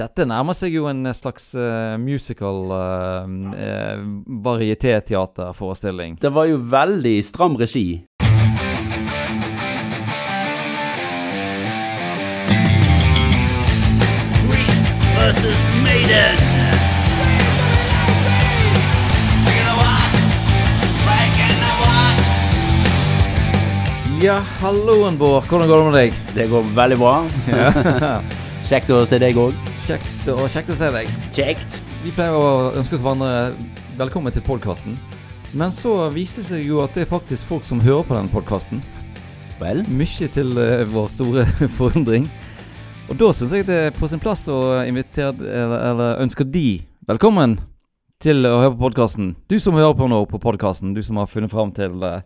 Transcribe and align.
Dette 0.00 0.24
nærmer 0.24 0.56
seg 0.56 0.72
jo 0.72 0.86
en 0.88 1.04
slags 1.12 1.50
uh, 1.58 1.98
musical 2.00 2.70
uh, 2.72 3.26
uh, 3.52 4.00
varietéteaterforestilling. 4.46 6.16
Det 6.22 6.30
var 6.32 6.48
jo 6.48 6.56
veldig 6.72 7.18
stram 7.26 7.58
regi. 7.60 8.00
Priest 14.48 14.88
versus 15.18 15.68
Maiden. 15.84 16.46
Ja, 24.20 24.40
halloen, 24.60 25.16
Bård. 25.20 25.44
Hvordan 25.48 25.68
går 25.68 25.78
det 25.78 25.84
med 25.84 25.94
deg? 25.96 26.16
Det 26.36 26.48
går 26.48 26.72
veldig 26.76 27.00
bra. 27.00 27.14
Kjekt 28.68 28.92
å 28.92 29.04
se 29.08 29.20
deg 29.20 29.36
òg. 29.40 29.69
Kjekt, 29.90 30.28
og 30.30 30.44
kjekt 30.46 30.68
å 30.70 30.74
se 30.78 30.88
deg. 30.94 31.08
Kjekt. 31.34 31.76
Vi 32.04 32.12
pleier 32.14 32.36
å 32.38 32.50
ønske 32.78 32.94
hverandre 32.94 33.56
velkommen 33.98 34.30
til 34.30 34.44
podkasten. 34.46 34.94
Men 35.50 35.72
så 35.74 36.04
viser 36.14 36.44
det 36.44 36.46
seg 36.46 36.60
jo 36.62 36.76
at 36.84 36.94
det 36.94 37.02
er 37.02 37.08
faktisk 37.10 37.48
folk 37.48 37.64
som 37.66 37.80
hører 37.82 38.04
på 38.06 38.14
den 38.14 38.28
podkasten. 38.30 38.84
Vel? 39.58 39.80
Mye 39.90 40.28
til 40.30 40.52
uh, 40.54 40.84
vår 40.92 41.08
store 41.10 41.42
forundring. 41.80 42.28
Og 43.10 43.18
da 43.18 43.32
syns 43.34 43.56
jeg 43.56 43.66
det 43.66 43.78
er 43.88 43.96
på 43.96 44.06
sin 44.06 44.22
plass 44.22 44.44
å 44.46 44.60
invitere 44.84 45.34
eller, 45.42 45.82
eller 45.88 46.22
ønske 46.22 46.46
de 46.46 46.84
velkommen 47.10 47.56
til 48.22 48.46
å 48.46 48.60
høre 48.60 48.76
på 48.76 48.84
podkasten. 48.84 49.32
Du 49.50 49.56
som 49.58 49.74
hører 49.74 49.98
på 49.98 50.06
nå 50.06 50.20
på 50.30 50.38
podkasten, 50.38 50.92
du 50.94 51.02
som 51.02 51.18
har 51.18 51.26
funnet 51.32 51.50
fram 51.50 51.74
til 51.74 51.98
uh, 52.06 52.20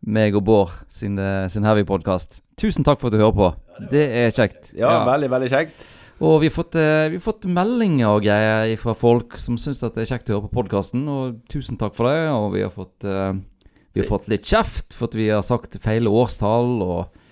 meg 0.00 0.38
og 0.40 0.46
Bård 0.48 0.72
sin, 0.88 1.20
eh, 1.20 1.44
sin 1.52 1.68
Heavy-podkast. 1.68 2.40
Tusen 2.56 2.88
takk 2.88 3.04
for 3.04 3.12
at 3.12 3.18
du 3.18 3.20
hører 3.20 3.36
på. 3.36 3.52
Det 3.92 4.06
er 4.22 4.32
kjekt. 4.32 4.72
Ja, 4.80 5.02
veldig, 5.04 5.28
veldig 5.36 5.52
kjekt. 5.52 5.86
Og 6.16 6.38
vi 6.40 6.48
har, 6.48 6.54
fått, 6.54 6.76
eh, 6.80 7.10
vi 7.12 7.18
har 7.18 7.24
fått 7.24 7.44
meldinger 7.44 8.08
og 8.08 8.24
greier 8.24 8.72
fra 8.80 8.94
folk 8.96 9.36
som 9.42 9.58
syns 9.60 9.82
det 9.84 10.00
er 10.00 10.08
kjekt 10.08 10.30
å 10.30 10.38
høre 10.38 10.46
på 10.48 10.62
podkasten, 10.62 11.04
og 11.12 11.42
tusen 11.52 11.76
takk 11.76 11.96
for 11.98 12.08
det. 12.08 12.30
Og 12.32 12.54
vi 12.54 12.64
har 12.64 12.72
fått, 12.72 13.04
eh, 13.04 13.36
vi 13.92 14.00
har 14.00 14.08
fått 14.08 14.30
litt 14.32 14.48
kjeft 14.48 14.96
for 14.96 15.10
at 15.10 15.16
vi 15.18 15.28
har 15.28 15.44
sagt 15.44 15.76
feil 15.80 16.08
årstall 16.08 16.80
og 16.84 17.22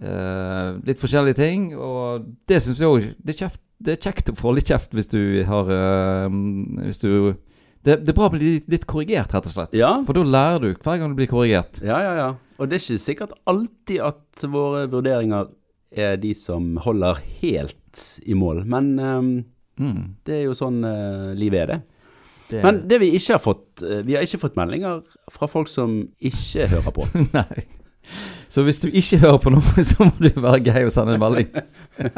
uh, 0.00 0.76
litt 0.84 1.00
forskjellige 1.00 1.36
ting. 1.36 1.66
Og 1.76 2.24
det 2.48 2.60
syns 2.64 2.80
vi 2.80 2.88
òg 2.88 3.08
det, 3.20 3.36
det 3.84 3.96
er 3.96 4.00
kjekt 4.00 4.32
å 4.32 4.36
få 4.36 4.54
litt 4.56 4.68
kjeft 4.72 4.96
hvis 4.96 5.10
du 5.12 5.44
har 5.44 5.68
uh, 5.68 6.28
Hvis 6.86 7.02
du 7.04 7.36
det, 7.84 8.00
det 8.02 8.10
er 8.10 8.16
bra 8.16 8.26
å 8.26 8.32
bli 8.32 8.56
litt 8.66 8.86
korrigert, 8.88 9.30
rett 9.30 9.46
og 9.46 9.52
slett. 9.52 9.76
Ja. 9.76 9.92
For 10.08 10.16
da 10.16 10.24
lærer 10.26 10.64
du 10.64 10.70
hver 10.72 10.96
gang 10.98 11.12
du 11.12 11.20
blir 11.20 11.28
korrigert. 11.30 11.78
Ja, 11.86 12.00
ja, 12.02 12.14
ja. 12.18 12.30
Og 12.56 12.66
det 12.66 12.80
er 12.80 12.82
ikke 12.82 13.04
sikkert 13.04 13.36
alltid 13.46 14.00
at 14.02 14.46
våre 14.50 14.88
vurderinger 14.90 15.52
er 15.92 16.16
de 16.20 16.32
som 16.34 16.76
holder 16.84 17.20
helt 17.42 18.06
i 18.26 18.34
mål. 18.34 18.64
Men 18.66 18.96
ehm, 18.98 19.34
Mm. 19.76 20.14
det 20.24 20.32
er 20.38 20.44
jo 20.46 20.54
sånn 20.56 20.78
eh, 20.88 21.34
livet 21.36 21.60
er, 21.60 21.66
det. 21.66 21.82
Det, 22.48 22.60
Men 22.64 22.78
det 22.88 22.96
vi 23.02 23.10
ikke 23.12 23.34
har 23.34 23.40
fått 23.44 23.82
eh, 23.84 23.98
Vi 24.06 24.14
har 24.16 24.22
ikke 24.24 24.38
fått 24.40 24.54
meldinger 24.56 25.02
fra 25.34 25.48
folk 25.52 25.68
som 25.68 25.98
ikke 26.16 26.64
hører 26.70 26.94
på. 26.96 27.04
Nei. 27.34 27.66
Så 28.48 28.62
hvis 28.64 28.80
du 28.80 28.86
ikke 28.88 29.18
hører 29.20 29.36
på 29.42 29.50
noe, 29.52 29.84
så 29.84 30.06
må 30.06 30.14
du 30.22 30.30
være 30.40 30.62
grei 30.64 30.84
og 30.86 30.92
sende 30.94 31.18
en 31.18 31.20
melding. 31.20 31.50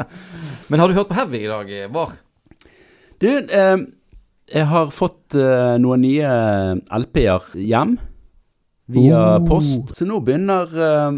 Men 0.69 0.79
har 0.79 0.87
du 0.87 0.95
hørt 0.95 1.09
på 1.11 1.17
Heavy 1.17 1.41
i 1.43 1.49
dag, 1.51 1.73
Var? 1.97 2.13
Du, 3.19 3.27
eh, 3.27 3.77
jeg 4.55 4.65
har 4.71 4.93
fått 4.95 5.35
eh, 5.35 5.75
noen 5.83 6.05
nye 6.05 6.31
LP-er 7.01 7.51
hjem 7.59 7.97
via 8.89 9.19
Oh. 9.35 9.43
post. 9.45 9.91
Så 9.99 10.07
nå 10.07 10.21
begynner 10.23 10.71
uh, 10.79 11.11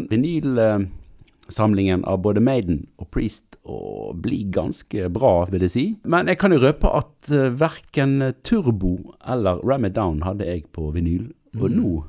vinylsamlingen 1.52 2.04
av 2.04 2.20
både 2.22 2.40
Maiden 2.40 2.86
og 2.98 3.10
Priest 3.10 3.56
å 3.64 4.12
bli 4.14 4.44
ganske 4.50 5.08
bra, 5.12 5.46
vil 5.50 5.62
jeg 5.62 5.70
si. 5.70 5.84
Men 6.04 6.26
jeg 6.28 6.38
kan 6.38 6.52
jo 6.52 6.58
røpe 6.62 6.88
at 6.90 7.30
uh, 7.30 7.50
verken 7.54 8.32
Turbo 8.42 9.14
eller 9.28 9.60
Ram 9.62 9.84
It 9.84 9.94
Down 9.94 10.22
hadde 10.22 10.44
jeg 10.46 10.64
på 10.72 10.90
vinyl, 10.94 11.32
og 11.60 11.70
Mm. 11.70 11.76
nå 11.82 12.04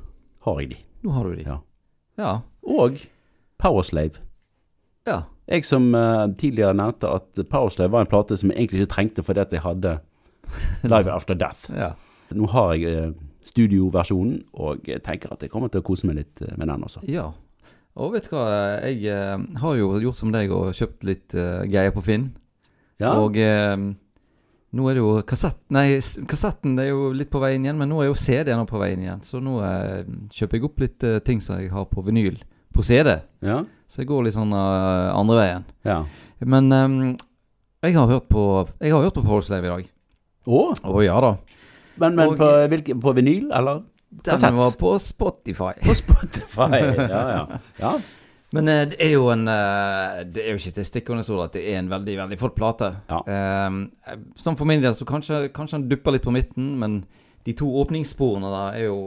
har 0.46 0.60
jeg 0.62 0.70
de. 0.70 0.78
Nå 1.04 1.12
har 1.12 1.24
du 1.26 1.36
de. 1.36 1.44
Ja. 1.44 1.58
Ja. 2.18 2.40
Og 2.64 2.98
Powerslave. 3.60 4.20
ja. 5.08 5.24
Jeg 5.46 5.66
som 5.66 5.94
uh, 5.94 6.28
tidligere 6.40 6.74
nevnte 6.74 7.10
at 7.12 7.36
Powerslave 7.52 7.92
var 7.92 8.02
en 8.02 8.08
plate 8.08 8.38
som 8.38 8.50
jeg 8.50 8.58
egentlig 8.58 8.82
ikke 8.86 8.94
trengte 8.96 9.24
fordi 9.24 9.42
at 9.42 9.52
jeg 9.52 9.60
hadde 9.62 10.00
Live 10.84 11.12
After 11.12 11.34
Death. 11.36 11.70
ja. 11.76 11.92
Nå 12.34 12.48
har 12.48 12.74
jeg 12.74 13.10
uh, 13.10 13.14
studioversjonen, 13.44 14.44
og 14.54 14.88
jeg 14.88 15.04
tenker 15.04 15.34
at 15.34 15.42
jeg 15.44 15.52
kommer 15.52 15.68
til 15.68 15.82
å 15.82 15.84
kose 15.84 16.08
meg 16.08 16.16
litt 16.16 16.42
eh, 16.42 16.56
med 16.58 16.68
den 16.72 16.84
også. 16.88 17.02
Ja. 17.12 17.34
Og 17.96 18.14
vet 18.16 18.26
du 18.26 18.32
hva, 18.34 18.46
jeg 18.82 19.04
eh, 19.14 19.38
har 19.62 19.76
jo 19.78 19.92
gjort 20.02 20.18
som 20.18 20.32
deg 20.34 20.50
og 20.56 20.72
kjøpt 20.74 21.04
litt 21.06 21.36
eh, 21.38 21.62
greier 21.70 21.92
på 21.94 22.02
Finn. 22.06 22.32
Ja, 23.02 23.12
Og 23.22 23.38
eh, 23.38 23.76
nå 24.74 24.88
er 24.90 24.98
det 24.98 25.04
jo 25.04 25.12
kassett, 25.30 25.60
nei, 25.74 26.00
s- 26.02 26.18
kassetten 26.30 26.74
er 26.82 26.88
jo 26.90 27.12
litt 27.14 27.30
på 27.34 27.42
veien 27.44 27.62
igjen, 27.66 27.78
men 27.78 27.92
nå 27.94 28.00
er 28.02 28.08
jo 28.10 28.16
CD-en 28.18 28.66
på 28.70 28.80
veien 28.82 29.04
igjen. 29.06 29.22
Så 29.26 29.38
nå 29.44 29.60
eh, 29.62 30.08
kjøper 30.34 30.58
jeg 30.58 30.66
opp 30.70 30.82
litt 30.82 31.06
eh, 31.06 31.20
ting 31.26 31.42
som 31.44 31.60
jeg 31.62 31.70
har 31.74 31.86
på 31.92 32.02
vinyl 32.08 32.40
på 32.74 32.82
CD. 32.82 33.20
ja, 33.46 33.60
Så 33.86 34.02
jeg 34.02 34.10
går 34.10 34.24
litt 34.26 34.34
sånn 34.40 34.54
eh, 34.58 35.10
andre 35.14 35.38
veien. 35.44 35.66
ja. 35.86 36.02
Men 36.44 36.66
ehm, 36.76 36.96
jeg 37.86 37.94
har 37.96 38.08
hørt 38.10 38.26
på 38.28 38.42
Jeg 38.82 38.92
har 38.92 39.04
hørt 39.06 39.14
på 39.16 39.22
Powerslave 39.24 39.64
i 39.64 39.70
dag. 39.72 39.86
Å, 40.50 40.64
Å 40.92 41.04
ja 41.06 41.20
da. 41.24 41.30
men, 42.02 42.16
men 42.18 42.28
Og- 42.34 42.38
på, 42.42 42.50
hvilke, 42.74 42.96
på 43.00 43.14
vinyl, 43.16 43.46
eller? 43.56 43.84
Den 44.24 44.58
var 44.58 44.76
på 44.80 44.98
Spotify. 45.00 45.74
På 45.84 45.96
Spotify, 45.98 46.84
ja, 46.98 47.24
ja. 47.34 47.60
ja. 47.86 47.94
Men 48.54 48.68
eh, 48.70 48.84
det 48.92 49.00
er 49.02 49.16
jo 49.16 49.28
en 49.34 49.48
eh, 49.50 50.22
Det 50.30 50.44
er 50.44 50.54
jo 50.54 50.62
ikke 50.62 50.76
til 50.78 50.88
stikkende 50.88 51.26
ord 51.34 51.48
at 51.48 51.58
det 51.58 51.66
er 51.72 51.80
en 51.82 51.90
veldig 51.90 52.18
veldig 52.22 52.38
flott 52.40 52.56
plate. 52.58 52.92
Ja. 53.10 53.24
Um, 53.68 53.88
sånn 54.38 54.58
for 54.60 54.70
min 54.70 54.84
del 54.84 54.94
så 54.98 55.08
kanskje, 55.10 55.48
kanskje 55.56 55.80
han 55.80 55.90
dupper 55.90 56.16
litt 56.16 56.26
på 56.26 56.34
midten, 56.36 56.76
men 56.82 57.02
de 57.44 57.56
to 57.58 57.68
åpningssporene 57.82 58.52
da 58.54 58.64
er 58.78 58.88
jo 58.92 59.00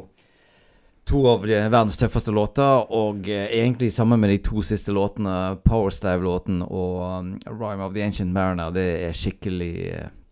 to 1.06 1.20
av 1.30 1.44
de 1.46 1.60
verdens 1.70 1.94
tøffeste 2.00 2.34
låter, 2.34 2.88
og 2.90 3.28
egentlig 3.30 3.92
sammen 3.94 4.18
med 4.18 4.32
de 4.34 4.40
to 4.42 4.64
siste 4.66 4.90
låtene, 4.90 5.54
Powerstave-låten 5.62 6.64
og 6.66 6.96
um, 7.06 7.28
Rhyme 7.46 7.86
of 7.86 7.94
the 7.94 8.02
Ancient 8.02 8.34
Mariner, 8.34 8.74
det 8.74 8.88
er 9.06 9.14
skikkelig 9.14 9.76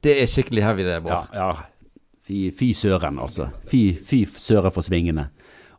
Det 0.02 0.16
er 0.18 0.26
skikkelig 0.28 0.66
heavy, 0.66 0.88
det, 0.88 0.98
Bård. 1.06 1.30
ja, 1.30 1.46
ja. 1.46 1.68
Fy, 2.24 2.48
fy 2.56 2.72
søren, 2.72 3.18
altså. 3.20 3.50
Fy, 3.68 3.90
fy 4.00 4.24
søren 4.24 4.72
for 4.72 4.86
svingene. 4.86 5.28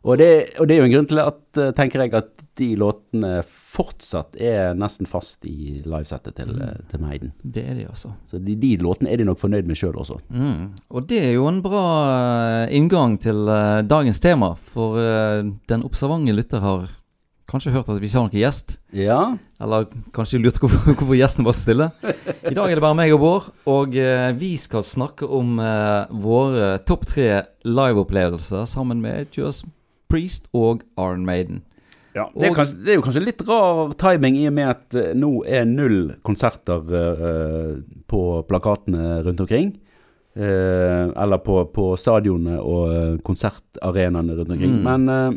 Og 0.06 0.20
det, 0.20 0.30
og 0.60 0.68
det 0.68 0.76
er 0.76 0.84
jo 0.84 0.86
en 0.86 0.92
grunn 0.92 1.08
til 1.10 1.18
at, 1.18 1.40
eh, 1.58 1.72
tenker 1.74 2.04
jeg, 2.04 2.12
at 2.14 2.44
de 2.56 2.68
låtene 2.78 3.40
fortsatt 3.44 4.36
er 4.40 4.76
nesten 4.78 5.08
fast 5.10 5.44
i 5.48 5.80
livesettet 5.82 6.36
til, 6.38 6.52
mm. 6.54 6.84
til 6.92 7.02
Maiden. 7.02 7.32
Det 7.42 7.64
er 7.66 7.74
de, 7.80 7.88
altså. 7.90 8.12
Så 8.24 8.38
de, 8.38 8.54
de 8.60 8.76
låtene 8.80 9.10
er 9.10 9.20
de 9.20 9.26
nok 9.26 9.40
fornøyd 9.42 9.66
med 9.66 9.78
sjøl 9.78 9.98
også. 9.98 10.20
Mm. 10.30 10.70
Og 10.94 11.08
det 11.10 11.18
er 11.24 11.34
jo 11.34 11.48
en 11.50 11.58
bra 11.64 11.82
eh, 12.06 12.76
inngang 12.78 13.18
til 13.22 13.50
eh, 13.50 13.82
dagens 13.82 14.22
tema, 14.22 14.54
for 14.54 15.00
eh, 15.02 15.42
den 15.68 15.84
observante 15.88 16.36
lytter 16.36 16.62
har 16.62 16.86
kanskje 17.50 17.72
hørt 17.74 17.88
at 17.92 18.00
vi 18.02 18.08
ikke 18.08 18.18
har 18.18 18.26
noen 18.26 18.40
gjest. 18.40 18.76
Ja, 18.96 19.20
Eller 19.62 19.86
kanskje 20.16 20.40
lurt 20.42 20.58
hvorfor, 20.60 20.82
hvorfor 20.98 21.16
gjesten 21.18 21.46
var 21.46 21.54
så 21.56 21.62
stille. 21.68 21.86
I 22.42 22.54
dag 22.56 22.66
er 22.70 22.74
det 22.78 22.82
bare 22.84 22.98
meg 22.98 23.14
og 23.14 23.22
Bård, 23.22 23.46
og 23.70 23.94
eh, 23.96 24.32
vi 24.38 24.54
skal 24.60 24.82
snakke 24.86 25.28
om 25.28 25.56
eh, 25.62 26.10
våre 26.22 26.72
topp 26.88 27.06
tre 27.12 27.28
liveopplevelser 27.66 28.66
sammen 28.68 29.00
med 29.04 29.30
Judas 29.36 29.62
Priest 30.10 30.50
og 30.54 30.82
Iron 30.98 31.24
Maiden. 31.26 31.62
Ja, 32.16 32.30
det, 32.32 32.46
er 32.46 32.50
Og- 32.50 32.56
kanskje, 32.56 32.78
det 32.84 32.92
er 32.94 32.96
jo 32.96 33.02
kanskje 33.04 33.24
litt 33.26 33.42
rar 33.48 33.90
timing 34.00 34.38
i 34.40 34.46
og 34.48 34.54
med 34.56 34.70
at 34.72 34.94
eh, 34.96 35.10
nå 35.18 35.32
er 35.44 35.66
null 35.68 36.14
konserter 36.24 36.94
eh, 37.00 37.74
på 38.08 38.22
plakatene 38.48 39.18
rundt 39.26 39.42
omkring. 39.44 39.74
Eh, 40.36 41.04
eller 41.16 41.40
på, 41.44 41.62
på 41.72 41.90
stadionene 41.96 42.58
og 42.60 42.90
eh, 42.92 43.12
konsertarenaene 43.24 44.34
rundt 44.36 44.50
omkring. 44.56 44.78
Mm. 44.80 44.82
Men 44.88 45.12
eh, 45.12 45.36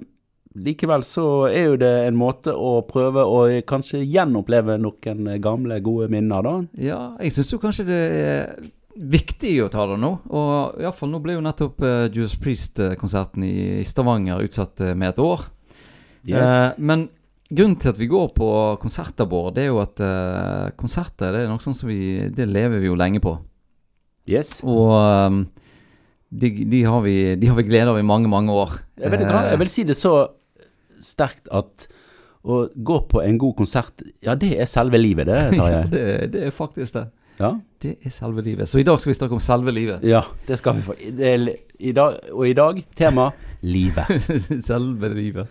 likevel 0.57 1.03
så 1.05 1.25
er 1.49 1.69
jo 1.69 1.77
det 1.79 1.91
en 2.07 2.17
måte 2.17 2.53
å 2.55 2.79
prøve 2.87 3.21
å 3.21 3.43
kanskje 3.69 4.01
gjenoppleve 4.01 4.79
noen 4.81 5.29
gamle, 5.41 5.79
gode 5.85 6.09
minner, 6.11 6.45
da. 6.45 6.55
Ja, 6.81 6.99
jeg 7.21 7.35
syns 7.35 7.53
jo 7.53 7.61
kanskje 7.61 7.85
det 7.89 7.99
er 7.99 8.49
viktig 8.99 9.53
å 9.63 9.69
ta 9.71 9.85
det 9.89 9.99
nå. 10.01 10.11
Og 10.27 10.81
iallfall 10.81 11.11
nå 11.13 11.21
ble 11.23 11.37
jo 11.37 11.45
nettopp 11.45 11.85
uh, 11.85 12.07
Judas 12.09 12.35
Priest-konserten 12.41 13.45
i 13.47 13.85
Stavanger 13.87 14.43
utsatt 14.43 14.83
eh, 14.83 14.97
med 14.97 15.13
et 15.13 15.21
år. 15.23 15.45
Eh, 16.27 16.71
men 16.77 17.07
grunnen 17.47 17.77
til 17.79 17.93
at 17.93 17.99
vi 17.99 18.09
går 18.11 18.33
på 18.35 18.49
konserter, 18.81 19.29
Bård, 19.29 19.55
det 19.55 19.67
er 19.67 19.71
jo 19.71 19.79
at 19.83 20.01
uh, 20.03 20.67
konserter 20.79 21.31
det 21.33 21.45
er 21.45 21.51
noe 21.51 21.63
sånn 21.63 21.77
som 21.77 21.89
vi 21.89 22.27
Det 22.35 22.45
lever 22.49 22.81
vi 22.81 22.91
jo 22.91 22.97
lenge 22.99 23.23
på. 23.23 23.37
yes. 24.29 24.59
Og 24.67 24.91
um, 24.97 25.45
de, 26.29 26.51
de, 26.69 26.83
har 26.85 26.99
vi, 27.01 27.35
de 27.39 27.47
har 27.49 27.57
vi 27.57 27.65
glede 27.65 27.89
av 27.89 27.97
i 27.97 28.05
mange, 28.05 28.29
mange 28.29 28.53
år. 28.53 28.75
Jeg, 28.99 29.09
vet 29.09 29.23
ikke, 29.25 29.45
jeg 29.49 29.61
vil 29.63 29.71
si 29.71 29.85
det 29.87 29.97
så 29.97 30.13
sterkt 31.03 31.49
at 31.51 31.87
å 32.39 32.61
gå 32.73 32.99
på 33.11 33.21
en 33.23 33.39
god 33.39 33.57
konsert, 33.59 34.03
ja, 34.23 34.35
det 34.39 34.53
er 34.61 34.69
selve 34.69 34.99
livet, 34.99 35.27
det, 35.27 35.39
Tarjei. 35.57 35.71
ja, 35.73 35.87
det, 35.91 36.03
det 36.35 36.43
er 36.47 36.53
faktisk 36.55 36.95
det. 36.95 37.07
Ja. 37.39 37.53
Det 37.79 37.95
er 38.03 38.11
selve 38.11 38.43
livet. 38.43 38.67
Så 38.67 38.79
i 38.81 38.85
dag 38.87 38.99
skal 38.99 39.13
vi 39.13 39.17
snakke 39.17 39.35
om 39.37 39.43
selve 39.43 39.71
livet. 39.75 40.03
Ja, 40.07 40.21
det 40.47 40.59
skal 40.59 40.75
vi 40.75 40.83
få. 40.83 40.95
Og 42.35 42.47
i 42.47 42.55
dag 42.55 42.81
tema 42.99 43.29
livet. 43.63 44.11
selve 44.69 45.11
livet. 45.15 45.47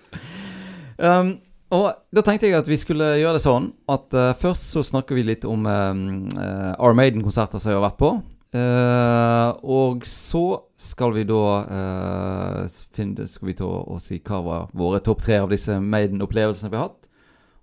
Um, 0.98 1.38
Og 1.68 1.92
da 2.16 2.22
tenkte 2.24 2.48
jeg 2.48 2.56
at 2.56 2.68
vi 2.68 2.78
skulle 2.80 3.10
gjøre 3.20 3.36
det 3.36 3.44
sånn 3.44 3.66
at 3.92 4.14
uh, 4.16 4.30
først 4.40 4.70
så 4.72 4.80
snakker 4.88 5.18
vi 5.18 5.26
litt 5.28 5.44
om 5.44 5.66
uh, 5.68 6.72
Our 6.80 6.96
Maiden-konserter 6.96 7.60
som 7.60 7.74
jeg 7.74 7.76
har 7.76 7.84
vært 7.84 7.98
på. 8.00 8.12
Eh, 8.48 9.48
og 9.68 10.06
så 10.08 10.44
skal 10.80 11.12
vi 11.18 11.24
da 11.28 11.42
uh, 11.68 12.78
finne, 12.96 13.26
skal 13.28 13.50
vi 13.50 13.56
ta 13.58 13.68
og 13.68 13.98
si 14.00 14.22
hva 14.24 14.38
var 14.46 14.70
våre 14.78 15.02
topp 15.04 15.20
tre 15.26 15.36
av 15.42 15.52
disse 15.52 15.76
Maiden-opplevelsene 15.82 16.72
vi 16.72 16.78
har 16.78 16.88
hatt. 16.88 17.10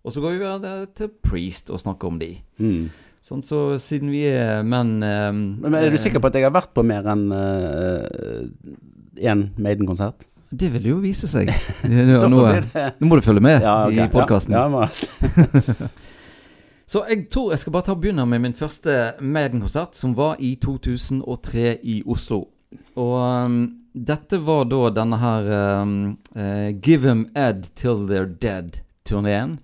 Og 0.05 0.13
så 0.13 0.21
går 0.21 0.35
vi 0.35 0.43
videre 0.43 0.85
til 0.93 1.09
Priest 1.25 1.71
og 1.73 1.81
snakker 1.81 2.11
om 2.11 2.21
de. 2.21 2.35
Mm. 2.61 2.91
Sånn, 3.25 3.41
så 3.41 3.79
siden 3.81 4.11
vi 4.13 4.27
er 4.29 4.61
menn 4.61 4.99
uh, 5.01 5.31
Men 5.33 5.79
er 5.79 5.89
du 5.89 5.97
sikker 5.97 6.21
på 6.21 6.29
at 6.29 6.37
jeg 6.37 6.45
har 6.45 6.53
vært 6.53 6.75
på 6.77 6.85
mer 6.85 7.09
enn 7.15 7.25
én 9.15 9.47
Maiden-konsert? 9.57 10.27
Det 10.55 10.69
vil 10.75 10.91
jo 10.91 10.99
vise 11.01 11.27
seg. 11.27 11.49
Nå, 11.89 12.19
nå, 12.29 12.43
nå 12.69 13.09
må 13.09 13.17
du 13.17 13.25
følge 13.25 13.41
med 13.43 13.63
Ja, 13.65 13.87
okay. 13.87 14.05
i 14.05 14.11
podkasten. 14.13 14.53
Ja, 14.53 14.69
ja, 14.69 15.89
Så 16.85 17.01
jeg 17.09 17.29
tror 17.33 17.51
jeg 17.51 17.59
skal 17.63 17.73
bare 17.73 17.87
ta 17.87 17.95
og 17.95 18.01
begynne 18.03 18.25
med 18.29 18.43
min 18.43 18.53
første 18.53 19.15
Maiden-konsert, 19.19 19.95
som 19.97 20.13
var 20.17 20.37
i 20.39 20.53
2003 20.61 21.79
i 21.83 22.01
Oslo. 22.05 22.43
Og 22.95 23.15
um, 23.47 23.57
dette 23.95 24.37
var 24.45 24.67
da 24.69 24.81
denne 24.93 25.17
her 25.17 25.49
um, 25.81 25.95
uh, 26.35 26.69
Give 26.81 27.09
'em 27.09 27.25
Ed 27.35 27.71
Till 27.75 28.05
They're 28.09 28.29
Dead-turneen. 28.29 29.59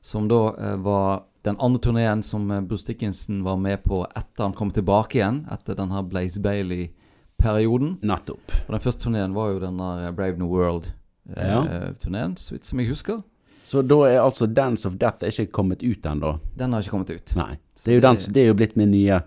Som 0.00 0.28
da 0.28 0.48
uh, 0.56 0.76
var 0.84 1.22
den 1.42 1.56
andre 1.58 1.80
turneen 1.80 2.22
som 2.22 2.50
eh, 2.50 2.60
Bruce 2.60 2.86
Dickinson 2.86 3.44
var 3.44 3.56
med 3.56 3.82
på 3.82 4.06
etter 4.16 4.44
han 4.44 4.52
kom 4.52 4.70
tilbake 4.70 5.18
igjen. 5.18 5.46
Etter 5.50 5.74
den 5.74 5.90
her 5.90 6.02
Blaze 6.02 6.40
Bailey-perioden. 6.40 7.96
Nettopp. 8.02 8.52
Og 8.66 8.72
den 8.76 8.80
første 8.80 9.02
turneen 9.08 9.34
var 9.34 9.50
jo 9.50 9.58
den 9.60 9.78
der 9.78 10.12
Brave 10.12 10.38
New 10.38 10.46
World-turneen, 10.46 12.36
så 12.36 12.54
vidt 12.54 12.64
som 12.66 12.78
jeg 12.78 12.88
husker. 12.94 13.22
Så 13.64 13.82
da 13.86 14.00
er 14.08 14.18
altså 14.22 14.48
Dance 14.50 14.88
of 14.88 14.96
Death 15.00 15.24
ikke 15.28 15.50
kommet 15.54 15.84
ut 15.84 16.06
ennå? 16.08 16.34
Den 16.58 16.74
har 16.74 16.82
ikke 16.82 16.96
kommet 16.96 17.12
ut. 17.14 17.34
Nei. 17.38 17.54
Det 17.82 17.92
er, 17.92 17.96
jo 17.98 18.02
den, 18.04 18.18
det 18.34 18.42
er 18.42 18.50
jo 18.50 18.58
blitt 18.58 18.74
min 18.78 18.90
nye 18.92 19.22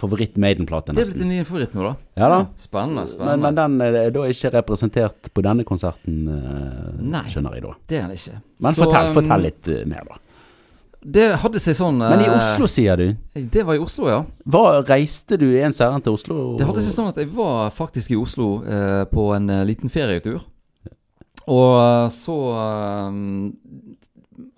favoritt-Maiden-plate, 0.00 0.94
Det 0.94 1.02
er 1.02 1.10
blitt 1.10 1.20
din 1.20 1.32
nye 1.34 1.44
favoritt 1.44 1.74
nå, 1.76 1.84
da. 1.84 1.92
Ja 2.16 2.30
da. 2.32 2.38
Spennende. 2.56 3.04
Spennende. 3.10 3.42
men 3.44 3.58
den 3.58 3.84
er 3.84 4.14
da 4.14 4.24
ikke 4.32 4.52
representert 4.54 5.28
på 5.34 5.44
denne 5.44 5.66
konserten, 5.68 6.22
eh, 6.30 7.02
Nei. 7.02 7.26
skjønner 7.28 7.58
jeg 7.58 7.66
da. 7.66 7.74
Det 7.90 7.98
er 7.98 8.08
den 8.08 8.16
ikke. 8.16 8.40
Men 8.64 8.76
Så, 8.76 8.84
fortell, 8.84 9.10
um, 9.10 9.16
fortell 9.18 9.46
litt 9.48 9.68
eh, 9.68 9.84
mer, 9.90 10.08
da. 10.08 10.20
Det 11.00 11.26
hadde 11.40 11.60
seg 11.62 11.76
sånn 11.78 11.96
Men 12.02 12.20
i 12.20 12.26
eh, 12.28 12.34
Oslo, 12.36 12.66
sier 12.68 13.00
du? 13.00 13.06
Det 13.32 13.64
var 13.64 13.78
i 13.78 13.80
Oslo, 13.80 14.08
ja. 14.10 14.20
Hva, 14.52 14.64
reiste 14.84 15.38
du 15.40 15.48
en 15.56 15.72
særen 15.72 16.04
til 16.04 16.16
Oslo? 16.16 16.40
Det 16.60 16.66
hadde 16.68 16.84
seg 16.84 16.96
sånn 16.96 17.08
at 17.12 17.20
jeg 17.22 17.30
var 17.32 17.72
faktisk 17.72 18.12
i 18.12 18.18
Oslo 18.20 18.50
eh, 18.68 19.04
på 19.08 19.30
en 19.36 19.48
eh, 19.52 19.64
liten 19.68 19.92
ferietur. 19.92 20.42
Og 21.48 21.74
eh, 21.80 22.06
så 22.12 22.36
um, 23.08 23.50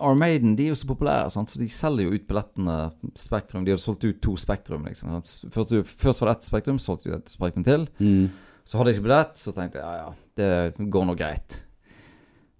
Armaden 0.03 0.55
de 0.57 0.67
er 0.67 0.73
jo 0.73 0.79
så 0.79 0.87
populære, 0.89 1.31
sant? 1.33 1.51
så 1.51 1.59
de 1.59 1.69
selger 1.71 2.07
jo 2.07 2.15
ut 2.15 2.27
billettene 2.27 2.77
Spektrum. 3.19 3.65
De 3.65 3.73
hadde 3.73 3.83
solgt 3.83 4.05
ut 4.07 4.21
to 4.23 4.35
Spektrum. 4.39 4.85
liksom? 4.87 5.13
Først, 5.53 5.75
først 5.99 6.23
var 6.23 6.31
det 6.31 6.37
ett 6.37 6.49
Spektrum, 6.49 6.79
solgte 6.79 7.09
de 7.09 7.17
et 7.19 7.35
Spektrum 7.35 7.67
til. 7.67 7.87
Mm. 7.99 8.29
Så 8.63 8.79
hadde 8.79 8.91
jeg 8.91 8.99
ikke 8.99 9.09
billett, 9.09 9.37
så 9.39 9.51
tenkte 9.51 9.81
jeg 9.81 9.85
ja 9.85 9.95
ja, 9.99 10.11
det 10.39 10.89
går 10.91 11.07
nå 11.07 11.15
greit. 11.19 11.59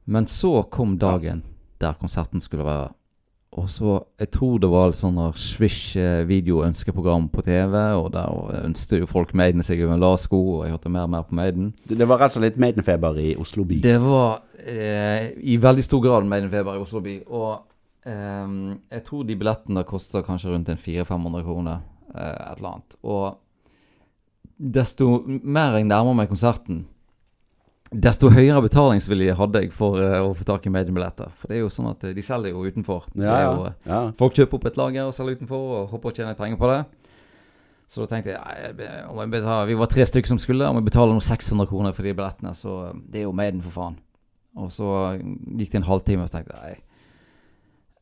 Men 0.06 0.28
så 0.28 0.66
kom 0.72 0.98
dagen 1.00 1.46
der 1.80 1.96
konserten 2.00 2.44
skulle 2.44 2.68
være. 2.68 2.92
Og 3.60 3.68
så, 3.70 4.00
Jeg 4.20 4.32
tror 4.34 4.58
det 4.62 4.70
var 4.72 4.90
litt 4.90 4.98
sånn 4.98 5.20
Swish 5.38 5.98
videoønskeprogram 6.30 7.28
på 7.34 7.44
TV, 7.46 7.76
og 8.00 8.08
der 8.16 8.64
ønsket 8.64 9.04
jo 9.04 9.10
folk 9.10 9.34
Maiden 9.38 9.62
seg 9.66 9.84
over 9.86 10.02
lasko, 10.02 10.40
og 10.56 10.64
jeg 10.66 10.74
hørte 10.74 10.94
mer 10.94 11.06
og 11.06 11.14
mer 11.14 11.28
på 11.28 11.38
Maiden. 11.38 11.70
Det, 11.86 12.00
det 12.00 12.08
var 12.10 12.24
rett 12.24 12.34
og 12.34 12.40
slett 12.40 12.56
litt 12.56 12.64
Maiden-feber 12.64 13.20
i 13.22 13.36
Oslo 13.40 13.66
by. 13.70 13.80
Det 13.86 14.00
var 14.02 14.42
eh, 14.66 15.30
i 15.38 15.60
veldig 15.62 15.86
stor 15.86 16.02
grad 16.04 16.28
Maiden-feber 16.30 16.80
i 16.80 16.84
Oslo 16.84 17.04
by. 17.06 17.16
Og 17.30 17.52
eh, 18.10 18.58
jeg 18.98 19.06
tror 19.08 19.28
de 19.30 19.38
billettene 19.38 19.86
koster 19.88 20.26
kanskje 20.26 20.54
rundt 20.54 20.74
en 20.74 20.82
400-500 20.82 21.46
kroner. 21.46 21.84
Eh, 22.14 22.52
et 22.52 22.58
eller 22.58 22.74
annet. 22.76 22.98
Og 23.04 23.40
desto 24.58 25.24
mer 25.28 25.78
jeg 25.80 25.90
nærmer 25.90 26.18
meg 26.18 26.30
konserten, 26.32 26.86
desto 27.94 28.30
høyere 28.34 28.62
betalingsvilje 28.66 29.36
hadde 29.38 29.62
jeg 29.64 29.72
for 29.76 30.00
eh, 30.02 30.20
å 30.22 30.34
få 30.38 30.46
tak 30.48 30.66
i 30.68 30.72
Maiden-billetter. 30.74 31.32
For 31.40 31.52
det 31.52 31.58
er 31.58 31.64
jo 31.64 31.72
sånn 31.74 31.92
at 31.92 32.04
eh, 32.08 32.14
de 32.16 32.24
selger 32.26 32.54
jo 32.54 32.66
utenfor. 32.66 33.08
Det 33.14 33.26
Ja, 33.28 33.40
jo, 33.46 33.66
eh, 33.70 33.76
ja. 33.90 34.02
Folk 34.20 34.38
kjøper 34.38 34.60
opp 34.60 34.68
et 34.70 34.80
lager 34.80 35.08
og 35.08 35.16
selger 35.16 35.40
utenfor 35.40 35.74
og 35.78 35.94
håper 35.94 36.12
å 36.12 36.16
tjene 36.18 36.38
penger 36.40 36.60
på 36.62 36.72
det. 36.72 36.80
Så 37.94 38.02
da 38.02 38.10
tenkte 38.10 38.34
jeg, 38.34 38.74
jeg 38.74 39.30
betaler, 39.30 39.68
Vi 39.70 39.78
var 39.78 39.92
tre 39.92 40.06
stykker 40.10 40.34
som 40.34 40.40
skulle, 40.42 40.70
om 40.70 40.80
jeg 40.80 40.88
betaler 40.88 41.14
noe 41.14 41.24
600 41.24 41.70
kroner 41.70 41.94
for 41.94 42.08
de 42.08 42.16
billettene, 42.18 42.54
så 42.58 42.78
det 42.96 43.22
er 43.22 43.28
jo 43.28 43.36
Maiden, 43.38 43.62
for 43.66 43.76
faen. 43.76 44.00
Og 44.58 44.72
så 44.74 44.88
gikk 45.20 45.74
det 45.74 45.82
en 45.82 45.90
halvtime, 45.90 46.26
og 46.26 46.30
så 46.32 46.40
tenkte 46.40 46.58
jeg. 46.58 46.80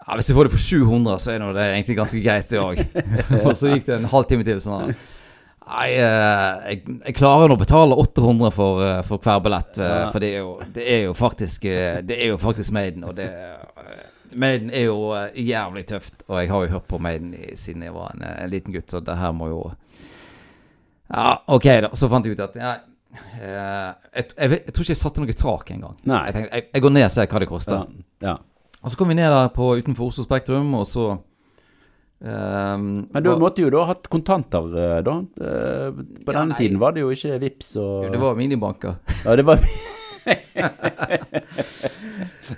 Ja, 0.01 0.15
Hvis 0.15 0.31
jeg 0.31 0.37
får 0.37 0.47
det 0.47 0.53
for 0.55 0.63
700, 0.63 1.17
så 1.21 1.33
er 1.33 1.43
det 1.55 1.65
egentlig 1.65 1.97
ganske 1.99 2.21
greit, 2.23 2.47
det 2.49 2.61
òg. 2.61 2.79
og 3.45 3.51
så 3.57 3.75
gikk 3.75 3.89
det 3.89 3.97
en 3.99 4.11
halvtime 4.11 4.47
til. 4.47 4.61
sånn 4.63 4.95
Nei, 5.61 5.89
eh, 5.93 6.61
jeg, 6.71 6.79
jeg 7.05 7.15
klarer 7.15 7.53
å 7.53 7.57
betale 7.59 7.95
800 8.01 8.49
for, 8.55 8.81
eh, 8.83 9.01
for 9.07 9.21
hver 9.23 9.43
billett. 9.45 9.77
eh, 9.77 9.91
Ja. 10.01 10.07
For 10.11 10.19
det 10.23 10.31
er, 10.33 10.39
jo, 10.41 10.55
det 10.73 10.87
er 10.89 11.03
jo 11.05 11.13
faktisk 11.15 11.61
Det 12.07 12.17
er 12.17 12.31
jo 12.33 12.37
faktisk 12.41 12.73
Maiden, 12.75 13.03
og 13.07 13.15
det 13.15 13.29
Maiden 14.33 14.69
er 14.71 14.85
jo 14.87 15.11
jævlig 15.35 15.85
tøft. 15.89 16.23
Og 16.27 16.39
jeg 16.39 16.49
har 16.49 16.63
jo 16.65 16.71
hørt 16.77 16.87
på 16.87 16.97
Maiden 17.03 17.33
i, 17.35 17.55
siden 17.59 17.83
jeg 17.83 17.93
var 17.93 18.13
en, 18.15 18.23
en 18.23 18.49
liten 18.49 18.73
gutt, 18.73 18.89
så 18.91 18.99
det 19.03 19.17
her 19.19 19.31
må 19.35 19.47
jo 19.51 19.61
Ja, 21.11 21.41
OK, 21.51 21.67
da. 21.83 21.89
Så 21.93 22.07
fant 22.09 22.25
jeg 22.25 22.37
ut 22.39 22.43
at 22.45 22.55
eh, 22.55 22.77
jeg, 24.15 24.29
jeg, 24.37 24.49
jeg 24.65 24.73
tror 24.73 24.85
ikke 24.85 24.93
jeg 24.95 25.01
satte 25.01 25.21
noe 25.23 25.33
tak 25.35 25.71
engang. 25.75 25.97
Jeg 26.07 26.33
tenkte 26.37 26.61
jeg 26.73 26.81
går 26.85 26.93
ned 26.95 27.03
og 27.09 27.11
ser 27.11 27.27
hva 27.27 27.41
det 27.43 27.49
koster. 27.51 27.83
Ja. 28.23 28.31
ja. 28.31 28.37
Og 28.81 28.89
så 28.93 28.97
kom 28.97 29.11
vi 29.11 29.17
ned 29.19 29.29
der 29.29 29.51
på, 29.53 29.73
utenfor 29.77 30.07
Oslo 30.09 30.23
Spektrum, 30.25 30.71
og 30.79 30.87
så 30.89 31.09
ehm, 32.25 33.07
Men 33.11 33.23
du 33.23 33.31
måtte 33.41 33.61
jo 33.63 33.69
da 33.73 33.85
hatt 33.89 34.09
kontanter, 34.11 34.67
eh, 34.77 34.99
da. 35.05 35.17
Eh, 35.41 35.91
På 36.25 36.31
Ja, 36.33 36.39
denne 36.41 36.53
nei. 36.53 36.57
tiden 36.59 36.79
var 36.79 36.91
det 36.93 37.01
jo 37.05 37.09
ikke 37.13 37.39
Vips 37.41 37.75
og 37.77 38.05
Jo, 38.05 38.11
Det 38.11 38.19
var 38.21 38.35
minibanker. 38.35 38.95
Ja, 39.25 39.35
det 39.35 39.45
var 39.45 39.59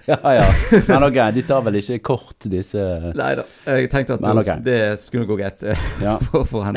Ja 0.05 0.17
ja. 0.35 0.45
Men 0.87 1.03
ok, 1.07 1.17
de 1.33 1.43
tar 1.47 1.61
vel 1.63 1.77
ikke 1.79 1.99
kort, 2.03 2.47
disse 2.51 2.81
Nei 3.15 3.29
da. 3.39 3.45
Jeg 3.69 3.89
tenkte 3.93 4.17
at 4.17 4.23
Men 4.25 4.41
det, 4.43 4.55
det 4.65 4.79
skulle 4.99 5.27
gå 5.29 5.37
greit 5.39 5.63
eh, 5.63 5.79
Ja. 6.03 6.17
for, 6.27 6.43
for 6.49 6.67
en. 6.67 6.75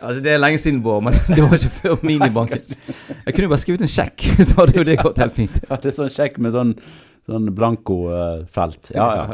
Altså, 0.00 0.20
det 0.24 0.32
er 0.32 0.40
lenge 0.40 0.60
siden, 0.62 0.80
Bård, 0.84 1.02
men 1.06 1.12
det 1.28 1.42
var 1.42 1.56
ikke 1.58 1.74
før 1.76 2.00
minibanken. 2.06 2.62
Jeg 2.62 3.34
kunne 3.34 3.46
jo 3.48 3.52
bare 3.52 3.62
skrevet 3.64 3.84
en 3.86 3.92
sjekk, 3.92 4.26
så 4.48 4.58
hadde 4.62 4.76
jo 4.80 4.84
det 4.86 4.98
gått 5.02 5.20
helt 5.22 5.36
fint. 5.36 5.60
ja 5.68 5.76
det 5.80 5.92
er 5.92 5.96
sånn 6.00 6.12
sjekk 6.12 6.36
med 6.44 6.56
sånn, 6.56 6.72
sånn 7.28 7.46
blanko-felt. 7.56 8.92
Ja 8.96 9.08
ja. 9.20 9.24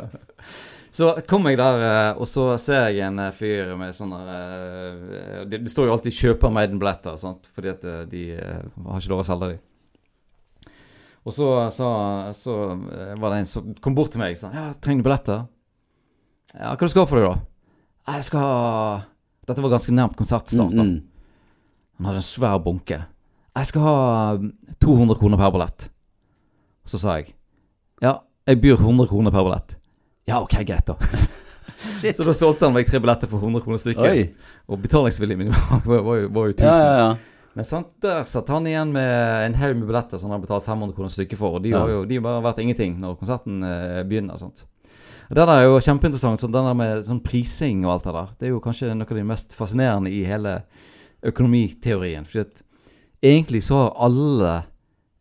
Så 0.92 1.08
kom 1.24 1.46
jeg 1.48 1.56
der, 1.56 1.82
eh, 1.86 2.18
og 2.20 2.28
så 2.28 2.50
ser 2.60 2.90
jeg 2.92 3.06
en 3.06 3.20
eh, 3.24 3.32
fyr 3.32 3.70
med 3.80 3.94
sånne 3.96 4.18
eh, 4.28 5.44
Det, 5.48 5.62
står 5.72 5.88
jo 5.88 5.94
alltid 5.94 6.12
'kjøper 6.18 6.52
Maiden-billetter', 6.52 7.16
fordi 7.49 7.70
at 7.72 7.87
de 8.11 8.25
har 8.37 9.00
ikke 9.00 9.12
lov 9.14 9.22
å 9.22 9.25
selge 9.25 9.49
dem. 9.54 9.62
Og 11.22 11.32
så, 11.32 11.49
så, 11.72 11.88
så 12.37 12.58
var 13.16 13.32
det 13.32 13.40
en 13.40 13.49
som 13.49 13.72
kom 13.80 13.96
bort 13.96 14.12
til 14.12 14.20
meg 14.20 14.37
og 14.37 14.42
sa 14.42 14.52
'Ja, 14.52 14.66
trenger 14.76 15.00
du 15.00 15.08
billetter?' 15.08 15.49
'Ja, 16.52 16.75
hva 16.76 16.84
du 16.84 16.92
skal 16.92 17.06
ha 17.06 17.08
for 17.08 17.22
deg, 17.22 17.30
da?' 17.30 18.12
'Jeg 18.12 18.28
skal 18.28 18.44
ha 18.44 18.52
Dette 19.49 19.62
var 19.62 19.72
ganske 19.72 19.90
nærmt 19.96 20.14
konsertstart. 20.14 20.70
da. 20.70 20.84
Mm, 20.84 20.92
mm. 20.92 21.02
Han 21.99 22.06
hadde 22.06 22.20
en 22.20 22.28
svær 22.28 22.61
bunke. 22.61 23.00
'Jeg 23.56 23.66
skal 23.66 23.80
ha 23.80 23.96
mm, 24.37 24.52
200 24.76 25.16
kroner 25.16 25.40
per 25.40 25.56
billett.' 25.56 25.88
Så 26.84 27.00
sa 27.00 27.16
jeg 27.16 27.32
'Ja, 28.02 28.20
jeg 28.46 28.61
byr 28.61 28.76
100 28.76 29.08
kroner 29.08 29.32
per 29.32 29.49
billett'. 29.49 29.78
Ja, 30.29 30.41
ok, 30.43 30.61
greit, 30.67 30.87
da. 30.87 30.97
Så 32.14 32.25
da 32.26 32.33
solgte 32.35 32.69
han 32.69 32.75
meg 32.75 32.87
tre 32.87 33.00
billetter 33.02 33.31
for 33.31 33.43
100 33.43 33.64
kroner 33.64 33.81
stykket. 33.83 34.35
Og 34.71 34.81
betalingsviljen 34.83 35.41
min 35.41 35.52
var, 35.52 36.02
var, 36.07 36.19
jo, 36.23 36.31
var 36.35 36.50
jo 36.50 36.57
1000. 36.57 36.67
Ja, 36.69 36.79
ja, 36.79 36.97
ja. 37.02 37.12
Men 37.52 37.67
sant, 37.69 37.91
der 38.00 38.23
satt 38.25 38.49
han 38.49 38.67
igjen 38.67 38.95
med 38.95 39.11
en 39.47 39.57
haug 39.61 39.75
med 39.76 39.91
billetter 39.91 40.21
som 40.21 40.31
han 40.31 40.38
har 40.38 40.45
betalt 40.47 40.64
500 40.64 40.97
kroner 40.97 41.12
stykket 41.12 41.41
for. 41.41 41.59
Og 41.59 41.64
de 41.64 41.75
har 41.76 41.91
jo 41.91 42.05
de 42.09 42.17
har 42.17 42.25
bare 42.25 42.45
vært 42.47 42.62
ingenting 42.64 42.97
når 43.02 43.19
konserten 43.21 43.61
eh, 43.67 44.00
begynner. 44.09 44.38
sant? 44.41 44.64
Det 45.29 45.37
der 45.37 45.52
er 45.52 45.67
jo 45.67 45.81
kjempeinteressant. 45.81 46.41
sånn 46.41 46.55
den 46.55 46.69
der 46.71 46.79
med 46.79 47.05
sånn 47.07 47.21
prising 47.25 47.85
og 47.85 47.97
alt 47.97 48.09
det 48.09 48.17
der. 48.17 48.33
Det 48.38 48.49
er 48.49 48.55
jo 48.55 48.62
kanskje 48.64 48.95
noe 48.97 49.09
av 49.09 49.21
det 49.21 49.29
mest 49.29 49.57
fascinerende 49.59 50.12
i 50.12 50.23
hele 50.29 50.62
økonomiteorien. 51.29 52.25
fordi 52.25 52.47
at 52.47 52.62
egentlig 53.23 53.62
så 53.69 53.83
har 53.83 53.97
alle 54.09 54.55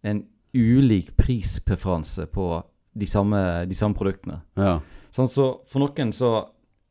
en 0.04 0.24
ulik 0.54 1.16
prispreferanse 1.18 2.26
på 2.32 2.64
de 2.94 3.08
samme, 3.08 3.66
de 3.70 3.76
samme 3.78 3.96
produktene. 3.98 4.42
ja. 4.60 4.80
Sånn, 5.12 5.28
så 5.28 5.46
for 5.68 5.84
noen 5.84 6.14
så 6.16 6.28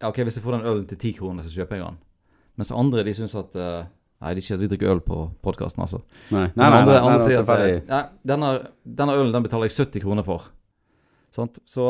ja, 0.01 0.09
Ok, 0.11 0.19
hvis 0.27 0.37
jeg 0.37 0.45
får 0.45 0.59
den 0.59 0.67
ølen 0.69 0.83
til 0.91 0.99
ti 1.01 1.15
kroner, 1.17 1.41
så 1.45 1.49
kjøper 1.55 1.79
jeg 1.79 1.87
den. 1.87 1.97
Mens 2.61 2.71
andre 2.77 3.01
de 3.07 3.15
syns 3.17 3.33
at 3.37 3.55
uh, 3.57 3.87
Nei, 4.21 4.35
de 4.37 4.43
ikke 4.45 4.59
at 4.59 4.61
vi 4.61 4.69
drikker 4.69 4.91
øl 4.93 5.01
på 5.01 5.19
podkasten, 5.41 5.81
altså. 5.81 6.03
Nei, 6.29 6.43
nei, 6.53 6.67
nei. 6.69 6.81
andre, 6.83 6.99
andre 7.01 7.21
sier 7.25 7.39
at 7.41 7.47
tilfeldig. 7.49 7.79
eh, 7.79 7.87
ja, 7.89 8.01
denne, 8.29 8.51
denne 8.85 9.15
ølen 9.17 9.33
den 9.33 9.47
betaler 9.47 9.71
jeg 9.71 9.79
70 9.79 10.03
kroner 10.05 10.27
for. 10.27 10.51
Sant? 11.33 11.57
Så 11.65 11.87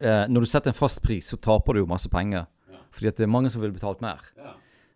eh, 0.00 0.26
når 0.28 0.44
du 0.44 0.50
setter 0.50 0.74
en 0.74 0.76
fast 0.76 1.00
pris, 1.00 1.30
så 1.32 1.38
taper 1.40 1.72
du 1.78 1.80
jo 1.80 1.88
masse 1.88 2.10
penger. 2.12 2.44
Fordi 2.92 3.08
at 3.08 3.16
det 3.16 3.24
er 3.24 3.32
mange 3.32 3.48
som 3.50 3.64
ville 3.64 3.72
betalt 3.74 4.04
mer. 4.04 4.20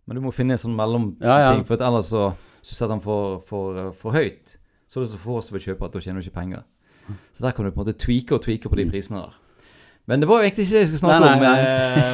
Men 0.04 0.20
du 0.20 0.22
må 0.24 0.30
finne 0.36 0.54
en 0.56 0.60
sånn 0.60 0.76
mellomting, 0.76 1.24
Ja, 1.24 1.38
ja. 1.48 1.56
for 1.64 1.80
ellers 1.88 2.12
så, 2.12 2.28
så 2.60 2.76
setter 2.76 2.94
han 2.98 3.02
for, 3.04 3.40
for, 3.48 3.80
for 3.96 4.12
høyt. 4.16 4.58
Så 4.88 5.00
er 5.00 5.04
det 5.08 5.10
så 5.14 5.20
få 5.24 5.40
som 5.44 5.56
vil 5.56 5.64
kjøpe 5.70 5.88
at 5.88 5.96
da 5.96 6.04
tjener 6.04 6.20
du 6.20 6.28
ikke 6.28 6.36
penger. 6.42 6.68
Så 7.32 7.44
der 7.44 7.54
kan 7.56 7.64
du 7.64 7.70
på 7.70 7.80
en 7.80 7.86
måte 7.86 7.98
tweake 7.98 8.34
og 8.34 8.42
tweake 8.44 8.68
på 8.68 8.78
de 8.80 8.88
prisene 8.90 9.22
der. 9.22 9.36
Men 10.08 10.22
det 10.22 10.28
var 10.28 10.40
jo 10.40 10.48
egentlig 10.48 10.64
ikke 10.64 10.72
det 10.74 10.80
jeg 10.80 10.88
skulle 10.88 11.02
snakke 11.02 11.24
Nei, 11.26 11.32
om. 11.34 11.42
nei, 11.42 11.56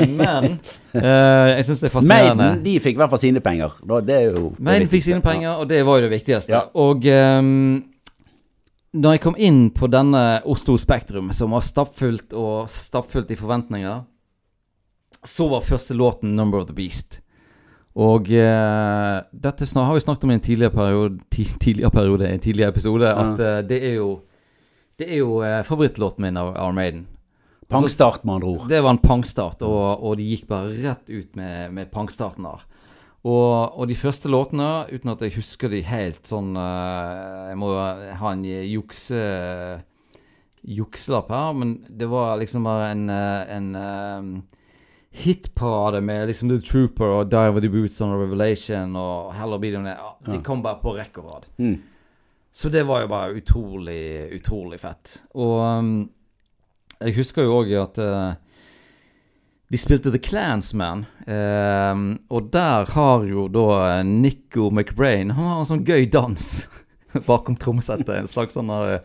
om. 0.03 0.15
Men 0.19 0.47
eh, 1.05 1.51
jeg 1.53 1.67
syns 1.69 1.83
det 1.85 1.87
er 1.87 1.93
fascinerende. 1.95 2.47
Maiden 2.49 2.65
de 2.65 2.73
fikk 2.83 2.97
i 2.97 3.01
hvert 3.05 3.13
fall 3.13 3.23
sine 3.23 3.43
penger. 3.45 3.77
Det 3.87 4.17
er 4.17 4.25
jo 4.33 4.49
det 4.57 4.65
Maiden 4.67 4.91
fikk 4.91 5.05
sine 5.07 5.23
penger, 5.23 5.53
og 5.63 5.69
det 5.71 5.79
var 5.87 6.01
jo 6.01 6.07
det 6.09 6.11
viktigste. 6.11 6.57
Ja. 6.57 6.65
Og 6.75 7.07
um, 7.07 7.85
når 8.99 9.15
jeg 9.15 9.23
kom 9.23 9.39
inn 9.39 9.61
på 9.75 9.87
denne 9.95 10.25
Oslo 10.51 10.75
Spektrum, 10.79 11.31
som 11.39 11.55
var 11.55 11.63
stappfullt 11.67 12.35
og 12.35 12.67
stappfullt 12.71 13.31
i 13.31 13.39
forventninger, 13.39 14.03
så 15.25 15.49
var 15.55 15.63
første 15.63 15.95
låten 15.95 16.35
'Number 16.35 16.59
of 16.59 16.67
the 16.67 16.75
Beast'. 16.75 17.21
Og 17.95 18.27
uh, 18.27 19.23
dette 19.31 19.71
har 19.71 19.95
vi 19.95 20.03
snakket 20.03 20.25
om 20.25 20.31
i 20.31 20.35
en 20.35 20.41
tidligere 20.41 20.75
periode, 20.75 21.19
ti, 21.31 21.45
tidligere 21.61 21.91
periode, 21.91 22.27
en 22.29 22.41
tidligere 22.41 22.75
episode, 22.75 23.07
at 23.07 23.39
uh, 23.39 23.69
det 23.69 23.79
er 23.87 23.95
jo 24.03 24.19
Det 25.01 25.09
er 25.11 25.21
jo 25.23 25.41
eh, 25.47 25.63
favorittlåten 25.67 26.23
min 26.23 26.39
av 26.39 26.53
Arm 26.61 26.79
Maiden. 26.79 27.07
Pangstart, 27.69 28.23
med 28.25 28.37
andre 28.37 28.53
ord. 28.53 28.69
Det 28.69 28.83
var 28.85 28.95
en 28.95 29.01
pangstart, 29.03 29.63
og, 29.65 30.05
og 30.05 30.19
de 30.21 30.27
gikk 30.29 30.45
bare 30.51 30.75
rett 30.85 31.09
ut 31.09 31.35
med, 31.39 31.73
med 31.75 31.91
pangstarten 31.91 32.47
der. 32.47 32.63
Og, 33.25 33.81
og 33.81 33.89
de 33.89 33.97
første 33.97 34.29
låtene, 34.29 34.85
uten 34.93 35.15
at 35.15 35.23
jeg 35.25 35.39
husker 35.39 35.73
de 35.73 35.81
helt 35.89 36.29
sånn 36.29 36.51
uh, 36.61 37.49
Jeg 37.49 37.57
må 37.57 37.71
ha 38.21 38.33
en 38.35 38.43
jukse 38.45 39.23
jukselapp 40.65 41.31
her, 41.33 41.53
men 41.53 41.79
det 41.89 42.09
var 42.09 42.39
liksom 42.41 42.65
bare 42.65 42.91
en, 42.95 43.09
eh, 43.11 43.57
en 43.57 43.75
um, 43.77 44.43
hitparade 45.11 46.01
med 46.01 46.27
liksom 46.27 46.49
The 46.49 46.61
Trooper 46.61 47.19
og 47.19 47.31
Die 47.31 47.51
of 47.51 47.61
the 47.61 47.69
Boots 47.69 48.01
on 48.01 48.15
Revelation 48.17 48.97
og 48.97 49.35
Hell 49.37 49.53
of 49.53 49.61
Beat 49.61 49.77
ja, 49.77 50.15
De 50.27 50.41
kom 50.43 50.63
bare 50.65 50.81
på 50.81 50.95
rekke 50.97 51.21
og 51.21 51.33
rad. 51.33 51.51
Mm. 51.59 51.77
Så 52.55 52.71
det 52.71 52.85
var 52.87 53.03
jo 53.03 53.11
bare 53.11 53.35
utrolig, 53.35 54.31
utrolig 54.37 54.79
fett. 54.79 55.17
Og 55.35 55.57
um, 55.59 55.95
jeg 57.01 57.17
husker 57.17 57.49
jo 57.49 57.57
òg 57.59 57.73
at 57.81 57.99
uh, 57.99 58.37
de 59.75 59.81
spilte 59.81 60.13
The 60.15 60.21
Clansman, 60.23 61.07
eh, 61.27 62.01
og 62.31 62.51
der 62.55 62.91
har 62.95 63.25
jo 63.27 63.49
da 63.51 64.03
Nico 64.07 64.69
McBrain 64.71 65.33
Han 65.35 65.49
har 65.49 65.63
en 65.63 65.71
sånn 65.73 65.87
gøy 65.89 66.07
dans 66.13 66.45
bakom 67.31 67.57
trommesettet. 67.59 68.13
En 68.15 68.31
slags 68.31 68.55
sånn 68.55 68.71
eh, 68.71 69.01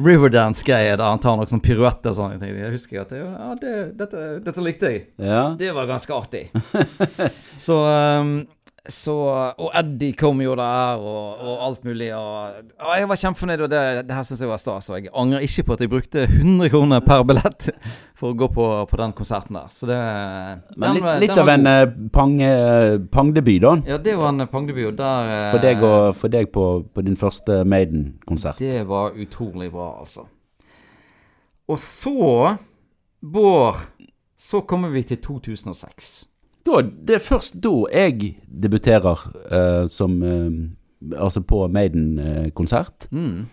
Riverdance-greie 0.00 0.94
der 0.94 1.04
han 1.04 1.20
tar 1.20 1.36
noen 1.36 1.50
sånne 1.50 1.66
piruetter 1.66 2.14
og 2.14 2.16
sånne 2.16 2.38
ting. 2.40 2.54
Jeg 2.56 2.72
husker 2.72 3.02
at 3.02 3.12
det, 3.12 3.20
ja, 3.26 3.50
det, 3.60 3.74
dette, 3.98 4.24
dette 4.46 4.64
likte 4.64 4.94
jeg. 4.94 5.02
Ja. 5.20 5.50
Det 5.58 5.74
var 5.76 5.90
ganske 5.90 6.16
artig. 6.16 6.46
så, 7.66 7.82
um, 8.22 8.34
så 8.88 9.14
Og 9.60 9.68
Eddie 9.76 10.14
kom 10.16 10.38
jo 10.40 10.54
der, 10.56 11.00
og, 11.00 11.40
og 11.44 11.64
alt 11.66 11.84
mulig. 11.84 12.08
Og, 12.16 12.62
og 12.80 12.92
jeg 12.96 13.08
var 13.10 13.18
kjempefornøyd, 13.22 13.64
og 13.66 13.70
det, 13.72 13.80
det 14.08 14.16
her 14.16 14.24
syns 14.24 14.40
jeg 14.40 14.48
var 14.50 14.60
stas. 14.62 14.88
Og 14.88 14.96
jeg 14.96 15.12
angrer 15.12 15.44
ikke 15.44 15.66
på 15.68 15.76
at 15.76 15.84
jeg 15.84 15.92
brukte 15.92 16.22
100 16.24 16.70
kroner 16.72 17.02
per 17.04 17.24
billett 17.28 17.68
for 18.16 18.32
å 18.32 18.38
gå 18.40 18.48
på, 18.54 18.68
på 18.88 19.00
den 19.00 19.12
konserten 19.16 19.58
der. 19.58 19.68
Så 19.72 19.88
det 19.90 19.98
Men 20.80 20.96
litt, 20.96 21.08
litt 21.26 21.34
den 21.34 21.42
av 21.44 21.52
en 21.52 21.68
eh, 21.68 21.84
pang, 22.14 22.34
eh, 22.44 22.96
pangdebut, 23.12 23.60
da. 23.66 23.74
Ja, 23.92 24.00
det 24.00 24.16
var 24.20 24.32
en 24.32 24.46
pangdebut, 24.48 24.94
og 24.94 24.98
der 25.00 25.34
eh, 25.34 25.44
For 25.52 25.66
deg, 25.66 25.84
og, 25.84 26.16
for 26.16 26.32
deg 26.32 26.50
på, 26.54 26.66
på 26.88 27.04
din 27.04 27.20
første 27.20 27.60
Maiden-konsert. 27.68 28.64
Det 28.64 28.86
var 28.88 29.12
utrolig 29.12 29.68
bra, 29.74 29.92
altså. 30.00 30.24
Og 31.70 31.78
så, 31.78 32.56
Bård, 33.20 33.84
så 34.40 34.64
kommer 34.64 34.88
vi 34.88 35.04
til 35.04 35.20
2006. 35.20 36.29
Da, 36.66 36.82
det 36.82 37.16
er 37.16 37.24
først 37.24 37.56
da 37.64 37.72
jeg 37.92 38.34
debuterer 38.44 39.24
uh, 39.52 39.86
som 39.90 40.20
uh, 40.22 40.52
Altså 41.16 41.40
på 41.40 41.62
Maiden-konsert. 41.72 43.06
Mm. 43.08 43.46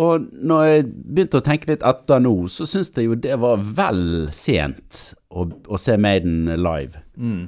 Og 0.00 0.22
når 0.32 0.62
jeg 0.64 0.86
begynte 0.88 1.42
å 1.42 1.44
tenke 1.44 1.68
litt 1.68 1.82
etter 1.84 2.22
nå, 2.24 2.30
så 2.48 2.64
syns 2.64 2.88
jeg 2.96 3.04
jo 3.04 3.18
det 3.20 3.36
var 3.42 3.60
vel 3.60 4.30
sent 4.32 5.02
å, 5.28 5.44
å 5.44 5.76
se 5.76 5.98
Maiden 6.00 6.48
live. 6.56 7.02
Mm. 7.20 7.42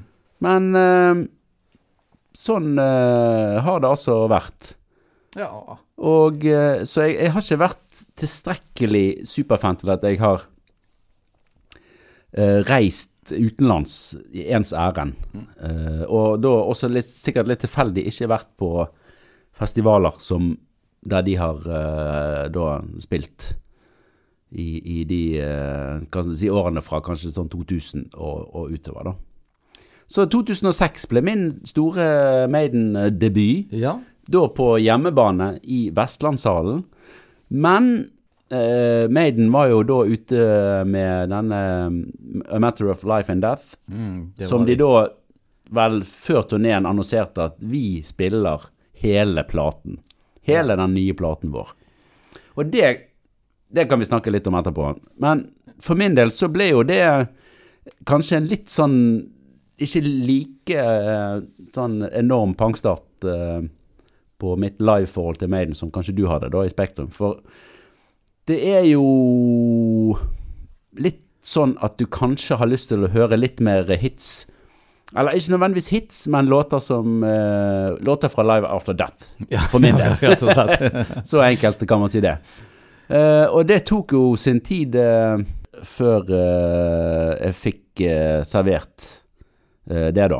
Men 0.44 0.68
uh, 0.76 1.22
sånn 2.36 2.76
har 2.76 3.80
det 3.80 3.88
altså 3.94 4.18
vært. 4.28 4.74
Ja. 5.40 5.48
Og 5.96 6.44
Så 6.84 7.06
jeg, 7.06 7.16
jeg 7.22 7.32
har 7.32 7.46
ikke 7.46 7.62
vært 7.64 8.04
tilstrekkelig 8.20 9.06
superfan 9.32 9.80
til 9.80 9.94
at 9.96 10.04
jeg 10.04 10.20
har 10.20 10.44
reist 12.68 13.13
utenlands 13.32 14.14
i 14.32 14.46
ens 14.52 14.72
ærend. 14.76 15.16
Eh, 15.34 16.04
og 16.04 16.42
da 16.44 16.52
også 16.52 16.90
litt, 16.92 17.08
sikkert 17.08 17.48
litt 17.50 17.62
tilfeldig 17.64 18.06
ikke 18.10 18.30
vært 18.32 18.50
på 18.60 18.70
festivaler 19.54 20.16
som 20.22 20.54
der 21.04 21.24
de 21.26 21.34
har 21.36 21.58
uh, 21.68 22.46
da 22.48 22.78
spilt 23.02 23.50
i, 24.54 24.78
i 24.80 25.04
de 25.04 25.20
jeg 25.36 26.36
si, 26.38 26.48
årene 26.48 26.80
fra 26.84 27.02
kanskje 27.04 27.34
sånn 27.34 27.50
2000 27.52 28.06
og, 28.14 28.48
og 28.56 28.72
utover, 28.72 29.10
da. 29.10 29.14
Så 30.10 30.26
2006 30.30 31.08
ble 31.10 31.22
min 31.24 31.44
store 31.66 32.46
Maiden-debut 32.52 33.72
ja. 33.74 33.96
da 34.30 34.42
på 34.52 34.74
hjemmebane 34.80 35.56
i 35.64 35.88
Vestlandshallen. 35.96 36.84
Men 37.48 37.90
eh, 38.54 39.08
Maiden 39.10 39.50
var 39.52 39.68
jo 39.72 39.82
da 39.86 39.98
ute 40.06 40.46
med 40.88 41.32
denne 41.32 41.60
A 42.48 42.60
Matter 42.62 42.90
of 42.92 43.04
Life 43.04 43.32
and 43.32 43.42
Death, 43.44 43.76
Mm, 43.90 44.32
som 44.48 44.64
de 44.66 44.76
da 44.80 45.08
vel 45.74 46.02
før 46.04 46.44
turneen 46.48 46.86
annonserte 46.86 47.48
at 47.50 47.62
vi 47.64 48.02
spiller 48.06 48.68
hele 49.02 49.44
platen. 49.48 49.98
Hele 50.44 50.76
den 50.76 50.94
nye 50.94 51.14
platen 51.16 51.52
vår. 51.54 51.72
Og 52.54 52.70
det, 52.70 52.90
det 53.72 53.88
kan 53.90 53.98
vi 54.00 54.08
snakke 54.08 54.32
litt 54.32 54.46
om 54.46 54.58
etterpå. 54.58 54.90
Men 55.24 55.48
for 55.82 55.98
min 55.98 56.14
del 56.14 56.30
så 56.30 56.48
ble 56.52 56.68
jo 56.70 56.82
det 56.86 57.02
kanskje 58.08 58.36
en 58.38 58.50
litt 58.50 58.72
sånn 58.72 58.98
ikke 59.84 60.00
like 60.04 60.78
eh, 60.78 61.40
sånn 61.74 62.04
enorm 62.12 62.54
pangstart 62.54 63.26
eh, 63.26 63.64
på 64.38 64.56
mitt 64.60 64.78
live-forhold 64.78 65.40
til 65.40 65.50
Maiden 65.50 65.74
som 65.74 65.90
kanskje 65.90 66.14
du 66.14 66.26
hadde 66.30 66.52
da 66.54 66.62
i 66.62 66.70
Spektrum. 66.70 67.10
For 67.14 67.40
det 68.48 68.58
er 68.74 68.84
jo 68.88 69.04
litt 71.00 71.22
sånn 71.44 71.76
at 71.84 71.96
du 72.00 72.06
kanskje 72.08 72.58
har 72.60 72.68
lyst 72.68 72.90
til 72.92 73.04
å 73.04 73.12
høre 73.12 73.38
litt 73.38 73.60
mer 73.64 73.88
hits. 74.00 74.44
Eller 75.14 75.36
ikke 75.36 75.54
nødvendigvis 75.54 75.90
hits, 75.92 76.20
men 76.32 76.48
låter 76.50 76.80
som 76.82 77.22
uh, 77.22 77.94
Låter 78.02 78.32
fra 78.32 78.42
Live 78.42 78.68
After 78.68 78.96
Death, 78.96 79.28
for 79.70 79.78
min 79.82 79.96
del. 80.00 80.16
Ja. 80.22 80.34
Så 81.24 81.42
enkelt 81.44 81.84
kan 81.88 82.00
man 82.00 82.10
si 82.10 82.22
det. 82.24 82.38
Uh, 83.08 83.46
og 83.52 83.66
det 83.68 83.84
tok 83.88 84.16
jo 84.16 84.24
sin 84.40 84.62
tid 84.64 84.96
uh, 84.96 85.38
før 85.84 86.30
jeg 86.32 87.54
fikk 87.58 88.02
servert 88.48 89.06
det, 89.84 90.26
da. 90.32 90.38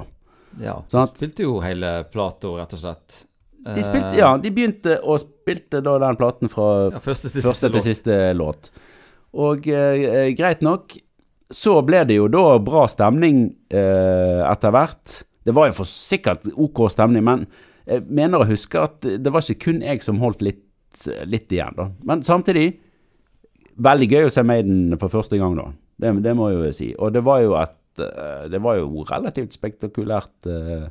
Ja, 0.63 0.79
de 0.81 0.95
Sant? 0.95 1.19
spilte 1.19 1.45
jo 1.45 1.59
hele 1.61 1.91
plata, 2.09 2.49
rett 2.57 2.73
og 2.75 2.81
slett. 2.81 3.17
De 3.65 3.85
spilte, 3.85 4.13
ja, 4.19 4.35
de 4.37 4.51
begynte 4.53 4.99
og 5.01 5.23
spilte 5.23 5.81
da 5.85 5.97
den 6.03 6.19
platen 6.21 6.51
fra 6.53 6.91
ja 6.93 7.01
første 7.01 7.31
til 7.33 7.47
første 7.47 7.71
siste 7.71 7.71
til 7.71 7.79
låt. 7.79 7.87
siste 7.89 8.19
låt. 8.37 8.71
Og 9.45 9.69
eh, 9.73 10.31
greit 10.37 10.61
nok, 10.63 10.97
så 11.55 11.79
ble 11.87 12.03
det 12.09 12.19
jo 12.19 12.27
da 12.33 12.59
bra 12.63 12.85
stemning 12.91 13.47
eh, 13.73 14.43
etter 14.47 14.75
hvert. 14.75 15.23
Det 15.45 15.55
var 15.57 15.71
jo 15.71 15.79
for 15.81 15.89
sikkert 15.89 16.47
ok 16.53 16.85
stemning, 16.93 17.25
men 17.25 17.47
jeg 17.85 18.05
mener 18.09 18.41
å 18.43 18.49
huske 18.49 18.81
at 18.81 19.01
det 19.05 19.33
var 19.33 19.45
ikke 19.45 19.71
kun 19.71 19.83
jeg 19.85 20.05
som 20.05 20.21
holdt 20.23 20.45
litt, 20.45 20.65
litt 21.29 21.53
igjen, 21.53 21.75
da. 21.77 21.89
Men 22.09 22.23
samtidig, 22.25 22.69
veldig 23.77 24.09
gøy 24.11 24.29
å 24.29 24.33
se 24.33 24.45
Maiden 24.47 24.95
for 25.01 25.13
første 25.13 25.41
gang, 25.41 25.57
da. 25.59 25.71
Det, 26.01 26.13
det 26.25 26.35
må 26.37 26.51
jeg 26.51 26.61
jo 26.61 26.75
si. 26.75 26.91
Og 26.99 27.13
det 27.15 27.23
var 27.27 27.43
jo 27.45 27.57
et 27.61 28.03
eh, 28.03 28.47
Det 28.51 28.61
var 28.63 28.81
jo 28.81 29.05
relativt 29.09 29.55
spektakulært 29.55 30.49
eh, 30.51 30.73
eh, 30.79 30.89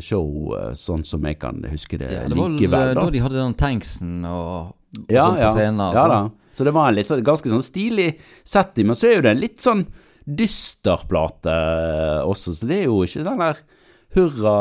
show, 0.00 0.54
eh, 0.58 0.72
sånn 0.76 1.04
som 1.06 1.22
jeg 1.24 1.38
kan 1.40 1.62
huske 1.70 1.98
det, 1.98 2.10
Ja, 2.12 2.28
det 2.28 2.36
var 2.36 2.48
likevel, 2.52 2.88
eh, 2.90 2.94
da. 2.94 3.04
da 3.04 3.10
de 3.10 3.18
hadde 3.24 3.38
den 3.40 3.54
tanksen 3.54 4.24
og, 4.28 4.74
Ja, 5.08 5.24
sånn 5.26 5.36
på 5.36 5.40
ja. 5.40 5.48
scenen. 5.54 5.78
ja 5.78 5.92
altså. 5.92 6.08
da. 6.08 6.30
Så 6.56 6.64
det 6.64 6.72
var 6.72 6.88
en 6.88 6.94
litt 6.94 7.06
sånn, 7.08 7.22
ganske 7.24 7.48
sånn 7.52 7.62
stilig 7.64 8.18
setting, 8.44 8.86
men 8.86 8.94
så 8.96 9.08
er 9.10 9.14
jo 9.16 9.22
det 9.22 9.30
en 9.36 9.40
litt 9.40 9.58
sånn 9.60 9.86
dyster 10.26 11.02
plate 11.08 11.52
eh, 11.52 12.20
også, 12.26 12.54
så 12.56 12.66
det 12.68 12.78
er 12.82 12.84
jo 12.88 13.02
ikke 13.04 13.24
sånn 13.24 13.38
der 13.44 13.60
hurra 14.16 14.54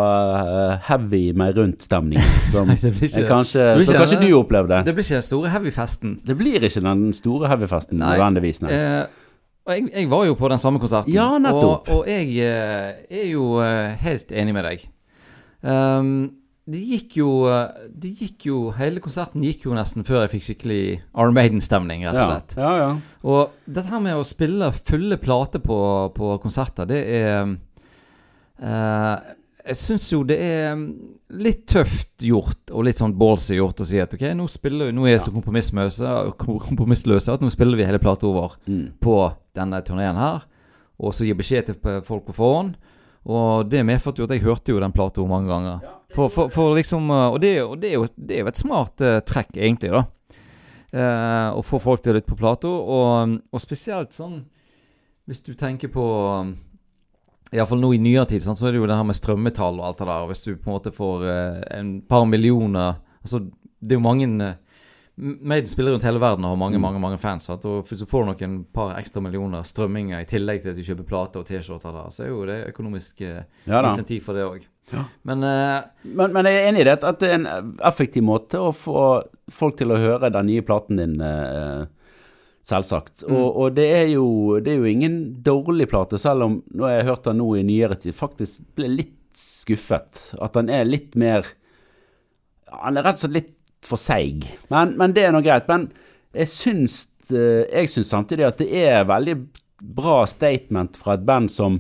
eh, 0.74 0.78
heavy 0.90 1.32
med 1.34 1.56
rundt-stemning 1.58 2.20
som 2.52 2.68
Nei, 2.68 2.76
ikke- 2.76 3.28
kanskje, 3.30 3.86
som 3.86 3.96
kanskje 3.96 4.20
du 4.22 4.34
opplevde. 4.36 4.82
Det 4.86 4.94
blir 4.96 5.04
ikke 5.06 5.20
den 5.22 5.28
store 5.30 5.50
heavy-festen. 5.54 6.18
Det 6.26 6.36
blir 6.38 6.60
ikke 6.68 6.84
den 6.84 7.14
store 7.16 7.48
heavy-festen 7.48 8.00
nødvendigvis, 8.02 8.62
nei. 8.66 8.72
Eh, 8.74 9.06
og 9.66 9.74
jeg, 9.74 9.90
jeg 9.90 10.10
var 10.12 10.26
jo 10.28 10.38
på 10.38 10.50
den 10.52 10.62
samme 10.62 10.80
konserten. 10.82 11.14
Ja, 11.14 11.36
nettopp. 11.42 11.90
Og, 11.90 12.04
og 12.04 12.10
jeg 12.10 12.36
eh, 12.46 13.06
er 13.10 13.30
jo 13.32 13.56
eh, 13.66 13.96
helt 14.04 14.34
enig 14.34 14.54
med 14.54 14.68
deg. 14.68 14.84
Um, 15.66 16.12
det 16.70 16.82
gikk 16.86 17.16
jo 17.18 17.30
eh, 17.50 17.86
Det 17.90 18.12
gikk 18.20 18.44
jo 18.46 18.58
Hele 18.78 19.02
konserten 19.02 19.42
gikk 19.42 19.64
jo 19.66 19.74
nesten 19.74 20.06
før 20.06 20.24
jeg 20.24 20.32
fikk 20.36 20.44
skikkelig 20.46 20.82
Iron 21.00 21.34
Maiden-stemning, 21.34 22.04
rett 22.06 22.20
og 22.20 22.30
slett. 22.30 22.56
ja, 22.62 22.74
ja. 22.84 22.92
Og 23.26 23.56
dette 23.66 23.90
her 23.90 24.04
med 24.06 24.20
å 24.20 24.28
spille 24.28 24.70
fulle 24.78 25.18
plater 25.22 25.64
på, 25.66 25.80
på 26.14 26.36
konserter, 26.44 26.86
det 26.90 27.02
er 27.18 27.56
uh, 28.62 29.16
jeg 29.66 29.80
syns 29.82 30.06
jo 30.12 30.22
det 30.30 30.38
er 30.46 30.78
litt 31.40 31.66
tøft 31.72 32.24
gjort, 32.24 32.72
og 32.72 32.86
litt 32.88 32.98
sånn 33.00 33.14
ballsy 33.20 33.58
gjort, 33.58 33.82
å 33.82 33.86
si 33.88 34.00
at 34.02 34.14
ok, 34.16 34.24
nå 34.38 34.46
spiller 34.52 34.90
vi 34.90 34.96
Nå 34.96 35.06
er 35.08 35.16
jeg 35.18 35.24
så 35.28 35.34
kompromissløse, 35.36 36.12
kompromissløse 36.40 37.34
at 37.36 37.44
nå 37.44 37.50
spiller 37.54 37.80
vi 37.80 37.86
hele 37.88 38.00
plata 38.02 38.28
over 38.30 38.56
Mm. 38.68 38.94
på 39.02 39.16
denne 39.56 39.82
turneen 39.86 40.16
her. 40.20 40.44
Og 41.00 41.14
så 41.14 41.26
gir 41.28 41.36
beskjed 41.36 41.66
til 41.68 42.02
folk 42.08 42.26
på 42.30 42.34
forhånd. 42.38 42.76
Og 43.26 43.68
det 43.70 43.82
medførte 43.86 44.22
jo 44.22 44.28
at 44.28 44.32
jeg 44.36 44.44
hørte 44.46 44.72
jo 44.72 44.80
den 44.80 44.94
plata 44.96 45.24
mange 45.28 45.50
ganger. 45.50 45.80
For, 46.14 46.30
for, 46.30 46.48
for 46.54 46.76
liksom 46.78 47.10
uh, 47.10 47.32
Og 47.34 47.40
det, 47.42 47.56
jo- 47.58 47.76
det, 47.76 47.90
er 47.90 47.96
jo, 47.98 48.06
det 48.16 48.36
er 48.38 48.44
jo 48.46 48.52
et 48.52 48.60
smart 48.62 49.02
uh, 49.02 49.20
trekk, 49.26 49.56
egentlig, 49.58 49.92
da. 49.92 50.04
Eh, 50.96 51.50
å 51.58 51.60
få 51.66 51.80
folk 51.84 52.00
til 52.06 52.14
å 52.14 52.16
lytte 52.16 52.30
på 52.32 52.38
plata. 52.40 52.70
Og, 52.70 53.34
og 53.52 53.60
spesielt 53.64 54.14
sånn 54.16 54.46
Hvis 55.28 55.42
du 55.44 55.54
tenker 55.58 55.90
på 55.92 56.06
Iallfall 57.56 57.80
nå 57.82 57.94
i 57.96 58.02
nyere 58.02 58.28
tid, 58.30 58.44
sånn, 58.44 58.56
så 58.60 58.68
er 58.68 58.76
det 58.76 58.82
jo 58.84 58.88
det 58.90 58.98
her 59.00 59.08
med 59.08 59.16
strømmetall 59.18 59.80
og 59.80 59.88
alt 59.90 60.02
det 60.04 60.08
der. 60.12 60.28
Hvis 60.30 60.44
du 60.46 60.52
på 60.56 60.70
en 60.70 60.76
måte 60.78 60.92
får 60.96 61.26
eh, 61.32 61.64
en 61.80 61.96
par 62.02 62.26
millioner 62.30 63.02
Altså, 63.26 63.40
det 63.82 63.96
er 63.96 63.98
jo 63.98 64.04
mange 64.06 64.28
eh, 64.46 64.56
Maiden 65.18 65.70
spiller 65.72 65.94
rundt 65.96 66.04
hele 66.04 66.20
verden 66.20 66.44
og 66.44 66.52
har 66.52 66.58
mange 66.60 66.76
Mm. 66.76 66.82
mange, 66.84 67.00
mange 67.00 67.18
fans. 67.18 67.46
Sant? 67.48 67.64
Og 67.66 67.88
du 67.88 68.06
får 68.06 68.26
noen 68.28 68.66
par 68.76 68.98
ekstra 69.00 69.22
millioner 69.24 69.64
strømminger 69.64 70.20
i 70.20 70.26
tillegg 70.28 70.62
til 70.62 70.74
at 70.74 70.76
du 70.76 70.84
kjøper 70.84 71.08
plate 71.08 71.40
og 71.40 71.46
T-skjorter, 71.48 71.94
der, 71.96 72.10
så 72.12 72.24
er 72.26 72.28
jo 72.34 72.42
det 72.46 72.58
økonomisk 72.74 73.22
eh, 73.22 73.44
Ja 73.66 73.80
insentiv 73.88 74.26
for 74.28 74.36
det 74.36 74.44
òg. 74.44 74.66
Ja. 74.92 75.06
Men 75.24 75.42
uh, 75.42 75.82
Men, 76.04 76.34
men 76.36 76.46
jeg 76.46 76.60
er 76.60 76.68
enig 76.70 76.82
i 76.84 76.90
det, 76.90 76.98
at 77.04 77.20
det 77.24 77.30
er 77.32 77.40
en 77.40 77.78
effektiv 77.82 78.22
måte 78.28 78.60
å 78.60 78.74
få 78.76 79.24
folk 79.50 79.78
til 79.80 79.96
å 79.96 79.98
høre 79.98 80.30
den 80.30 80.46
nye 80.52 80.62
platen 80.62 81.00
din, 81.00 81.16
eh, 81.22 81.86
selvsagt. 82.66 83.26
Mm. 83.28 83.36
Og, 83.36 83.48
og 83.62 83.76
det, 83.78 83.86
er 83.94 84.08
jo, 84.14 84.28
det 84.64 84.74
er 84.74 84.80
jo 84.82 84.90
ingen 84.90 85.20
dårlig 85.46 85.90
plate, 85.92 86.20
selv 86.22 86.48
om 86.48 86.58
nå 86.74 86.88
har 86.88 86.98
jeg 86.98 87.10
hørt 87.12 87.28
den 87.28 87.40
nå 87.42 87.50
i 87.60 87.66
nyere 87.68 87.98
tid, 88.02 88.16
faktisk 88.18 88.66
ble 88.78 88.90
litt 88.94 89.14
skuffet. 89.38 90.32
At 90.42 90.56
den 90.58 90.72
er 90.72 90.88
litt 90.88 91.18
mer 91.20 91.48
Han 92.72 92.98
er 92.98 93.06
rett 93.06 93.20
og 93.20 93.28
slett 93.28 93.36
litt 93.36 93.52
for 93.86 94.02
seig. 94.02 94.48
Men, 94.72 94.96
men 95.00 95.14
det 95.16 95.28
er 95.28 95.36
nå 95.36 95.44
greit. 95.46 95.68
Men 95.70 95.90
jeg 96.36 96.50
syns, 96.52 96.96
eh, 97.30 97.64
jeg 97.70 97.92
syns 97.92 98.10
samtidig 98.12 98.48
at 98.48 98.60
det 98.60 98.70
er 98.82 99.08
veldig 99.08 99.36
bra 99.96 100.24
statement 100.28 100.98
fra 100.98 101.16
et 101.16 101.26
band 101.28 101.52
som, 101.52 101.78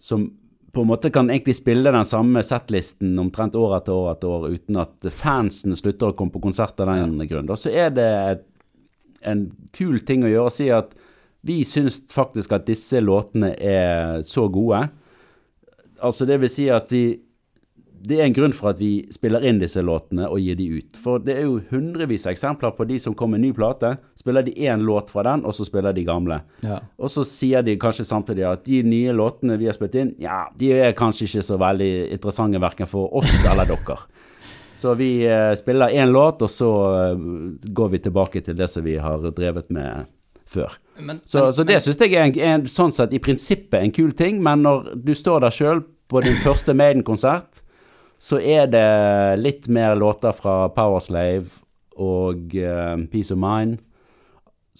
som 0.00 0.24
på 0.72 0.84
en 0.84 0.90
måte 0.90 1.10
kan 1.12 1.30
egentlig 1.30 1.56
spille 1.58 1.92
den 1.92 2.06
samme 2.06 2.42
settlisten 2.46 3.18
omtrent 3.18 3.58
år 3.58 3.76
etter 3.80 3.94
år 3.94 4.12
etter 4.14 4.30
år 4.30 4.48
uten 4.54 4.78
at 4.80 5.10
fansen 5.12 5.74
slutter 5.76 6.10
å 6.10 6.16
komme 6.16 6.34
på 6.34 6.42
konsert 6.42 6.80
av 6.80 6.92
den 6.92 7.18
grunn. 7.28 7.50
Så 7.58 7.72
er 7.74 7.90
det 7.94 8.08
et, 8.30 8.46
en 9.26 9.48
kul 9.76 10.00
ting 10.06 10.24
å 10.24 10.30
gjøre 10.30 10.50
å 10.50 10.54
si 10.54 10.68
at 10.74 10.94
vi 11.46 11.62
syns 11.64 12.02
faktisk 12.12 12.52
at 12.52 12.68
disse 12.68 13.00
låtene 13.00 13.54
er 13.56 14.20
så 14.26 14.46
gode. 14.52 14.86
Altså 16.00 16.28
det 16.28 16.40
vil 16.42 16.52
si 16.52 16.68
at 16.72 16.92
vi 16.92 17.04
det 18.00 18.16
er 18.16 18.24
en 18.24 18.34
grunn 18.34 18.54
for 18.56 18.70
at 18.72 18.78
vi 18.80 19.02
spiller 19.12 19.44
inn 19.44 19.58
disse 19.60 19.82
låtene 19.84 20.24
og 20.30 20.40
gir 20.40 20.56
de 20.56 20.68
ut. 20.80 20.96
For 21.02 21.20
det 21.20 21.34
er 21.36 21.44
jo 21.44 21.58
hundrevis 21.68 22.24
av 22.24 22.32
eksempler 22.32 22.72
på 22.76 22.86
de 22.88 22.96
som 23.02 23.12
kommer 23.16 23.36
med 23.36 23.44
ny 23.44 23.50
plate. 23.56 23.92
Spiller 24.16 24.46
de 24.46 24.54
én 24.56 24.80
låt 24.86 25.12
fra 25.12 25.24
den, 25.26 25.44
og 25.44 25.52
så 25.56 25.66
spiller 25.68 25.92
de 25.92 26.06
gamle. 26.08 26.40
ja. 26.64 26.80
Og 26.96 27.12
så 27.12 27.24
sier 27.28 27.64
de 27.64 27.76
kanskje 27.80 28.08
samtidig 28.08 28.46
at 28.48 28.64
de 28.64 28.82
nye 28.86 29.12
låtene 29.12 29.58
vi 29.60 29.68
har 29.68 29.76
spilt 29.76 29.98
inn, 30.00 30.14
ja, 30.20 30.46
de 30.56 30.72
er 30.72 30.96
kanskje 30.96 31.28
ikke 31.28 31.44
så 31.44 31.60
veldig 31.60 31.92
interessante 32.16 32.60
verken 32.60 32.88
for 32.88 33.12
oss 33.20 33.44
eller 33.44 33.68
dere. 33.68 33.98
Så 34.80 34.94
vi 34.96 35.10
eh, 35.28 35.52
spiller 35.60 35.92
én 35.92 36.08
låt, 36.08 36.42
og 36.42 36.50
så 36.50 36.70
eh, 36.96 37.18
går 37.76 37.88
vi 37.92 37.98
tilbake 38.06 38.40
til 38.40 38.56
det 38.56 38.68
som 38.72 38.84
vi 38.84 38.94
har 38.96 39.26
drevet 39.36 39.68
med 39.68 40.06
før. 40.48 40.72
Men, 40.96 41.20
Så, 41.24 41.42
men, 41.44 41.52
så 41.52 41.66
det 41.68 41.80
syns 41.84 42.00
jeg 42.00 42.14
er, 42.14 42.30
en, 42.30 42.38
en, 42.40 42.64
sånn 42.68 42.94
sett 42.96 43.12
i 43.12 43.20
prinsippet 43.20 43.76
en 43.80 43.92
kul 43.92 44.14
ting, 44.16 44.40
men 44.42 44.64
når 44.64 44.94
du 44.96 45.12
står 45.16 45.44
der 45.44 45.54
sjøl 45.54 45.84
på 46.10 46.22
din 46.24 46.38
første 46.40 46.72
Maiden-konsert, 46.74 47.60
så 48.20 48.40
er 48.40 48.66
det 48.72 48.88
litt 49.40 49.68
mer 49.68 49.94
låter 50.00 50.32
fra 50.36 50.70
Powerslave 50.72 51.60
og 52.00 52.56
uh, 52.56 52.96
Peace 53.12 53.32
of 53.32 53.40
Mind 53.40 53.78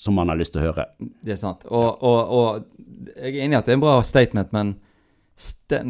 som 0.01 0.17
man 0.17 0.33
har 0.33 0.41
lyst 0.41 0.55
til 0.55 0.63
å 0.63 0.71
høre. 0.71 0.87
Det 0.99 1.37
er 1.37 1.41
sant. 1.41 1.65
Og, 1.69 2.03
og, 2.05 2.21
og 2.33 3.17
jeg 3.21 3.35
er 3.35 3.45
enig 3.45 3.57
i 3.57 3.61
at 3.61 3.69
det 3.69 3.75
er 3.75 3.79
en 3.79 3.85
bra 3.85 3.99
statement, 4.05 4.53
men 4.57 4.75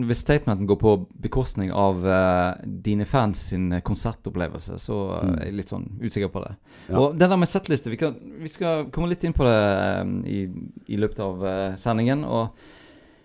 hvis 0.07 0.21
statementen 0.23 0.67
går 0.71 0.79
på 0.81 0.93
bekostning 1.25 1.73
av 1.75 2.05
uh, 2.07 2.55
dine 2.65 3.07
fans 3.09 3.41
sin 3.51 3.71
konsertopplevelse, 3.87 4.77
så 4.79 4.99
eh, 5.19 5.31
er 5.41 5.49
jeg 5.49 5.57
litt 5.59 5.73
sånn 5.73 5.89
usikker 6.03 6.31
på 6.31 6.43
det. 6.45 6.53
Ja. 6.89 6.99
Og 7.01 7.17
det 7.19 7.29
der 7.33 7.41
med 7.41 7.51
settliste, 7.51 7.91
vi, 7.91 7.99
kan, 8.01 8.15
vi 8.41 8.51
skal 8.53 8.87
komme 8.95 9.11
litt 9.11 9.25
inn 9.27 9.35
på 9.37 9.47
det 9.49 9.59
um, 10.05 10.21
i, 10.29 10.45
i 10.93 11.01
løpet 11.01 11.23
av 11.25 11.43
uh, 11.43 11.57
sendingen. 11.81 12.23
Og 12.29 12.55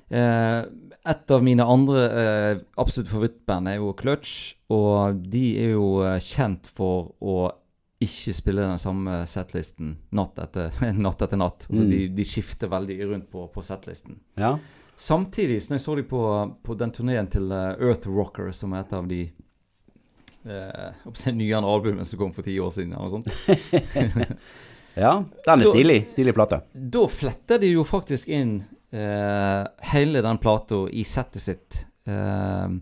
eh, 0.10 0.64
et 1.06 1.32
av 1.36 1.44
mine 1.46 1.66
andre 1.70 2.06
eh, 2.10 2.56
absolutt 2.82 3.12
favorittband 3.12 3.70
er 3.70 3.78
jo 3.78 3.92
Clutch, 3.98 4.56
og 4.74 5.20
de 5.30 5.44
er 5.62 5.76
jo 5.76 6.00
eh, 6.06 6.18
kjent 6.26 6.66
for 6.66 7.12
å 7.22 7.52
ikke 8.02 8.34
spille 8.36 8.66
den 8.66 8.82
samme 8.82 9.22
setlisten 9.30 9.94
natt 10.18 10.40
etter 10.42 10.74
natt. 11.06 11.22
Etter 11.22 11.40
natt. 11.40 11.68
Altså 11.70 11.86
Mm. 11.86 11.92
de, 11.94 12.00
de 12.18 12.26
skifter 12.28 12.70
veldig 12.70 12.98
rundt 13.12 13.30
på, 13.32 13.46
på 13.54 13.64
setlisten. 13.66 14.18
Ja. 14.42 14.56
Samtidig, 14.96 15.64
så 15.64 15.74
når 15.74 15.80
jeg 15.80 15.84
så 15.86 15.96
de 15.96 16.04
på, 16.08 16.22
på 16.64 16.76
den 16.80 16.94
turneen 16.96 17.28
til 17.32 17.52
eh, 17.52 17.74
Earth 17.84 18.08
Rocker, 18.08 18.52
som 18.56 18.74
er 18.74 18.86
et 18.86 18.94
av 18.96 19.10
de 19.10 19.22
eh, 20.48 21.34
nyere 21.36 21.64
albumene 21.66 22.06
som 22.08 22.22
kom 22.22 22.32
for 22.36 22.48
ti 22.48 22.56
år 22.64 22.72
siden, 22.72 22.96
eller 22.96 23.18
sånt. 23.18 23.30
ja, 25.06 25.18
den 25.46 25.66
er 25.66 25.72
stilig. 25.74 26.00
Stilig 26.16 26.36
plate. 26.38 26.62
Da 26.74 27.06
fletter 27.12 27.60
de 27.60 27.74
jo 27.74 27.84
faktisk 27.88 28.32
inn 28.32 28.62
eh, 28.96 29.62
hele 29.92 30.24
den 30.24 30.40
plata 30.42 30.86
i 30.92 31.04
settet 31.08 31.44
sitt. 31.44 31.82
Eh, 32.08 32.78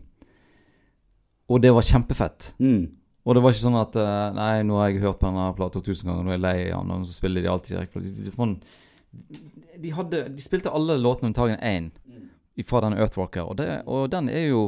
og 1.50 1.64
det 1.64 1.74
var 1.74 1.88
kjempefett. 1.88 2.54
Mm. 2.62 2.84
Og 3.24 3.36
det 3.36 3.44
var 3.44 3.54
ikke 3.54 3.64
sånn 3.64 3.80
at 3.80 3.98
eh, 4.00 4.30
Nei, 4.36 4.54
nå 4.68 4.80
har 4.82 4.92
jeg 4.92 5.04
hørt 5.04 5.22
på 5.22 5.30
denne 5.30 5.50
plata 5.58 5.82
tusen 5.84 6.10
ganger, 6.10 6.26
nå 6.26 6.34
er 6.34 6.40
jeg 6.40 6.46
lei 6.46 6.58
av 6.76 6.86
den, 6.86 7.04
og 7.04 7.10
så 7.10 7.18
spiller 7.18 7.44
de 7.44 7.52
alltid 7.52 7.78
direkte. 7.78 8.04
De, 8.04 8.14
de, 8.20 8.32
de, 8.34 9.44
de, 9.84 9.94
hadde, 9.96 10.24
de 10.36 10.44
spilte 10.44 10.74
alle 10.74 11.00
låtene 11.00 11.32
unntagen 11.32 11.62
én 11.64 11.92
fra 12.62 12.84
den 12.86 12.94
Earthwalker, 12.94 13.50
og, 13.50 13.58
det, 13.58 13.82
og 13.90 14.12
den 14.14 14.30
er 14.30 14.48
jo 14.52 14.64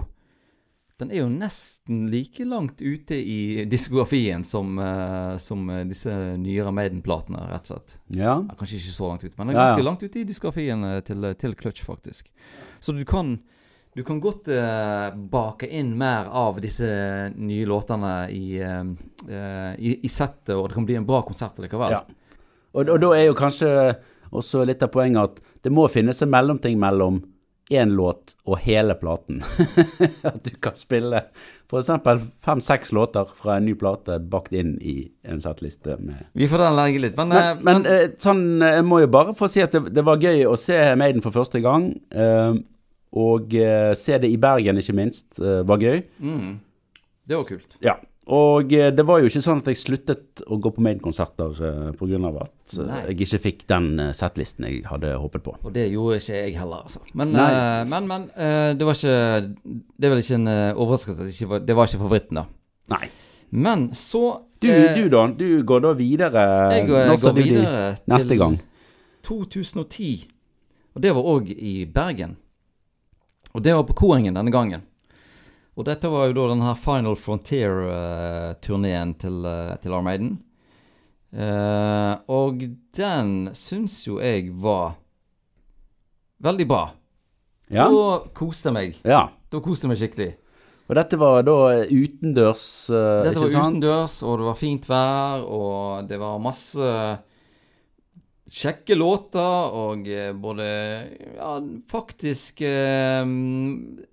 den 0.97 1.09
er 1.11 1.25
jo 1.25 1.27
nesten 1.27 2.05
like 2.07 2.45
langt 2.47 2.79
ute 2.79 3.17
i 3.19 3.65
diskografien 3.67 4.45
som, 4.47 4.77
uh, 4.79 5.35
som 5.43 5.65
eh, 5.69 5.81
disse 5.89 6.13
nyere 6.39 6.71
Maiden-platene, 6.71 7.41
rett 7.51 7.67
og 7.67 7.73
slett. 7.73 7.97
Ja. 8.15 8.37
Ja, 8.39 8.55
kanskje 8.55 8.79
ikke 8.79 8.93
så 8.93 9.09
langt 9.09 9.25
ute, 9.25 9.33
men 9.35 9.51
det 9.51 9.55
er 9.55 9.59
Ja, 9.59 9.65
ja. 9.65 9.73
ganske 9.73 9.87
langt 9.89 10.05
ute 10.05 10.21
i 10.21 10.23
diskografien 10.29 10.87
eh, 10.87 11.01
til, 11.03 11.27
til 11.35 11.57
Clutch, 11.59 11.83
faktisk. 11.83 12.31
Så 12.79 12.95
du 12.95 13.03
kan, 13.03 13.35
du 13.95 14.03
kan 14.07 14.21
godt 14.23 14.47
uh, 14.47 15.11
bake 15.15 15.67
inn 15.67 15.93
mer 15.99 16.31
av 16.31 16.61
disse 16.63 16.87
nye 17.35 17.67
låtene 17.67 18.15
i, 18.31 18.55
eh, 18.63 18.81
eh, 19.27 19.71
i, 19.75 19.97
i 19.99 20.11
settet, 20.11 20.55
og 20.55 20.69
det 20.69 20.79
kan 20.79 20.87
bli 20.87 20.95
en 21.01 21.07
bra 21.07 21.25
konsert 21.27 21.59
likevel. 21.59 21.91
Ja. 21.91 22.05
Og, 22.71 22.87
og 22.87 22.99
da 23.03 23.13
er 23.19 23.27
jo 23.29 23.35
kanskje 23.35 23.69
også 24.35 24.63
litt 24.67 24.83
av 24.83 24.95
poenget 24.95 25.27
at 25.27 25.63
det 25.63 25.75
må 25.75 25.89
finnes 25.91 26.23
en 26.23 26.31
mellomting 26.31 26.79
mellom 26.79 27.19
én 27.73 27.95
låt 27.97 28.35
og 28.45 28.59
hele 28.61 28.93
platen. 28.99 29.39
at 30.29 30.43
du 30.45 30.51
kan 30.61 30.75
spille 30.77 31.23
f.eks. 31.65 31.89
fem-seks 32.45 32.91
låter 32.93 33.25
fra 33.35 33.55
en 33.57 33.65
ny 33.65 33.73
plate 33.79 34.19
bakt 34.29 34.53
inn 34.53 34.75
i 34.85 35.09
en 35.25 35.41
settliste 35.41 35.95
med 35.97 36.27
Vi 36.37 36.45
får 36.51 36.61
den 36.61 36.75
legge 36.77 37.01
litt, 37.07 37.17
men, 37.17 37.33
Men, 37.33 37.57
men, 37.63 37.81
men 37.81 37.89
eh, 37.89 38.05
sånn, 38.21 38.43
eh, 38.61 38.75
jeg 38.77 38.85
må 38.85 38.99
jo 39.01 39.09
bare 39.15 39.33
få 39.37 39.49
si 39.49 39.63
at 39.65 39.73
det, 39.73 39.81
det 39.97 40.03
var 40.05 40.21
gøy 40.21 40.43
å 40.45 40.53
se 40.61 40.77
Maiden 40.99 41.25
for 41.25 41.33
første 41.33 41.61
gang. 41.65 41.89
eh, 42.13 42.53
og 43.15 43.53
eh, 43.55 43.93
se 43.95 44.17
det 44.19 44.27
i 44.27 44.37
Bergen, 44.37 44.77
ikke 44.81 44.93
minst, 44.97 45.39
eh, 45.39 45.61
var 45.65 45.79
gøy. 45.79 46.01
mm, 46.19 46.49
Det 47.25 47.37
var 47.39 47.45
kult. 47.47 47.77
Ja. 47.81 47.93
Og 48.33 48.71
eh, 48.73 48.89
det 48.89 49.03
var 49.05 49.19
jo 49.21 49.29
ikke 49.29 49.41
sånn 49.45 49.59
at 49.61 49.67
jeg 49.69 49.77
sluttet 49.77 50.41
å 50.49 50.57
gå 50.57 50.71
på 50.73 50.81
Maiden-konserter 50.81 51.59
uh, 51.61 51.89
pga. 51.93 52.31
at 52.41 52.77
eh, 52.79 52.87
Nei. 52.87 53.01
jeg 53.11 53.19
ikke 53.27 53.41
fikk 53.43 53.65
den 53.69 53.89
uh, 54.01 54.13
settlisten 54.17 54.65
jeg 54.65 54.81
hadde 54.89 55.11
håpet 55.21 55.43
på. 55.45 55.53
Og 55.61 55.75
det 55.75 55.85
gjorde 55.91 56.17
ikke 56.17 56.39
jeg 56.39 56.55
heller, 56.57 56.87
altså. 56.87 57.03
Men, 57.13 57.35
eh, 57.37 57.83
men, 57.91 58.07
men 58.09 58.25
uh, 58.33 58.71
det 58.73 58.87
var 58.87 58.97
ikke 58.97 59.19
Det 59.69 60.07
er 60.07 60.15
vel 60.15 60.23
ikke 60.23 60.39
en 60.39 60.49
uh, 60.49 60.71
overraskelse 60.73 61.21
at 61.21 61.37
det 61.37 61.49
var, 61.51 61.61
det 61.67 61.77
var 61.77 61.91
ikke 61.91 62.01
favoritten, 62.01 62.41
da. 62.41 62.47
Nei. 62.95 63.05
Men 63.55 63.93
så 63.93 64.23
Du, 64.61 64.71
eh, 64.71 64.95
du 64.97 65.09
da? 65.09 65.27
Du 65.27 65.63
går 65.63 65.83
da 65.83 65.93
videre? 65.93 66.45
Jeg 66.73 66.87
går, 66.89 66.99
jeg 67.11 67.21
går 67.21 67.35
videre 67.37 67.83
neste 68.09 68.33
til 68.33 68.41
gang. 68.41 68.57
2010. 69.27 70.25
Og 70.95 71.03
det 71.03 71.13
var 71.13 71.29
òg 71.29 71.51
i 71.53 71.85
Bergen. 71.85 72.37
Og 73.53 73.63
det 73.63 73.75
var 73.75 73.85
på 73.85 73.93
Koengen 73.93 74.33
denne 74.33 74.51
gangen. 74.51 74.81
Og 75.75 75.83
dette 75.89 76.07
var 76.07 76.29
jo 76.29 76.35
da 76.37 76.47
den 76.53 76.63
her 76.63 76.77
Final 76.79 77.17
Frontier-turneen 77.19 79.15
til, 79.19 79.41
eh, 79.45 79.75
til 79.83 79.93
Armaden. 79.93 80.37
Eh, 81.35 82.13
og 82.31 82.63
den 82.95 83.49
syns 83.53 84.07
jo 84.07 84.21
jeg 84.23 84.53
var 84.55 84.95
veldig 86.39 86.67
bra. 86.67 86.85
Ja. 87.67 87.89
Da 87.91 88.23
koste 88.33 88.69
jeg 88.69 88.73
meg. 88.73 89.01
ja. 89.03 89.27
Da 89.51 89.59
koste 89.63 89.85
jeg 89.85 89.91
meg 89.91 89.99
skikkelig. 89.99 90.31
Og 90.85 90.95
dette 90.99 91.17
var 91.17 91.41
da 91.41 91.53
utendørs, 91.89 92.89
uh, 92.93 93.23
Dette 93.25 93.41
var 93.41 93.49
sant? 93.49 93.77
utendørs, 93.79 94.19
og 94.21 94.37
det 94.37 94.45
var 94.45 94.57
fint 94.59 94.83
vær, 94.85 95.45
og 95.49 96.09
det 96.09 96.19
var 96.21 96.41
masse 96.43 96.89
kjekke 98.51 98.95
låter, 98.95 99.73
og 99.73 100.07
eh, 100.07 100.31
både 100.33 100.65
Ja, 101.35 101.57
faktisk 101.91 102.61
eh, 102.61 103.25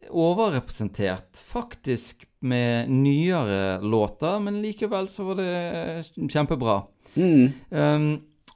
overrepresentert 0.08 1.42
faktisk 1.46 2.26
med 2.42 2.90
nyere 2.90 3.80
låter, 3.80 4.40
men 4.40 4.62
likevel 4.62 5.08
så 5.08 5.24
var 5.30 5.38
det 5.38 6.32
kjempebra. 6.32 6.82
Mm. 7.14 7.52
Um, 7.70 8.08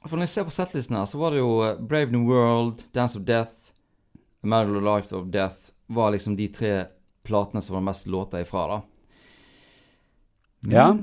for 0.03 0.17
når 0.17 0.27
jeg 0.27 0.33
ser 0.33 0.47
på 0.47 0.55
settlisten 0.55 0.97
her, 0.97 1.05
så 1.07 1.19
var 1.21 1.33
det 1.33 1.39
jo 1.39 1.53
eh, 1.63 1.79
Brave 1.79 2.11
New 2.11 2.27
World, 2.27 2.83
Dance 2.91 3.19
of 3.19 3.25
Death, 3.27 3.71
of 4.43 4.83
Life 4.83 5.15
of 5.15 5.31
Death 5.31 5.73
var 5.87 6.11
liksom 6.11 6.35
de 6.35 6.47
tre 6.51 6.73
platene 7.27 7.61
som 7.61 7.77
var 7.77 7.85
mest 7.87 8.07
låter 8.07 8.43
ifra, 8.43 8.67
da. 8.67 8.81
Ja. 10.67 10.97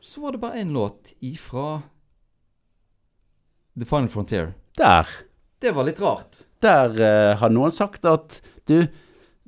Så 0.00 0.20
var 0.20 0.32
det 0.32 0.38
bare 0.38 0.60
én 0.60 0.72
låt 0.72 1.14
ifra 1.18 1.82
The 3.78 3.86
Final 3.86 4.08
Frontier. 4.08 4.52
Der. 4.78 5.06
Det 5.60 5.74
var 5.76 5.84
litt 5.86 6.00
rart. 6.00 6.44
Der 6.64 6.90
uh, 6.96 7.36
har 7.40 7.52
noen 7.52 7.72
sagt 7.72 8.04
at 8.08 8.40
du, 8.68 8.80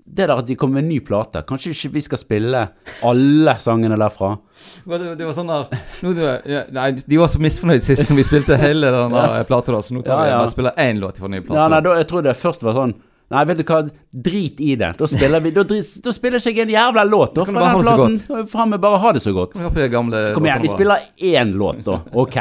det 0.03 0.27
der 0.27 0.33
at 0.35 0.49
de 0.49 0.57
kommer 0.59 0.81
med 0.81 0.87
en 0.87 0.91
ny 0.95 0.99
plate, 1.05 1.43
kanskje 1.49 1.73
ikke 1.73 1.93
vi 1.97 2.03
skal 2.05 2.21
spille 2.21 2.63
alle 3.07 3.55
sangene 3.63 3.97
derfra? 4.01 4.35
Det, 4.83 4.91
var- 4.91 5.07
det 5.19 5.29
var 5.29 5.37
sånn 5.37 5.53
der 5.53 5.69
nå, 6.05 6.13
ja, 6.49 6.65
Nei, 6.75 6.89
de 7.01 7.21
var 7.21 7.31
så 7.33 7.41
misfornøyd 7.43 7.85
sist 7.85 8.09
når 8.11 8.21
vi 8.21 8.27
spilte 8.29 8.59
hele 8.61 8.91
den 8.93 9.17
der 9.17 9.47
plata, 9.49 9.79
så 9.83 9.97
nå 9.97 10.03
tar 10.05 10.19
Ja, 10.19 10.25
vi 10.25 10.35
ja. 10.35 10.43
bare 10.43 10.53
spiller 10.53 10.85
én 10.85 11.01
låt 11.03 11.21
fra 11.23 11.31
nye 11.33 11.45
Ja, 11.49 11.69
nei, 11.73 11.81
da, 11.85 11.97
jeg 12.01 12.09
tror 12.11 12.27
det 12.27 12.37
først 12.41 12.67
var 12.67 12.77
sånn 12.79 12.97
Nei, 13.33 13.47
vet 13.49 13.63
du 13.63 13.65
hva, 13.65 13.79
drit 14.13 14.59
i 14.61 14.75
det. 14.77 14.91
Da 14.99 15.07
spiller 15.09 15.41
vi 15.41 15.55
Da, 15.57 15.63
da 15.65 16.13
spiller 16.13 16.43
ikke 16.43 16.53
jeg 16.53 16.67
en 16.67 16.73
jævla 16.75 17.05
låt, 17.09 17.31
da. 17.39 17.47
Fra 17.49 17.63
den 17.65 17.87
platen. 17.87 18.45
Faen 18.51 18.75
meg 18.75 18.83
bare 18.83 18.99
ha 19.01 19.13
det 19.17 19.23
så 19.25 19.33
godt. 19.33 19.57
Vi 19.57 19.87
Kom 19.95 20.45
igjen, 20.45 20.61
vi 20.61 20.69
spiller 20.69 21.07
én 21.17 21.55
låt, 21.57 21.81
da. 21.87 22.03
Ok. 22.13 22.37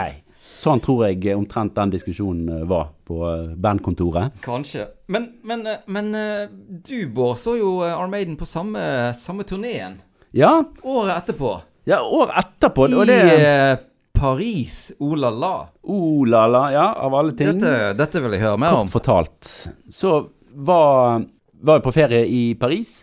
Sånn 0.61 0.81
tror 0.83 1.07
jeg 1.07 1.33
omtrent 1.33 1.73
den 1.73 1.89
diskusjonen 1.95 2.49
eh, 2.59 2.65
var 2.69 2.91
på 3.07 3.21
eh, 3.25 3.53
bandkontoret. 3.57 4.35
Kanskje. 4.45 4.85
Men, 5.09 5.31
men, 5.47 5.63
eh, 5.67 5.79
men 5.89 6.11
du, 6.85 7.07
Bård, 7.09 7.39
så 7.41 7.55
jo 7.57 7.79
Armaden 7.87 8.37
på 8.37 8.45
samme, 8.45 8.83
samme 9.17 9.45
turneen 9.47 9.97
Ja, 10.37 10.59
året 10.83 11.15
etterpå. 11.23 11.55
ja 11.89 11.97
året 12.05 12.37
etterpå. 12.43 12.87
I 12.91 12.99
Og 12.99 13.09
det 13.09 13.79
Paris. 14.13 14.91
Oh 14.99 15.15
la 15.17 15.31
la. 15.33 15.55
Oh 15.81 16.27
la 16.29 16.45
la, 16.47 16.61
ja, 16.71 16.85
av 16.93 17.15
alle 17.17 17.33
ting. 17.33 17.55
Dette, 17.57 17.93
dette 17.97 18.21
vil 18.21 18.37
jeg 18.37 18.43
høre 18.45 18.61
mer 18.61 18.77
om. 18.77 18.85
Kort 18.85 18.99
fortalt 18.99 19.49
så 19.89 20.13
var, 20.53 21.25
var 21.57 21.79
jeg 21.79 21.85
på 21.87 21.95
ferie 21.95 22.21
i 22.29 22.43
Paris. 22.59 22.99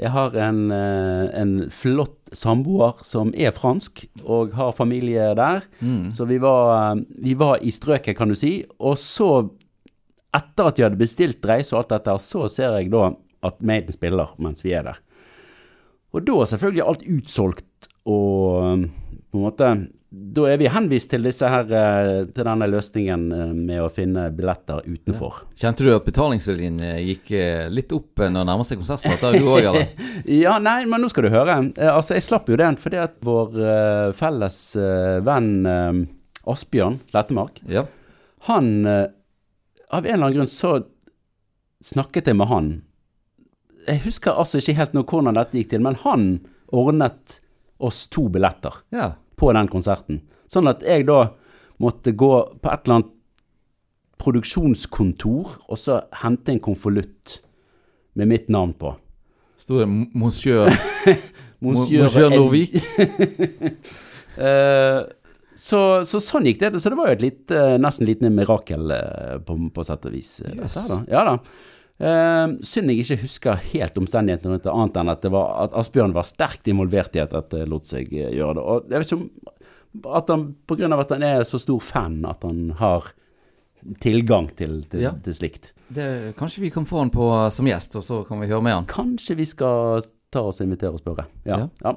Jeg 0.00 0.14
har 0.14 0.32
en, 0.40 0.70
en 0.72 1.52
flott 1.74 2.17
samboer 2.36 3.00
som 3.06 3.32
er 3.36 3.54
fransk, 3.56 4.04
og 4.24 4.54
har 4.58 4.76
familie 4.76 5.30
der. 5.38 5.64
Mm. 5.80 6.10
Så 6.14 6.26
vi 6.28 6.38
var, 6.42 6.92
eh, 6.92 7.02
vi 7.24 7.34
var 7.38 7.58
i 7.62 7.70
strøket, 7.70 8.16
kan 8.16 8.28
du 8.28 8.36
si. 8.38 8.64
Og 8.78 8.98
så, 8.98 9.48
etter 10.34 10.70
at 10.70 10.78
jeg 10.78 10.88
hadde 10.88 11.00
bestilt 11.00 11.44
reise 11.44 11.74
og 11.74 11.82
alt 11.82 11.96
dette, 11.96 12.18
så 12.20 12.48
ser 12.48 12.78
jeg 12.78 12.92
da 12.92 13.12
at 13.42 13.62
Maiden 13.62 13.94
spiller 13.94 14.34
mens 14.38 14.64
vi 14.64 14.74
er 14.74 14.82
der. 14.82 14.98
Og 16.12 16.24
da 16.24 16.40
er 16.40 16.50
selvfølgelig 16.50 16.86
alt 16.88 17.04
utsolgt, 17.06 17.88
og 18.08 18.88
på 19.38 19.44
en 19.44 19.46
måte 19.46 19.68
Da 20.34 20.44
er 20.48 20.58
vi 20.58 20.68
henvist 20.72 21.10
til 21.12 21.22
disse 21.26 21.46
her 21.48 21.68
eh, 21.68 22.26
Til 22.32 22.46
denne 22.46 22.66
løsningen 22.70 23.26
eh, 23.32 23.52
med 23.54 23.82
å 23.84 23.90
finne 23.92 24.28
billetter 24.34 24.82
utenfor. 24.86 25.42
Kjente 25.58 25.84
du 25.86 25.92
at 25.94 26.06
betalingsviljen 26.06 26.80
eh, 26.82 27.00
gikk 27.12 27.30
litt 27.74 27.92
opp 27.94 28.24
når 28.24 28.40
det 28.40 28.46
nærmer 28.48 28.66
seg 28.66 28.82
eller? 28.82 29.86
Ja, 30.42 30.56
nei, 30.58 30.80
men 30.88 31.04
nå 31.04 31.10
skal 31.12 31.28
du 31.28 31.32
høre. 31.32 31.58
Altså, 31.76 32.16
jeg 32.16 32.26
slapp 32.26 32.48
jo 32.50 32.58
den 32.58 32.78
fordi 32.80 33.00
at 33.02 33.18
vår 33.24 33.58
felles 34.16 34.58
venn 35.24 35.50
Asbjørn 36.48 37.00
Slettemark, 37.10 37.60
Ja. 37.68 37.84
han 38.48 38.70
Av 38.88 40.04
en 40.04 40.14
eller 40.14 40.24
annen 40.26 40.38
grunn 40.40 40.50
så 40.50 40.78
snakket 41.84 42.26
jeg 42.32 42.36
med 42.36 42.48
han. 42.50 42.70
Jeg 43.88 44.02
husker 44.04 44.36
altså 44.36 44.60
ikke 44.60 44.76
helt 44.80 44.96
nå 44.96 45.04
hvordan 45.08 45.36
dette 45.38 45.56
gikk 45.60 45.70
til, 45.74 45.84
men 45.84 45.96
han 46.02 46.26
ordnet 46.74 47.38
oss 47.78 48.06
to 48.10 48.26
billetter 48.32 48.74
ja. 48.92 49.12
På 49.38 49.52
den 49.56 49.70
konserten. 49.70 50.22
Sånn 50.50 50.70
at 50.70 50.82
jeg 50.86 51.06
da 51.08 51.30
måtte 51.82 52.14
gå 52.18 52.32
på 52.58 52.72
et 52.72 52.86
eller 52.86 52.98
annet 52.98 53.14
produksjonskontor 54.18 55.58
og 55.68 55.78
så 55.78 56.00
hente 56.24 56.54
en 56.54 56.62
konvolutt 56.62 57.38
med 58.18 58.32
mitt 58.32 58.48
navn 58.50 58.74
på. 58.78 58.96
Sto 59.58 59.78
det 59.80 59.86
Monsieur 60.22 60.70
Monsieur 61.60 62.04
Monsieur 62.06 62.34
Norvik? 62.34 62.78
Eh, 64.38 65.00
så, 65.58 65.78
så 66.06 66.20
sånn 66.22 66.44
gikk 66.46 66.60
det. 66.60 66.68
Så 66.78 66.92
det 66.92 66.98
var 67.00 67.08
jo 67.10 67.16
et 67.16 67.22
lite, 67.24 67.62
nesten 67.82 68.06
lite 68.06 68.28
mirakel 68.30 68.92
eh, 68.94 69.32
på, 69.42 69.56
på 69.74 69.82
sett 69.82 70.06
og 70.06 70.14
vis. 70.14 70.36
Yes. 70.46 70.76
da. 70.92 70.98
Ja 71.10 71.24
da. 71.26 71.32
Eh, 71.98 72.46
synd 72.62 72.92
jeg 72.92 73.02
ikke 73.02 73.22
husker 73.24 73.62
helt 73.72 73.96
omstendighetene 73.98 74.54
rundt 74.54 74.66
det, 74.66 74.74
annet 74.74 74.98
enn 75.00 75.12
at, 75.12 75.22
det 75.24 75.32
var, 75.34 75.54
at 75.64 75.78
Asbjørn 75.80 76.14
var 76.14 76.26
sterkt 76.28 76.70
involvert 76.70 77.16
i 77.18 77.22
at 77.24 77.34
dette 77.34 77.64
lot 77.66 77.88
seg 77.88 78.12
eh, 78.14 78.30
gjøre 78.36 78.58
det. 78.58 78.66
Og 78.66 78.92
jeg 78.92 79.02
vet 79.02 79.12
ikke 79.12 79.22
om 79.22 80.12
at 80.18 80.30
han, 80.30 80.44
på 80.68 80.76
grunn 80.78 80.94
av 80.94 81.02
at 81.02 81.16
han 81.16 81.24
er 81.26 81.42
så 81.48 81.58
stor 81.58 81.80
fan, 81.82 82.20
at 82.28 82.44
han 82.46 82.68
har 82.78 83.10
tilgang 84.02 84.50
til, 84.58 84.82
til, 84.90 85.02
Ja. 85.08 85.12
til 85.24 85.34
slikt. 85.34 85.72
Det, 85.88 86.36
kanskje 86.38 86.62
vi 86.62 86.70
kan 86.70 86.86
få 86.86 87.02
han 87.02 87.10
på 87.14 87.28
eh, 87.34 87.50
som 87.54 87.66
gjest, 87.66 87.96
og 87.98 88.06
så 88.06 88.22
kan 88.28 88.40
vi 88.42 88.50
høre 88.50 88.62
med 88.62 88.78
han. 88.78 88.88
Kanskje 88.90 89.38
vi 89.38 89.46
skal 89.48 90.02
ta 90.30 90.42
oss 90.44 90.60
og 90.60 90.68
invitere 90.68 90.94
og 90.94 91.02
spørre. 91.02 91.26
Ja. 91.48 91.64
Ja. 91.82 91.94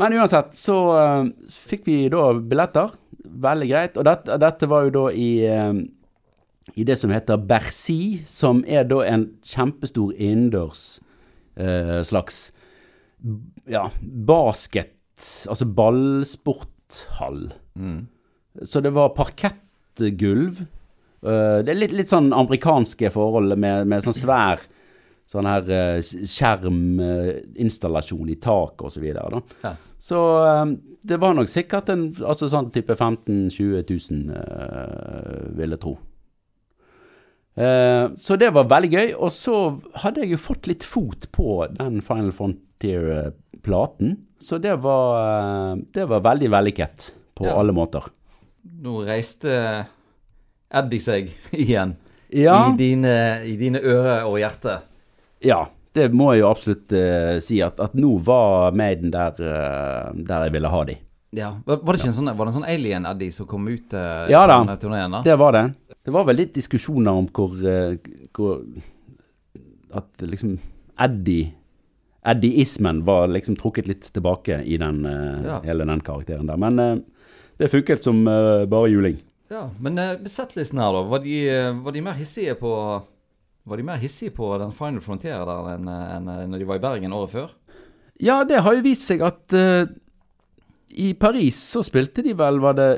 Men 0.00 0.14
uansett, 0.16 0.54
så 0.56 0.76
uh, 0.96 1.26
fikk 1.52 1.86
vi 1.88 1.96
da 2.12 2.30
billetter. 2.32 2.92
Veldig 3.20 3.66
greit. 3.68 3.98
Og 4.00 4.06
dette, 4.08 4.36
dette 4.40 4.68
var 4.68 4.86
jo 4.86 4.92
da 4.94 5.02
i, 5.12 5.30
eh, 5.44 5.80
i 6.74 6.84
det 6.86 6.96
som 7.00 7.10
heter 7.12 7.40
Bercy, 7.50 8.20
som 8.28 8.64
er 8.68 8.84
da 8.88 9.02
en 9.06 9.28
kjempestor 9.46 10.12
innendørs 10.16 11.00
eh, 11.56 12.00
slags 12.06 12.52
ja, 13.68 13.90
basket, 14.00 14.96
altså 15.50 15.66
ballsporthall. 15.66 17.52
Mm. 17.74 18.06
Så 18.62 18.80
det 18.80 18.94
var 18.96 19.16
parkettgulv. 19.16 20.62
Eh, 21.22 21.58
det 21.64 21.74
er 21.74 21.80
litt, 21.80 21.96
litt 21.96 22.12
sånn 22.12 22.32
amerikanske 22.32 23.10
forhold 23.14 23.58
med, 23.58 23.86
med 23.90 24.02
sånn 24.06 24.16
svær 24.16 24.58
sånn 25.30 25.46
her 25.46 25.62
uh, 25.70 26.00
skjerminstallasjon 26.02 28.28
i 28.32 28.34
taket 28.42 28.82
og 28.82 28.90
så 28.90 29.00
videre. 29.02 29.40
Ja. 29.62 29.74
Så 30.00 30.16
eh, 30.46 30.66
det 31.06 31.18
var 31.20 31.34
nok 31.36 31.48
sikkert 31.52 31.90
en 31.92 32.08
altså 32.24 32.48
sånn 32.48 32.70
type 32.72 32.96
15 32.96 33.52
000-20 33.52 33.84
000, 33.84 34.32
eh, 34.32 35.52
vil 35.58 35.76
jeg 35.76 35.82
tro. 35.82 35.92
Eh, 37.56 38.10
så 38.16 38.36
det 38.38 38.50
var 38.54 38.68
veldig 38.70 38.90
gøy. 38.92 39.08
Og 39.18 39.30
så 39.34 39.54
hadde 40.04 40.22
jeg 40.24 40.30
jo 40.36 40.40
fått 40.40 40.68
litt 40.70 40.84
fot 40.86 41.26
på 41.34 41.66
den 41.76 42.00
Final 42.04 42.32
Frontier-platen. 42.32 44.16
Så 44.40 44.58
det 44.58 44.76
var, 44.80 45.72
eh, 45.72 45.82
det 45.94 46.06
var 46.08 46.20
veldig 46.24 46.50
vellykket 46.50 47.10
på 47.36 47.46
Ja. 47.46 47.56
alle 47.60 47.72
måter. 47.72 48.04
Nå 48.82 49.02
reiste 49.06 49.86
Eddie 50.72 51.00
seg 51.00 51.30
igjen 51.52 51.96
Ja, 52.30 52.70
i, 52.70 52.76
dine, 52.76 53.42
i 53.44 53.56
dine 53.56 53.80
ører 53.80 54.24
og 54.28 54.38
hjerte. 54.38 54.80
ja 55.42 55.66
det 55.92 56.12
må 56.14 56.28
jeg 56.32 56.42
jo 56.44 56.50
absolutt 56.52 56.92
uh, 56.94 57.40
si, 57.42 57.56
at, 57.66 57.80
at 57.82 57.94
nå 57.98 58.12
var 58.22 58.70
Maiden 58.78 59.10
der, 59.10 59.32
uh, 59.42 60.12
der 60.14 60.44
jeg 60.46 60.52
ville 60.54 60.68
ha 60.70 60.84
de. 60.86 60.94
Ja. 61.36 61.52
Var, 61.64 61.78
det 61.84 62.00
ikke 62.00 62.08
en 62.10 62.16
sånn, 62.16 62.32
var 62.34 62.46
det 62.48 62.50
en 62.50 62.56
sånn 62.58 62.66
alien-Eddie 62.72 63.30
som 63.34 63.46
kom 63.46 63.68
ut 63.70 63.92
uh, 63.94 64.26
Ja 64.32 64.46
da. 64.50 64.56
denne 64.64 64.78
turneen? 64.82 65.12
da? 65.14 65.20
Det 65.22 65.36
var 65.38 65.54
det. 65.54 65.64
Det 66.02 66.10
var 66.16 66.24
vel 66.26 66.40
litt 66.42 66.54
diskusjoner 66.56 67.12
om 67.20 67.28
hvor, 67.30 67.52
eh, 67.70 67.96
hvor 68.34 68.64
At 69.94 70.22
liksom 70.22 70.56
Eddie 71.00 71.52
Eddie-ismen 72.26 72.98
var 73.06 73.30
liksom 73.32 73.56
trukket 73.56 73.86
litt 73.88 74.10
tilbake 74.12 74.58
i 74.68 74.76
den, 74.76 75.04
eh, 75.06 75.44
Ja. 75.46 75.60
hele 75.64 75.86
den 75.88 76.00
karakteren 76.04 76.46
der. 76.46 76.56
Men 76.60 76.78
eh, 76.78 76.96
det 77.58 77.70
funket 77.70 78.02
som 78.04 78.26
eh, 78.28 78.66
bare 78.66 78.90
juling. 78.90 79.16
Ja, 79.50 79.70
men 79.80 79.98
uh, 79.98 80.14
besettelsen 80.20 80.78
her, 80.78 80.92
da. 80.92 81.00
Var 81.10 81.18
de, 81.24 81.38
eh, 81.48 81.72
var 81.82 81.92
de 81.92 82.00
mer 82.06 82.12
hissige 82.14 82.54
på 82.60 82.70
Var 83.66 83.76
de 83.76 83.82
mer 83.82 83.96
hissige 84.00 84.30
på 84.34 84.58
den 84.58 84.70
Final 84.72 85.00
Frontier 85.00 85.42
der 85.44 85.66
enn 85.74 85.88
eh, 85.88 86.16
enn, 86.16 86.28
eh, 86.28 86.44
når 86.46 86.58
de 86.58 86.68
var 86.68 86.76
i 86.78 86.84
Bergen 86.84 87.12
året 87.12 87.30
før? 87.32 87.50
Ja, 88.20 88.42
det 88.44 88.60
har 88.62 88.74
jo 88.76 88.82
vist 88.84 89.06
seg 89.08 89.22
at 89.22 89.52
eh, 89.56 89.86
i 90.92 91.12
Paris 91.14 91.56
så 91.72 91.82
spilte 91.86 92.22
de 92.26 92.32
vel, 92.38 92.58
var 92.62 92.74
det, 92.78 92.90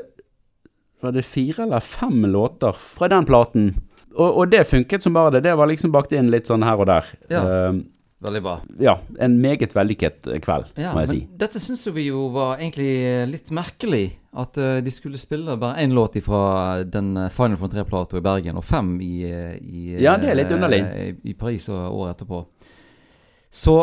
var 1.01 1.11
det 1.15 1.25
fire 1.27 1.63
eller 1.67 1.79
fem 1.79 2.25
låter 2.31 2.73
fra 2.79 3.07
den 3.11 3.25
platen. 3.25 3.73
Og, 4.15 4.29
og 4.43 4.49
det 4.51 4.67
funket 4.69 5.01
som 5.03 5.13
bare 5.13 5.31
det. 5.37 5.43
Det 5.47 5.55
var 5.57 5.67
liksom 5.69 5.91
bakt 5.93 6.11
inn 6.13 6.29
litt 6.31 6.47
sånn 6.49 6.63
her 6.65 6.77
og 6.79 6.87
der. 6.89 7.07
Ja. 7.33 7.41
uh, 7.71 7.81
Veldig 8.23 8.39
bra. 8.45 8.51
ja 8.79 8.93
en 9.19 9.33
meget 9.43 9.73
vellykket 9.75 10.29
eh, 10.31 10.37
kveld, 10.39 10.69
Ja, 10.79 10.93
må 10.93 11.01
men 11.01 11.03
jeg 11.03 11.09
si. 11.09 11.17
dette 11.41 11.59
syns 11.59 11.81
vi 11.91 12.05
jo 12.05 12.29
var 12.31 12.53
egentlig 12.61 12.93
litt 13.27 13.49
merkelig. 13.51 14.13
At 14.39 14.55
uh, 14.57 14.77
de 14.81 14.93
skulle 14.95 15.19
spille 15.19 15.57
bare 15.59 15.83
én 15.83 15.91
låt 15.93 16.15
fra 16.23 16.83
den 16.87 17.11
Final 17.17 17.29
Final 17.35 17.57
Frontier-plata 17.59 18.17
i 18.17 18.23
Bergen, 18.23 18.55
og 18.57 18.63
fem 18.63 18.93
i, 19.03 19.11
eh, 19.27 19.57
i, 19.59 19.97
Ja, 20.01 20.15
det 20.17 20.29
er 20.31 20.39
litt 20.39 20.53
eh, 20.53 20.55
underlig. 20.55 20.79
i 21.25 21.33
Paris 21.35 21.67
og 21.69 21.99
året 21.99 22.15
etterpå. 22.15 22.45
Så 23.51 23.75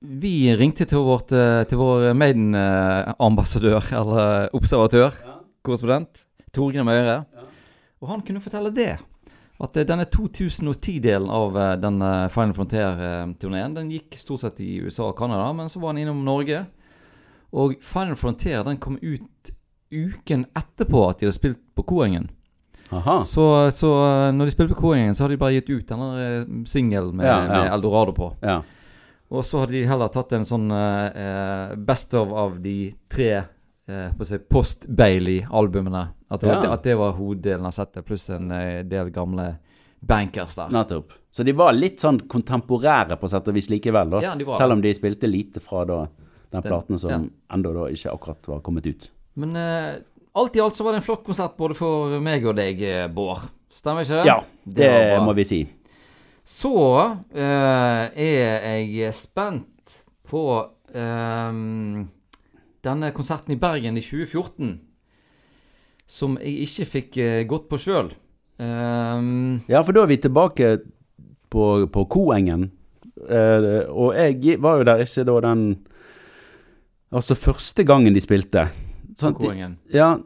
vi 0.00 0.54
ringte 0.56 0.86
til, 0.86 1.02
vårt, 1.06 1.32
eh, 1.34 1.64
til 1.68 1.80
vår 1.80 2.12
Maiden-ambassadør, 2.14 3.88
eller 4.00 4.48
observatør, 4.56 5.16
korrespondent, 5.66 6.24
Torgrim 6.54 6.88
Øyre. 6.88 7.24
Og 8.00 8.08
han 8.12 8.22
kunne 8.22 8.40
fortelle 8.40 8.70
det. 8.74 8.92
At 9.58 9.76
eh, 9.76 9.86
denne 9.88 10.06
2010-delen 10.06 11.30
av 11.34 11.56
eh, 11.58 11.74
denne 11.82 12.12
Final 12.30 12.54
Frontier-turneen, 12.54 13.74
den 13.74 13.90
gikk 13.96 14.16
stort 14.20 14.44
sett 14.44 14.60
i 14.62 14.78
USA 14.84 15.08
og 15.10 15.18
Canada, 15.18 15.50
men 15.52 15.70
så 15.72 15.82
var 15.82 15.94
den 15.96 16.04
innom 16.06 16.22
Norge. 16.26 16.62
Og 17.58 17.78
Final 17.82 18.16
Frontier 18.20 18.62
den 18.66 18.78
kom 18.78 18.98
ut 19.02 19.54
uken 19.90 20.44
etterpå 20.56 21.06
at 21.08 21.18
de 21.20 21.26
hadde 21.28 21.38
spilt 21.38 21.62
på 21.74 21.82
Koengen. 21.88 22.28
Så, 23.28 23.44
så 23.74 23.88
eh, 24.06 24.30
når 24.32 24.48
de 24.48 24.52
spilte 24.54 24.74
på 24.76 24.80
Koengen, 24.86 25.14
så 25.16 25.24
hadde 25.26 25.34
de 25.36 25.40
bare 25.42 25.58
gitt 25.58 25.68
ut 25.72 25.90
denne 25.90 26.08
eh, 26.22 26.50
singelen 26.70 27.16
med, 27.18 27.26
Ja, 27.26 27.38
ja. 27.42 27.48
med 27.58 27.72
Eldorado 27.74 28.14
på. 28.16 28.30
Ja. 28.44 28.60
Og 29.28 29.44
så 29.44 29.62
hadde 29.62 29.76
de 29.76 29.84
heller 29.88 30.08
tatt 30.12 30.32
en 30.32 30.46
sånn 30.48 30.70
eh, 30.72 31.74
best 31.76 32.14
of 32.16 32.30
av 32.32 32.58
de 32.64 32.76
tre 33.12 33.30
eh, 33.36 34.22
si, 34.24 34.38
post-Bailey-albumene. 34.38 36.04
At, 36.30 36.40
det 36.40 36.48
Ja. 36.48 36.72
at 36.72 36.82
det 36.84 36.96
var 36.96 37.12
hoveddelen 37.16 37.66
av 37.68 37.74
settet, 37.76 38.04
pluss 38.08 38.28
en 38.30 38.50
eh, 38.52 38.84
del 38.88 39.10
gamle 39.12 39.58
bankers 40.00 40.56
der. 40.56 40.72
Nettopp. 40.72 41.12
Så 41.30 41.44
de 41.44 41.52
var 41.52 41.72
litt 41.76 42.00
sånn 42.00 42.20
kontemporære 42.30 43.18
på 43.20 43.28
sett 43.28 43.48
og 43.48 43.56
vis 43.56 43.68
likevel, 43.68 44.10
da. 44.16 44.22
Ja, 44.24 44.34
var 44.34 44.60
Selv 44.60 44.78
om 44.78 44.82
de 44.84 44.94
spilte 44.96 45.28
lite 45.28 45.60
fra 45.60 45.84
da, 45.88 46.06
den 46.54 46.64
platen 46.64 46.98
som 46.98 47.10
ja. 47.12 47.20
enda 47.54 47.72
da 47.74 47.88
ikke 47.92 48.14
akkurat 48.14 48.48
var 48.48 48.60
kommet 48.64 48.86
ut. 48.86 49.10
Men 49.38 49.56
eh, 49.56 50.00
alt 50.38 50.56
i 50.56 50.60
alt 50.60 50.76
så 50.76 50.84
var 50.86 50.94
det 50.94 51.02
en 51.02 51.08
flott 51.08 51.24
konsert 51.26 51.56
både 51.58 51.76
for 51.78 52.16
meg 52.24 52.46
og 52.46 52.56
deg, 52.58 52.80
eh, 52.82 53.06
Bård. 53.12 53.48
Stemmer 53.68 54.06
ikke 54.06 54.22
det? 54.22 54.30
Ja, 54.30 54.38
det 54.64 54.88
var 54.88 55.26
må 55.26 55.34
vi 55.36 55.44
si. 55.44 55.60
Så 56.48 56.74
eh, 57.36 58.04
er 58.08 58.78
jeg 58.88 59.16
spent 59.16 59.98
på 60.28 60.44
eh, 60.96 61.58
denne 62.88 63.10
konserten 63.16 63.52
i 63.52 63.60
Bergen 63.60 64.00
i 64.00 64.04
2014. 64.04 64.72
Som 66.08 66.38
jeg 66.40 66.64
ikke 66.64 66.88
fikk 66.94 67.20
eh, 67.20 67.42
gått 67.48 67.68
på 67.68 67.80
sjøl. 67.82 68.14
Ja, 68.58 69.80
for 69.86 69.94
da 69.94 70.02
er 70.02 70.10
vi 70.10 70.16
tilbake 70.18 70.72
på, 71.52 71.64
på 71.94 72.04
Koengen. 72.10 72.72
Uh, 73.18 73.82
og 73.90 74.14
jeg 74.14 74.58
var 74.62 74.78
jo 74.78 74.84
der 74.86 75.00
ikke 75.02 75.24
da 75.26 75.40
den 75.42 75.62
Altså 77.10 77.34
første 77.34 77.84
gangen 77.88 78.14
de 78.14 78.20
spilte. 78.20 78.66
Sant? 79.16 79.38
Koengen. 79.38 79.78
Ja, 79.92 80.18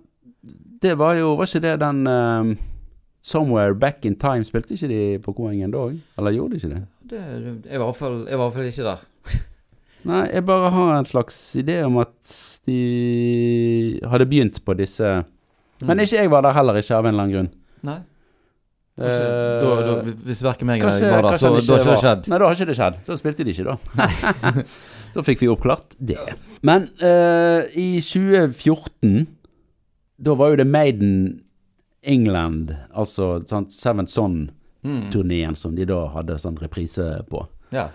det 0.82 0.96
var 0.98 1.14
jo 1.14 1.36
Var 1.38 1.46
ikke 1.46 1.62
det 1.62 1.76
den 1.80 2.06
eh, 2.10 2.50
Somewhere 3.22 3.74
Back 3.78 4.04
in 4.04 4.16
Time 4.18 4.42
Spilte 4.44 4.74
ikke 4.74 4.90
de 4.90 5.00
på 5.22 5.34
Koengen 5.36 5.70
da 5.70 5.86
òg? 5.86 5.98
Eller 6.18 6.34
gjorde 6.34 6.56
de 6.56 6.60
ikke 6.60 6.74
det? 6.74 6.82
Det, 7.12 7.22
jeg, 7.70 7.80
var 7.80 7.92
fall, 7.94 8.22
jeg 8.26 8.38
var 8.38 8.48
i 8.48 8.48
hvert 8.48 8.56
fall 8.56 8.70
ikke 8.70 8.86
der. 8.88 9.04
Nei, 10.10 10.22
jeg 10.32 10.46
bare 10.48 10.70
har 10.74 10.94
en 10.96 11.06
slags 11.06 11.36
idé 11.60 11.78
om 11.86 12.00
at 12.02 12.32
de 12.66 14.00
hadde 14.10 14.26
begynt 14.30 14.58
på 14.66 14.74
disse 14.78 15.10
Men 15.82 16.02
ikke 16.02 16.18
jeg 16.18 16.30
var 16.30 16.42
der 16.46 16.56
heller, 16.56 16.78
ikke 16.78 16.96
av 16.98 17.06
en 17.06 17.14
eller 17.14 17.26
annen 17.26 17.36
grunn. 17.36 17.52
Nei. 17.86 18.00
Kanskje, 18.92 19.22
uh, 19.24 19.62
da, 19.64 19.84
da, 19.86 20.14
hvis 20.26 20.42
verken 20.44 20.68
meg 20.68 20.82
eller 20.82 20.98
jeg 21.00 21.14
var 21.14 21.24
der, 21.24 21.38
så 21.40 21.48
da 21.48 21.54
har 21.54 21.62
ikke 21.62 21.92
det 21.94 22.00
skjedd. 22.02 22.26
Nei, 22.28 22.40
da 22.42 22.48
har 22.48 22.58
ikke 22.58 22.68
det 22.68 22.76
skjedd. 22.76 22.98
Da 23.06 23.16
spilte 23.16 23.46
de 23.46 23.54
ikke, 23.54 23.70
da. 23.70 24.02
da 25.14 25.24
fikk 25.24 25.40
vi 25.40 25.48
oppklart 25.54 25.96
det. 25.96 26.18
Men 26.66 26.90
uh, 27.00 27.62
i 27.78 27.88
2014, 28.04 29.24
da 30.22 30.36
var 30.38 30.52
jo 30.52 30.60
det 30.60 30.68
Maiden 30.68 31.14
England, 32.02 32.74
altså 32.90 33.40
sånn 33.46 33.70
Seven 33.70 34.06
Son-turneen 34.10 35.54
Mm. 35.54 35.56
som 35.56 35.76
de 35.76 35.84
da 35.86 36.08
hadde 36.10 36.38
sånn 36.42 36.58
reprise 36.58 37.04
på. 37.30 37.44
Ja. 37.72 37.88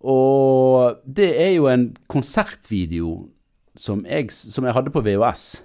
Og 0.00 0.96
det 1.04 1.34
er 1.36 1.50
jo 1.58 1.66
en 1.68 1.90
konsertvideo 2.08 3.28
som 3.76 4.06
jeg, 4.08 4.30
som 4.32 4.64
jeg 4.64 4.74
hadde 4.74 4.90
på 4.90 5.02
VHS. 5.04 5.62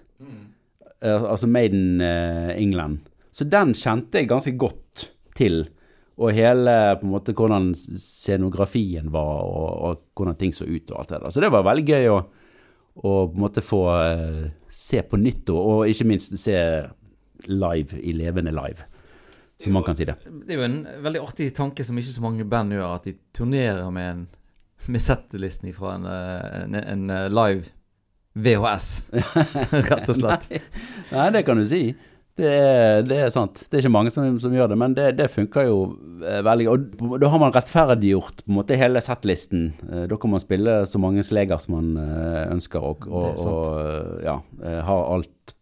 Eh, 1.01 1.23
altså 1.23 1.47
Made 1.47 1.73
in 1.73 2.01
England. 2.01 2.99
Så 3.31 3.47
den 3.47 3.73
kjente 3.73 4.19
jeg 4.19 4.27
ganske 4.27 4.51
godt 4.57 5.09
til. 5.35 5.65
Og 6.15 6.31
hele 6.31 6.95
på 6.99 7.03
en 7.03 7.11
måte 7.11 7.33
hvordan 7.35 7.73
scenografien 7.75 9.09
var, 9.11 9.41
og, 9.43 9.71
og 9.83 10.03
hvordan 10.15 10.37
ting 10.39 10.53
så 10.55 10.63
ut 10.67 10.91
og 10.91 11.01
alt 11.01 11.09
det 11.11 11.19
der. 11.21 11.33
Så 11.35 11.43
det 11.43 11.51
var 11.51 11.65
veldig 11.67 11.83
gøy 11.89 12.07
å, 12.13 12.19
å 12.95 13.15
på 13.27 13.35
en 13.35 13.43
måte 13.43 13.63
få 13.63 13.81
uh, 13.91 14.45
se 14.71 15.01
på 15.03 15.19
nytt, 15.19 15.51
og, 15.51 15.59
og 15.59 15.91
ikke 15.91 16.07
minst 16.07 16.37
se 16.39 16.55
live 17.51 17.99
i 18.01 18.15
levende 18.15 18.53
live. 18.55 18.87
Som 19.61 19.71
man 19.77 19.85
kan 19.87 19.95
si 19.95 20.03
det. 20.03 20.17
Det 20.25 20.51
er 20.51 20.59
jo 20.59 20.65
en 20.67 20.81
veldig 21.05 21.21
artig 21.23 21.53
tanke 21.55 21.83
som 21.87 21.95
ikke 21.97 22.11
så 22.11 22.23
mange 22.25 22.47
band 22.49 22.75
gjør, 22.75 22.97
at 22.97 23.07
de 23.07 23.15
turnerer 23.35 23.87
med 23.93 24.11
en 24.11 24.25
med 24.91 25.01
settelisten 25.01 25.73
fra 25.73 25.95
en, 25.95 26.05
eh, 26.05 26.63
en, 26.63 26.75
en 26.75 27.09
eh, 27.09 27.29
live 27.33 27.71
VHS, 28.35 28.89
rett 29.89 30.11
og 30.11 30.17
slett. 30.17 30.49
Nei, 30.51 30.59
nei, 31.13 31.29
det 31.37 31.45
kan 31.47 31.59
du 31.59 31.65
si. 31.69 31.87
Det 32.35 32.49
er, 32.51 33.05
det 33.07 33.19
er 33.23 33.29
sant. 33.31 33.61
Det 33.63 33.77
er 33.77 33.85
ikke 33.85 33.93
mange 33.95 34.11
som, 34.11 34.25
som 34.43 34.51
gjør 34.51 34.73
det, 34.73 34.77
men 34.81 34.95
det, 34.97 35.05
det 35.15 35.29
funker 35.31 35.69
jo 35.69 35.77
eh, 36.19 36.41
veldig 36.43 36.65
Og 36.67 37.13
da 37.21 37.29
har 37.31 37.39
man 37.39 37.53
rettferdiggjort 37.55 38.43
på 38.43 38.51
en 38.51 38.57
måte 38.57 38.79
hele 38.79 38.99
settlisten. 39.03 39.69
Eh, 39.87 40.03
da 40.11 40.19
kan 40.19 40.33
man 40.33 40.43
spille 40.43 40.81
så 40.89 40.99
mange 40.99 41.23
sleger 41.23 41.61
som 41.63 41.77
man 41.77 41.93
eh, 42.01 42.41
ønsker, 42.51 42.83
og, 42.83 43.07
og, 43.07 43.39
og 43.39 44.25
ja, 44.25 44.35
ha 44.89 44.97
alt 45.15 45.55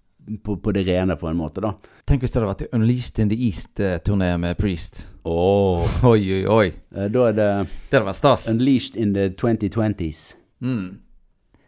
på, 0.44 0.56
på 0.58 0.72
det 0.72 0.86
rene, 0.88 1.16
på 1.20 1.28
en 1.28 1.38
måte, 1.38 1.62
da. 1.64 1.74
Tenk 2.08 2.24
hvis 2.24 2.32
det 2.34 2.42
hadde 2.42 2.52
vært 2.54 2.74
Unleashed 2.78 3.20
in 3.20 3.30
the 3.32 3.38
East-turné 3.48 4.34
med 4.40 4.58
Priest. 4.60 5.06
Oh. 5.24 5.84
Oi, 6.12 6.20
oi, 6.40 6.44
oi. 6.48 6.66
Eh, 6.96 7.10
da 7.12 7.28
er 7.30 7.36
det 7.38 7.48
Det 7.90 7.98
hadde 7.98 8.06
vært 8.10 8.20
stas. 8.20 8.48
Unleashed 8.52 8.96
in 9.00 9.14
the 9.16 9.30
2020s. 9.40 10.24
Mm. 10.64 11.00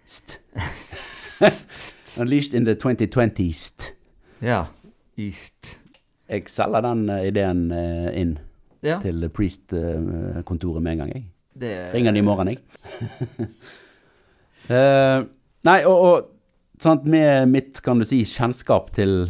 St. 0.05 0.39
Unleashed 2.21 2.53
in 2.53 2.65
the 2.65 2.75
2020s. 2.75 3.91
Ja. 4.41 4.65
East. 5.17 5.77
Jeg 6.29 6.47
selger 6.51 6.81
den 6.85 7.09
eh, 7.09 7.27
ideen 7.29 7.65
eh, 7.71 8.11
inn 8.21 8.37
Ja. 8.85 8.99
til 9.01 9.29
Priest-kontoret 9.33 10.83
med 10.83 10.91
en 10.91 10.97
gang, 11.03 11.13
jeg. 11.15 11.23
Det, 11.59 11.71
Ringer 11.93 12.11
den 12.11 12.19
i 12.19 12.25
morgen, 12.27 12.47
jeg. 12.51 12.59
uh, 14.69 15.23
nei, 15.69 15.79
og, 15.87 15.95
og 16.01 16.27
sant, 16.81 17.05
med 17.05 17.49
mitt, 17.51 17.81
kan 17.85 17.99
du 18.01 18.05
si, 18.07 18.21
kjennskap 18.27 18.91
til, 18.95 19.27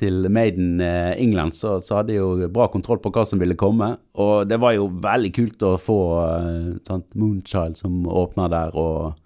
til 0.00 0.28
Maiden 0.32 0.80
eh, 0.84 1.14
England, 1.22 1.56
så, 1.56 1.76
så 1.84 2.00
hadde 2.00 2.14
jeg 2.14 2.22
jo 2.22 2.50
bra 2.52 2.68
kontroll 2.72 3.00
på 3.04 3.12
hva 3.14 3.24
som 3.28 3.42
ville 3.42 3.58
komme. 3.58 3.94
Og 4.22 4.46
det 4.48 4.60
var 4.62 4.76
jo 4.76 4.88
veldig 5.02 5.32
kult 5.36 5.66
å 5.66 5.74
få 5.80 5.98
eh, 6.26 6.70
sant, 6.86 7.08
Moonchild 7.18 7.80
som 7.80 8.04
åpner 8.06 8.52
der, 8.52 8.76
og, 8.76 9.18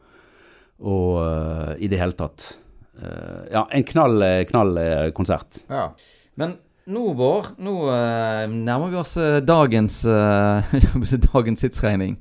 og 0.80 1.20
eh, 1.26 1.76
i 1.84 1.92
det 1.92 2.00
hele 2.02 2.18
tatt. 2.18 2.52
ja, 3.00 3.62
en 3.72 3.84
knall, 3.88 4.22
knall 4.50 4.78
konsert. 5.16 5.62
Ja. 5.72 5.86
Men 6.36 6.58
nå, 6.90 7.12
Bård, 7.14 7.52
nå 7.62 7.74
eh, 7.92 8.48
nærmer 8.50 8.90
vi 8.90 8.98
oss 8.98 9.14
dagens 9.46 10.02
eh, 10.08 10.74
Dagens 11.32 11.62
tidsregning. 11.62 12.16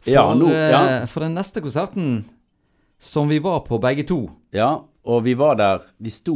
For, 0.00 0.10
Ja, 0.10 0.24
nå, 0.34 0.48
ja. 0.50 0.80
for 1.10 1.26
den 1.26 1.36
neste 1.36 1.60
konserten, 1.62 2.22
som 3.00 3.28
vi 3.28 3.38
var 3.38 3.60
på 3.60 3.78
begge 3.80 4.04
to 4.04 4.26
Ja, 4.52 4.82
og 5.02 5.22
vi 5.24 5.32
var 5.34 5.56
der, 5.56 5.84
vi 5.96 6.10
sto 6.12 6.34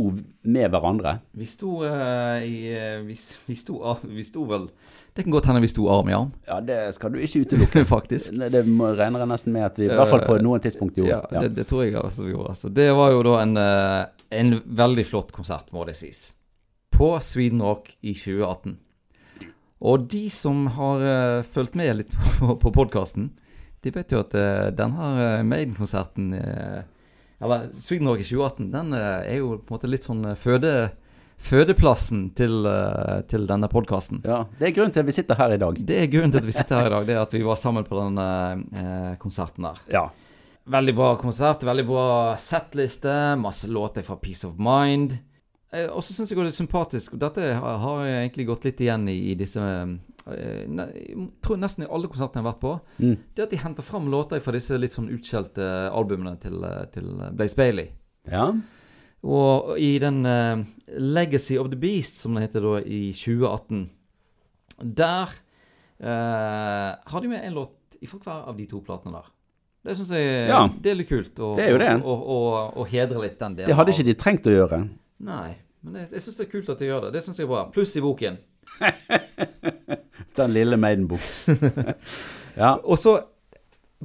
med 0.48 0.70
hverandre. 0.72 1.18
Vi 1.36 1.46
sto 1.46 1.82
uh, 1.84 2.40
i 2.40 2.70
eh, 2.72 3.02
vi, 3.04 3.16
vi, 3.46 3.56
sto, 3.58 3.76
uh, 3.84 4.00
vi 4.08 4.24
sto 4.24 4.46
vel 4.48 4.70
Det 5.12 5.26
kan 5.26 5.34
godt 5.34 5.50
hende 5.50 5.60
vi 5.60 5.68
sto 5.68 5.84
arm 5.92 6.08
i 6.08 6.14
arm, 6.16 6.30
Ja, 6.48 6.62
det 6.64 6.78
skal 6.96 7.12
du 7.12 7.20
ikke 7.20 7.44
utelukke. 7.44 7.84
faktisk. 7.94 8.32
Det, 8.32 8.48
det 8.54 8.62
regner 8.64 9.20
jeg 9.20 9.30
nesten 9.34 9.52
med 9.52 9.66
at 9.68 9.76
vi, 9.78 9.90
i 9.90 9.92
hvert 9.92 10.10
fall 10.10 10.24
på 10.24 10.38
noen 10.42 10.64
tidspunkt 10.64 10.96
gjorde. 10.96 11.20
Ja, 11.28 11.44
det, 11.44 11.52
det 11.58 11.68
tror 11.68 11.84
jeg 11.84 11.98
altså 12.00 12.24
vi 12.24 12.32
gjorde. 12.32 12.56
Altså. 12.56 12.72
Det 12.72 12.88
var 12.96 13.12
jo 13.12 13.20
da 13.28 13.36
en, 13.42 13.54
eh, 13.60 14.00
en 14.40 14.56
veldig 14.64 15.04
flott 15.06 15.36
konsert, 15.36 15.68
må 15.76 15.84
det 15.84 15.94
sies. 16.00 16.24
På 16.96 17.12
Sweden 17.20 17.62
Rock 17.62 17.92
i 18.00 18.16
2018. 18.16 18.78
Og 19.84 20.08
de 20.10 20.24
som 20.32 20.64
har 20.78 21.04
uh, 21.04 21.44
fulgt 21.44 21.76
med 21.76 22.00
litt 22.00 22.16
på, 22.40 22.56
på 22.64 22.72
podkasten, 22.72 23.28
de 23.84 23.92
vet 23.92 24.12
jo 24.14 24.22
at 24.24 24.34
uh, 24.38 24.70
denne 24.74 24.96
her 24.96 25.44
Maiden-konserten 25.44 26.32
eh, 26.38 26.82
Eller 27.44 27.68
Sweden 27.76 28.08
Rock 28.08 28.22
2018, 28.24 28.70
den 28.72 28.92
eh, 28.96 29.32
er 29.34 29.40
jo 29.42 29.58
på 29.58 29.74
en 29.74 29.76
måte 29.76 29.90
litt 29.90 30.06
sånn 30.06 30.22
eh, 30.30 30.36
føde, 30.38 30.70
fødeplassen 31.44 32.30
til, 32.38 32.64
eh, 32.70 33.18
til 33.28 33.44
denne 33.50 33.68
podkasten. 33.68 34.22
Ja, 34.24 34.44
det 34.60 34.70
er 34.70 34.74
grunnen 34.78 34.94
til 34.94 35.04
at 35.04 35.10
vi 35.10 35.16
sitter 35.16 35.36
her 35.42 35.52
i 35.52 35.60
dag. 35.60 35.80
Det 35.90 35.98
er 36.00 36.08
grunnen 36.12 36.32
til 36.32 36.40
at 36.40 36.48
vi 36.48 36.54
sitter 36.56 36.80
her 36.80 36.88
i 36.88 36.94
dag, 36.94 37.08
det 37.10 37.16
er 37.18 37.22
at 37.26 37.36
vi 37.36 37.42
var 37.44 37.60
sammen 37.60 37.84
på 37.84 37.98
den 38.00 38.22
eh, 38.22 39.12
konserten 39.20 39.68
der. 39.68 39.82
Ja. 39.92 40.06
Veldig 40.72 40.94
bra 40.96 41.10
konsert, 41.20 41.66
veldig 41.68 41.84
bra 41.90 42.06
settliste, 42.40 43.12
masse 43.36 43.68
låter 43.68 44.06
fra 44.06 44.16
Peace 44.16 44.48
of 44.48 44.56
Mind. 44.56 45.18
Eh, 45.74 45.88
og 45.90 46.02
så 46.06 46.14
syns 46.14 46.30
jeg 46.30 46.38
det 46.38 46.52
er 46.52 46.56
sympatisk, 46.56 47.16
dette 47.18 47.48
har 47.58 48.04
jeg 48.06 48.18
egentlig 48.28 48.46
gått 48.46 48.64
litt 48.68 48.80
igjen 48.84 49.08
i, 49.10 49.16
i 49.32 49.34
disse 49.40 49.58
eh, 49.58 50.66
Jeg 50.70 51.28
tror 51.42 51.58
nesten 51.58 51.84
i 51.84 51.90
alle 51.90 52.06
konsertene 52.12 52.40
jeg 52.40 52.44
har 52.44 52.52
vært 52.52 52.62
på. 52.62 52.74
Mm. 53.02 53.16
Det 53.34 53.42
at 53.48 53.50
de 53.50 53.60
henter 53.64 53.82
fram 53.86 54.06
låter 54.12 54.40
fra 54.44 54.54
disse 54.54 54.78
litt 54.78 54.94
sånn 54.94 55.10
utskjelte 55.12 55.66
albumene 55.90 56.36
til, 56.40 56.60
eh, 56.64 56.84
til 56.94 57.10
Blaze 57.34 57.58
Bailey. 57.58 57.90
ja. 58.30 58.52
Og 59.24 59.78
i 59.80 59.94
den 59.98 60.18
uh, 60.28 60.60
Legacy 61.00 61.56
of 61.56 61.70
the 61.72 61.76
Beast, 61.80 62.18
som 62.20 62.34
den 62.36 62.42
heter 62.44 62.60
da 62.60 62.74
i 62.84 63.06
2018, 63.16 63.86
der 64.84 65.30
uh, 66.04 66.90
har 67.08 67.20
de 67.24 67.30
med 67.30 67.40
en 67.46 67.54
låt 67.56 67.96
fra 68.04 68.18
hver 68.20 68.42
av 68.50 68.58
de 68.58 68.66
to 68.68 68.82
platene 68.84 69.14
der. 69.16 69.30
Det 69.84 69.96
syns 69.96 70.10
jeg 70.12 70.48
Ja. 70.50 70.66
det 70.68 70.90
er 70.92 70.94
litt 70.98 71.08
kult. 71.08 71.34
å- 71.40 71.54
Det 71.56 71.64
er 71.64 71.70
jo 71.72 71.78
det. 71.78 71.88
å- 72.04 72.24
å- 72.36 72.74
Å 72.76 72.86
hedre 72.86 73.22
litt 73.22 73.38
den 73.38 73.54
delen. 73.56 73.66
Det 73.68 73.76
hadde 73.76 73.92
ikke 73.92 74.04
de 74.04 74.14
trengt 74.14 74.44
å 74.46 74.52
gjøre. 74.52 74.88
Nei, 75.20 75.56
men 75.84 76.00
jeg, 76.00 76.10
jeg 76.16 76.24
syns 76.24 76.40
det 76.40 76.46
er 76.46 76.50
kult 76.54 76.72
at 76.72 76.80
de 76.80 76.88
gjør 76.88 77.06
det. 77.06 77.14
Det 77.16 77.22
syns 77.26 77.38
jeg 77.40 77.46
er 77.46 77.52
bra. 77.52 77.62
Pluss 77.74 77.94
i 78.00 78.02
boken. 78.04 78.40
Den 80.38 80.54
lille 80.56 80.78
Maiden-bok. 80.80 81.20
ja. 82.62 82.74
Og 82.82 82.98
så, 82.98 83.18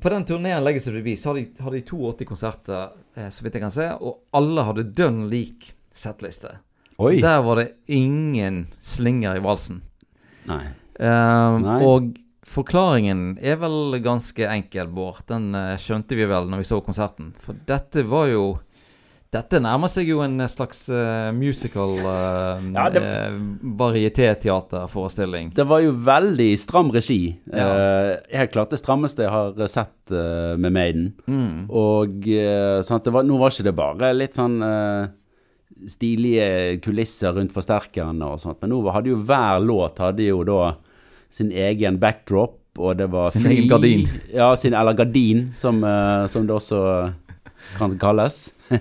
på 0.02 0.12
den 0.14 0.26
turneen 0.28 0.64
Legacy 0.64 0.92
of 0.92 0.98
the 1.00 1.04
Beast, 1.06 1.26
har 1.26 1.40
de, 1.40 1.48
har 1.60 1.74
de 1.74 1.82
82 1.82 2.28
konserter, 2.30 2.92
eh, 3.16 3.30
så 3.34 3.46
vidt 3.46 3.58
jeg 3.58 3.64
kan 3.64 3.74
se, 3.74 3.88
og 3.98 4.20
alle 4.38 4.66
hadde 4.68 4.86
dønn 4.98 5.24
lik 5.32 5.72
settliste. 5.96 6.60
Oi. 7.00 7.16
Så 7.16 7.26
der 7.26 7.42
var 7.48 7.62
det 7.62 7.70
ingen 7.96 8.68
slinger 8.78 9.40
i 9.40 9.44
valsen. 9.44 9.82
Nei. 10.50 10.66
Um, 11.00 11.62
Nei. 11.64 11.78
og 11.88 12.18
forklaringen 12.50 13.38
er 13.40 13.56
vel 13.62 13.98
ganske 14.04 14.50
enkel, 14.52 14.90
Bård. 14.92 15.24
Den 15.32 15.54
uh, 15.56 15.78
skjønte 15.80 16.18
vi 16.20 16.28
vel 16.28 16.50
når 16.52 16.62
vi 16.62 16.68
så 16.68 16.82
konserten. 16.84 17.32
For 17.40 17.58
dette 17.70 18.04
var 18.10 18.28
jo 18.34 18.44
Dette 19.30 19.60
nærmer 19.62 19.92
seg 19.94 20.08
jo 20.10 20.24
en 20.26 20.42
slags 20.50 20.88
uh, 20.90 21.30
musical 21.38 21.92
uh, 22.02 22.58
Ja, 22.74 22.88
det- 22.90 23.04
eh, 23.06 23.36
varietéteaterforestilling. 23.78 25.52
Det 25.54 25.66
var 25.70 25.84
jo 25.84 25.92
veldig 25.94 26.48
stram 26.60 26.90
regi. 26.92 27.36
Ja. 27.54 27.68
Uh, 27.70 28.16
helt 28.34 28.52
klart 28.56 28.74
det 28.74 28.80
strammeste 28.82 29.22
jeg 29.28 29.30
har 29.34 29.70
sett 29.70 30.12
eh, 30.12 30.56
med 30.58 30.74
Maiden. 30.74 31.08
Mm. 31.30 31.68
Og 31.70 32.26
sånn 32.88 33.06
var, 33.14 33.24
nå 33.30 33.38
var 33.38 33.54
ikke 33.54 33.68
det 33.70 33.76
bare 33.78 34.12
litt 34.18 34.38
sånn 34.40 34.58
eh, 34.66 35.12
stilige 35.90 36.80
kulisser 36.84 37.38
rundt 37.38 37.54
forsterkerne 37.56 38.34
og 38.34 38.42
sånt, 38.42 38.58
men 38.64 38.74
nå 38.74 38.82
hadde 38.92 39.14
jo 39.14 39.22
hver 39.30 39.62
låt 39.64 40.02
hadde 40.02 40.26
jo 40.26 40.42
da 40.48 40.74
sin 41.30 41.52
egen 41.54 42.00
backdrop, 42.02 42.58
og 42.80 42.98
det 42.98 43.08
var 43.14 43.30
Sin 43.34 43.46
egen 43.52 43.68
gardin. 43.70 44.08
Ja, 44.34 44.50
sin, 44.58 44.74
eller 44.74 44.98
gardin, 44.98 45.52
som, 45.58 45.84
eh, 45.86 46.26
som 46.32 46.48
det 46.50 46.56
også 46.58 46.82
kan 47.78 47.98
kalles. 48.00 48.50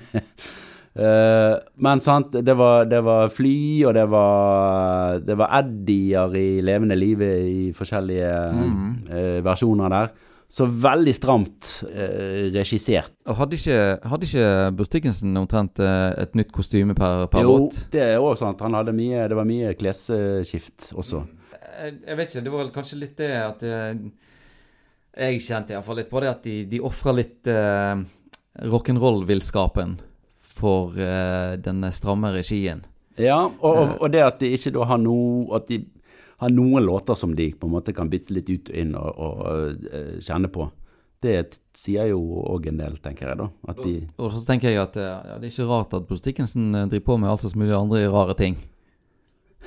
Eh, 0.98 1.57
men 1.79 2.01
sant, 2.03 2.33
det 2.42 2.55
var, 2.59 2.88
det 2.90 2.98
var 3.07 3.29
fly, 3.31 3.85
og 3.87 3.92
det 3.94 4.03
var, 4.11 5.20
det 5.22 5.37
var 5.38 5.53
eddier 5.61 6.33
i 6.35 6.46
levende 6.64 6.96
live 6.98 7.29
i 7.46 7.68
forskjellige 7.77 8.33
eh, 8.33 9.37
versjoner 9.46 9.94
der. 9.94 10.11
Så 10.48 10.64
veldig 10.64 11.12
stramt 11.12 11.68
uh, 11.92 12.46
regissert. 12.55 13.12
Og 13.29 13.37
hadde 13.37 13.59
ikke, 13.59 13.81
hadde 14.09 14.24
ikke 14.24 14.46
Bruce 14.79 14.92
Dickinson 14.94 15.37
omtrent 15.37 15.77
et 15.85 16.38
nytt 16.40 16.55
kostyme 16.57 16.96
per, 16.96 17.27
per 17.29 17.44
Jo, 17.44 17.59
låt? 17.61 17.83
det 17.92 18.01
er 18.01 18.16
òg 18.16 18.38
sant. 18.40 18.64
Han 18.64 18.79
hadde 18.79 18.94
mye, 18.96 19.27
det 19.29 19.37
var 19.37 19.44
mye 19.44 19.74
klesskift 19.77 20.94
også. 20.96 21.20
Jeg, 21.53 21.98
jeg 22.01 22.16
vet 22.16 22.33
ikke, 22.33 22.44
det 22.46 22.55
var 22.55 22.64
vel 22.64 22.72
kanskje 22.79 23.01
litt 23.03 23.20
det 23.20 23.29
at 23.42 23.66
eh, 23.68 24.01
Jeg 25.20 25.44
kjente 25.44 25.77
iallfall 25.77 26.01
litt 26.01 26.09
på 26.09 26.24
det 26.24 26.33
at 26.33 26.48
de, 26.48 26.57
de 26.72 26.81
ofra 26.81 27.12
litt 27.20 27.53
rock'n'roll-villskapen 28.62 29.99
for 30.59 30.97
uh, 30.99 31.55
den 31.62 31.87
stramme 31.94 32.33
regien. 32.35 32.85
Ja, 33.18 33.44
og, 33.47 33.77
og, 33.77 33.94
og 34.03 34.12
det 34.14 34.23
at 34.23 34.42
de 34.42 34.53
ikke 34.55 34.71
da 34.77 34.85
har 34.87 35.01
noe 35.03 35.49
At 35.57 35.66
de 35.66 35.81
har 36.38 36.53
noen 36.55 36.85
låter 36.87 37.16
som 37.18 37.33
de 37.35 37.49
på 37.51 37.66
en 37.66 37.73
måte 37.75 37.92
kan 37.94 38.11
bytte 38.11 38.35
litt 38.37 38.51
ut 38.51 38.68
og 38.71 38.77
inn 38.79 38.92
og, 38.94 39.09
og 39.18 39.87
eh, 39.90 40.21
kjenne 40.23 40.47
på. 40.55 40.68
Det 41.18 41.35
sier 41.75 42.12
jo 42.12 42.21
òg 42.47 42.68
en 42.71 42.79
del, 42.79 42.94
tenker 43.03 43.33
jeg, 43.33 43.38
da. 43.40 43.49
At 43.73 43.81
de 43.83 43.94
Og 44.23 44.31
så 44.31 44.44
tenker 44.47 44.71
jeg 44.71 44.79
at 44.85 44.99
eh, 45.03 45.09
ja, 45.09 45.38
det 45.40 45.49
er 45.49 45.51
ikke 45.51 45.66
rart 45.66 45.97
at 45.99 46.07
Bruce 46.07 46.23
Dickinson 46.23 46.68
eh, 46.79 46.87
driver 46.92 47.07
på 47.09 47.16
med 47.18 47.33
alt 47.33 47.42
som 47.42 47.59
mulig 47.59 47.75
andre 47.75 48.05
rare 48.12 48.38
ting. 48.38 48.55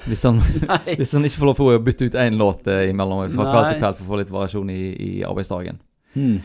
Hvis 0.06 0.23
han, 0.23 0.39
hvis 1.01 1.12
han 1.12 1.27
ikke 1.27 1.41
får 1.41 1.51
lov 1.51 1.60
til 1.60 1.73
å 1.73 1.84
bytte 1.89 2.08
ut 2.08 2.17
én 2.23 2.39
låt 2.39 2.71
eh, 2.71 2.88
imellom 2.93 3.25
fra 3.36 3.49
kveld 3.49 3.67
til 3.73 3.84
kveld 3.84 3.99
for 3.99 4.06
å 4.06 4.12
få 4.13 4.21
litt 4.21 4.34
variasjon 4.38 4.71
i, 4.71 4.82
i 4.95 5.12
arbeidsdagen. 5.27 5.84
Hmm. 6.15 6.39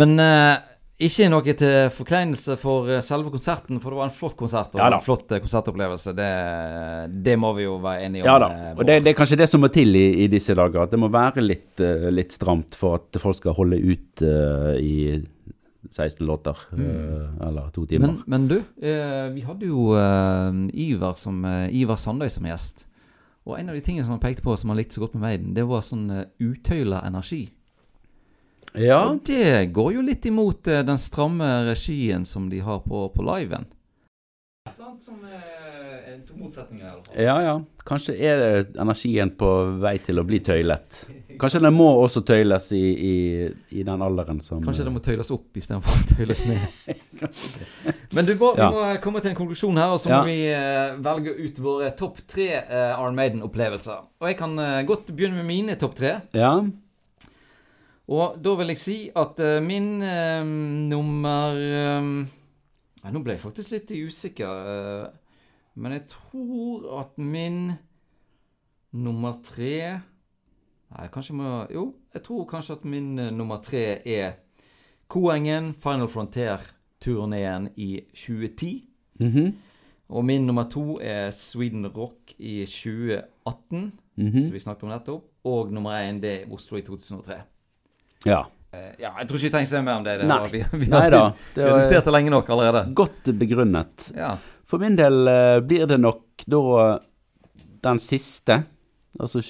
Men 0.00 0.16
eh, 0.24 0.54
ikke 0.98 1.28
noe 1.30 1.54
til 1.54 1.90
forkleinelse 1.94 2.56
for 2.58 2.88
eh, 2.90 3.02
selve 3.06 3.30
konserten, 3.30 3.78
for 3.78 3.94
det 3.94 4.00
var 4.00 4.08
en 4.08 4.14
flott 4.16 4.34
konsert 4.38 4.74
og 4.74 4.80
Ja 4.82 4.88
en 4.96 5.04
flott 5.04 5.30
eh, 5.30 5.38
konsertopplevelse. 5.44 6.14
Det, 6.18 6.30
det 7.22 7.36
må 7.38 7.52
vi 7.54 7.68
jo 7.68 7.76
være 7.84 8.08
enige 8.08 8.24
om. 8.24 8.30
Ja 8.32 8.38
da. 8.42 8.48
eh, 8.50 8.72
Og 8.74 8.82
det, 8.88 8.98
det 9.06 9.12
er 9.12 9.18
kanskje 9.20 9.38
det 9.38 9.48
som 9.50 9.62
må 9.62 9.70
til 9.70 9.94
i, 9.94 10.06
i 10.24 10.28
disse 10.32 10.56
dager. 10.58 10.82
At 10.88 10.94
det 10.94 10.98
må 10.98 11.10
være 11.12 11.44
litt, 11.44 11.78
litt 12.10 12.34
stramt 12.34 12.74
for 12.78 12.98
at 12.98 13.20
folk 13.22 13.38
skal 13.38 13.54
holde 13.58 13.78
ut 13.78 14.24
uh, 14.26 14.74
i 14.82 15.20
16 15.90 16.26
låter. 16.26 16.58
eh, 16.74 17.46
eller 17.46 17.70
to 17.70 17.86
timer. 17.86 18.08
men, 18.08 18.22
men 18.26 18.48
du, 18.50 18.56
eh, 18.82 19.28
vi 19.32 19.40
hadde 19.46 19.66
jo 19.70 19.94
Ivar, 20.74 21.14
som, 21.16 21.44
Ivar 21.70 21.96
Sandøy 21.96 22.28
som 22.28 22.44
gjest. 22.44 22.86
Og 23.46 23.54
en 23.58 23.70
av 23.70 23.78
de 23.78 23.80
tingene 23.80 24.04
som 24.04 24.12
han 24.12 24.20
pekte 24.20 24.42
på 24.44 24.56
som 24.58 24.68
han 24.70 24.76
likte 24.76 24.98
så 24.98 25.06
godt 25.06 25.14
med 25.14 25.22
Maiden, 25.24 25.54
det 25.56 25.64
var 25.64 25.86
sånn 25.86 26.10
uh, 26.10 26.26
utøyla 26.42 27.00
energi. 27.06 27.46
Ja. 28.74 29.00
Og 29.10 29.22
det 29.24 29.72
går 29.72 29.92
jo 29.94 30.02
litt 30.04 30.26
imot 30.28 30.68
eh, 30.68 30.82
den 30.86 30.98
stramme 31.00 31.48
regien 31.70 32.24
som 32.28 32.48
de 32.52 32.60
har 32.60 32.80
på, 32.84 33.08
på 33.14 33.22
liven. 33.34 33.64
Et 34.68 34.74
eller 34.76 34.90
annet 34.90 35.02
som 35.02 35.16
er 35.24 36.18
to 36.28 36.34
motsetninger, 36.36 36.84
i 36.84 36.88
alle 36.90 37.02
fall. 37.06 37.22
ja 37.24 37.36
ja. 37.46 37.56
Kanskje 37.88 38.14
er 38.20 38.40
det 38.42 38.76
energien 38.82 39.30
på 39.40 39.48
vei 39.80 39.94
til 40.04 40.20
å 40.20 40.24
bli 40.28 40.42
tøylet. 40.44 40.98
Kanskje 41.40 41.62
den 41.64 41.72
må 41.72 41.86
også 42.02 42.20
tøyles 42.28 42.66
i, 42.76 42.82
i, 42.82 43.14
i 43.80 43.84
den 43.86 44.02
alderen 44.04 44.42
som 44.44 44.60
Kanskje 44.66 44.84
den 44.84 44.92
må 44.92 45.00
tøyles 45.00 45.30
opp 45.32 45.56
istedenfor 45.56 45.94
å 45.96 46.08
tøyles 46.10 46.42
ned. 46.50 46.66
Men 48.16 48.28
du 48.28 48.34
må, 48.36 48.50
Ja. 48.58 48.68
vi 48.68 48.76
må 48.76 48.90
komme 49.04 49.22
til 49.24 49.32
en 49.32 49.38
konklusjon 49.38 49.80
her, 49.80 49.94
og 49.96 50.02
så 50.02 50.10
Ja. 50.12 50.18
må 50.20 50.28
vi 50.28 50.36
eh, 50.52 50.98
velge 51.06 51.32
ut 51.38 51.62
våre 51.64 51.88
topp 51.96 52.20
tre 52.28 52.50
Arn 52.92 53.16
Maiden-opplevelser. 53.16 54.04
Og 54.20 54.28
jeg 54.28 54.36
kan 54.42 54.58
eh, 54.60 54.82
godt 54.88 55.08
begynne 55.14 55.40
med 55.40 55.48
mine 55.48 55.78
topp 55.80 55.96
tre. 56.02 56.18
Ja. 56.36 56.52
Og 58.08 58.38
da 58.42 58.54
vil 58.56 58.68
jeg 58.72 58.78
si 58.80 58.96
at 59.16 59.40
eh, 59.44 59.58
min 59.64 60.02
eh, 60.02 60.44
nummer 60.88 61.56
eh, 61.56 62.02
Nei, 63.04 63.12
Nå 63.14 63.20
ble 63.22 63.34
jeg 63.36 63.42
faktisk 63.42 63.70
litt 63.74 63.90
usikker. 63.92 64.68
eh, 64.72 65.08
men 65.78 65.92
jeg 65.94 66.06
tror 66.10 66.86
at 67.00 67.18
min 67.20 67.72
nummer 68.92 69.36
tre 69.44 70.00
Nei, 70.88 71.06
kanskje 71.12 71.36
må 71.36 71.50
Jo, 71.70 71.84
jeg 72.16 72.22
tror 72.24 72.46
kanskje 72.48 72.78
at 72.78 72.84
min 72.88 73.14
nummer 73.36 73.60
tre 73.62 73.84
er 74.08 74.38
Koengen 75.08 75.70
Final 75.80 76.08
Frontier-turneen 76.12 77.70
i 77.80 78.00
2010. 78.12 78.84
Mhm. 79.20 79.54
Og 80.08 80.24
min 80.24 80.44
nummer 80.46 80.64
to 80.68 80.98
er 81.00 81.30
Sweden 81.32 81.86
Rock 81.86 82.34
i 82.38 82.64
2018, 82.66 83.92
Mhm. 84.16 84.42
som 84.42 84.52
vi 84.52 84.58
snakket 84.60 84.82
om 84.82 84.88
nettopp. 84.90 85.24
Og 85.44 85.72
nummer 85.72 85.90
én 85.96 86.20
det 86.20 86.42
er 86.42 86.52
Oslo 86.52 86.76
i 86.76 86.82
2003. 86.82 87.40
Ja. 88.26 88.44
Eh, 88.72 88.92
ja, 89.00 89.12
jeg 89.18 89.28
tror 89.28 89.38
ikke 89.38 89.46
vi 89.48 89.52
trenger 89.54 89.70
se 89.70 89.82
mer 89.84 90.00
om 90.00 90.06
det. 90.06 90.16
det 90.20 90.28
Nei. 90.28 90.38
var, 90.44 90.52
vi, 90.52 90.62
vi, 90.84 90.90
har, 90.92 91.10
da. 91.12 91.22
vi 91.54 91.66
har 91.66 91.78
justert 91.80 92.08
det 92.08 92.14
lenge 92.14 92.32
nok 92.34 92.50
allerede. 92.54 92.86
Godt 92.98 93.30
begrunnet. 93.38 94.10
Ja. 94.16 94.34
For 94.68 94.82
min 94.82 94.98
del 94.98 95.30
eh, 95.30 95.60
blir 95.64 95.86
det 95.88 96.00
nok 96.02 96.44
da 96.48 96.62
den 97.86 98.00
siste, 98.02 98.62
altså 99.18 99.40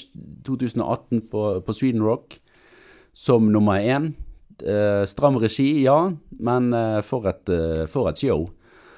2018 0.46 1.24
på, 1.32 1.44
på 1.64 1.74
Sweden 1.76 2.04
Rock, 2.04 2.38
som 3.16 3.50
nummer 3.52 3.80
én. 3.80 4.12
Eh, 4.58 5.04
stram 5.06 5.38
regi, 5.38 5.82
ja, 5.84 6.12
men 6.38 6.72
eh, 6.74 7.00
for, 7.06 7.26
et, 7.30 7.48
eh, 7.48 7.84
for 7.90 8.10
et 8.10 8.20
show. 8.20 8.48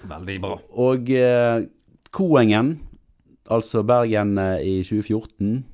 Veldig 0.09 0.39
bra. 0.43 0.57
Og 0.81 1.11
eh, 1.13 1.67
Koengen, 2.17 2.79
altså 3.51 3.83
Bergen 3.87 4.37
eh, 4.41 4.63
i 4.65 4.75
2014, 4.85 5.51
eh, 5.51 5.67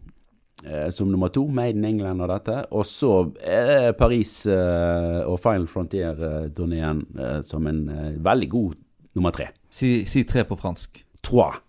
som 0.91 1.11
nummer 1.13 1.29
to. 1.29 1.47
Made 1.49 1.79
in 1.79 1.85
England 1.85 2.23
og 2.25 2.31
dette. 2.33 2.57
Og 2.75 2.87
så 2.87 3.13
eh, 3.43 3.93
Paris 3.99 4.47
eh, 4.51 5.21
og 5.27 5.39
Final 5.43 5.69
Frontier-turneen 5.71 7.05
eh, 7.19 7.41
som 7.47 7.67
en 7.71 7.85
eh, 7.93 8.17
veldig 8.25 8.51
god 8.51 8.75
nummer 9.19 9.35
tre. 9.37 9.51
Si, 9.71 10.05
si 10.09 10.25
tre 10.29 10.45
på 10.49 10.59
fransk. 10.59 11.03
Trois. 11.23 11.61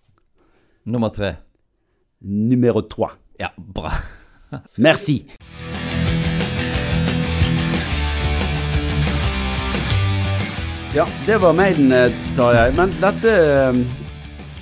Nummer 0.88 1.14
tre. 1.14 1.34
Numero 2.22 2.82
trois. 2.90 3.14
Ja, 3.40 3.52
bra. 3.58 3.92
Merci. 4.80 5.22
Ja, 10.96 11.06
det 11.28 11.38
var 11.38 11.54
Maiden, 11.54 11.90
tar 11.90 12.36
Tarjei. 12.36 12.72
Men 12.74 12.94
dette 13.02 13.34
eh, 13.38 14.07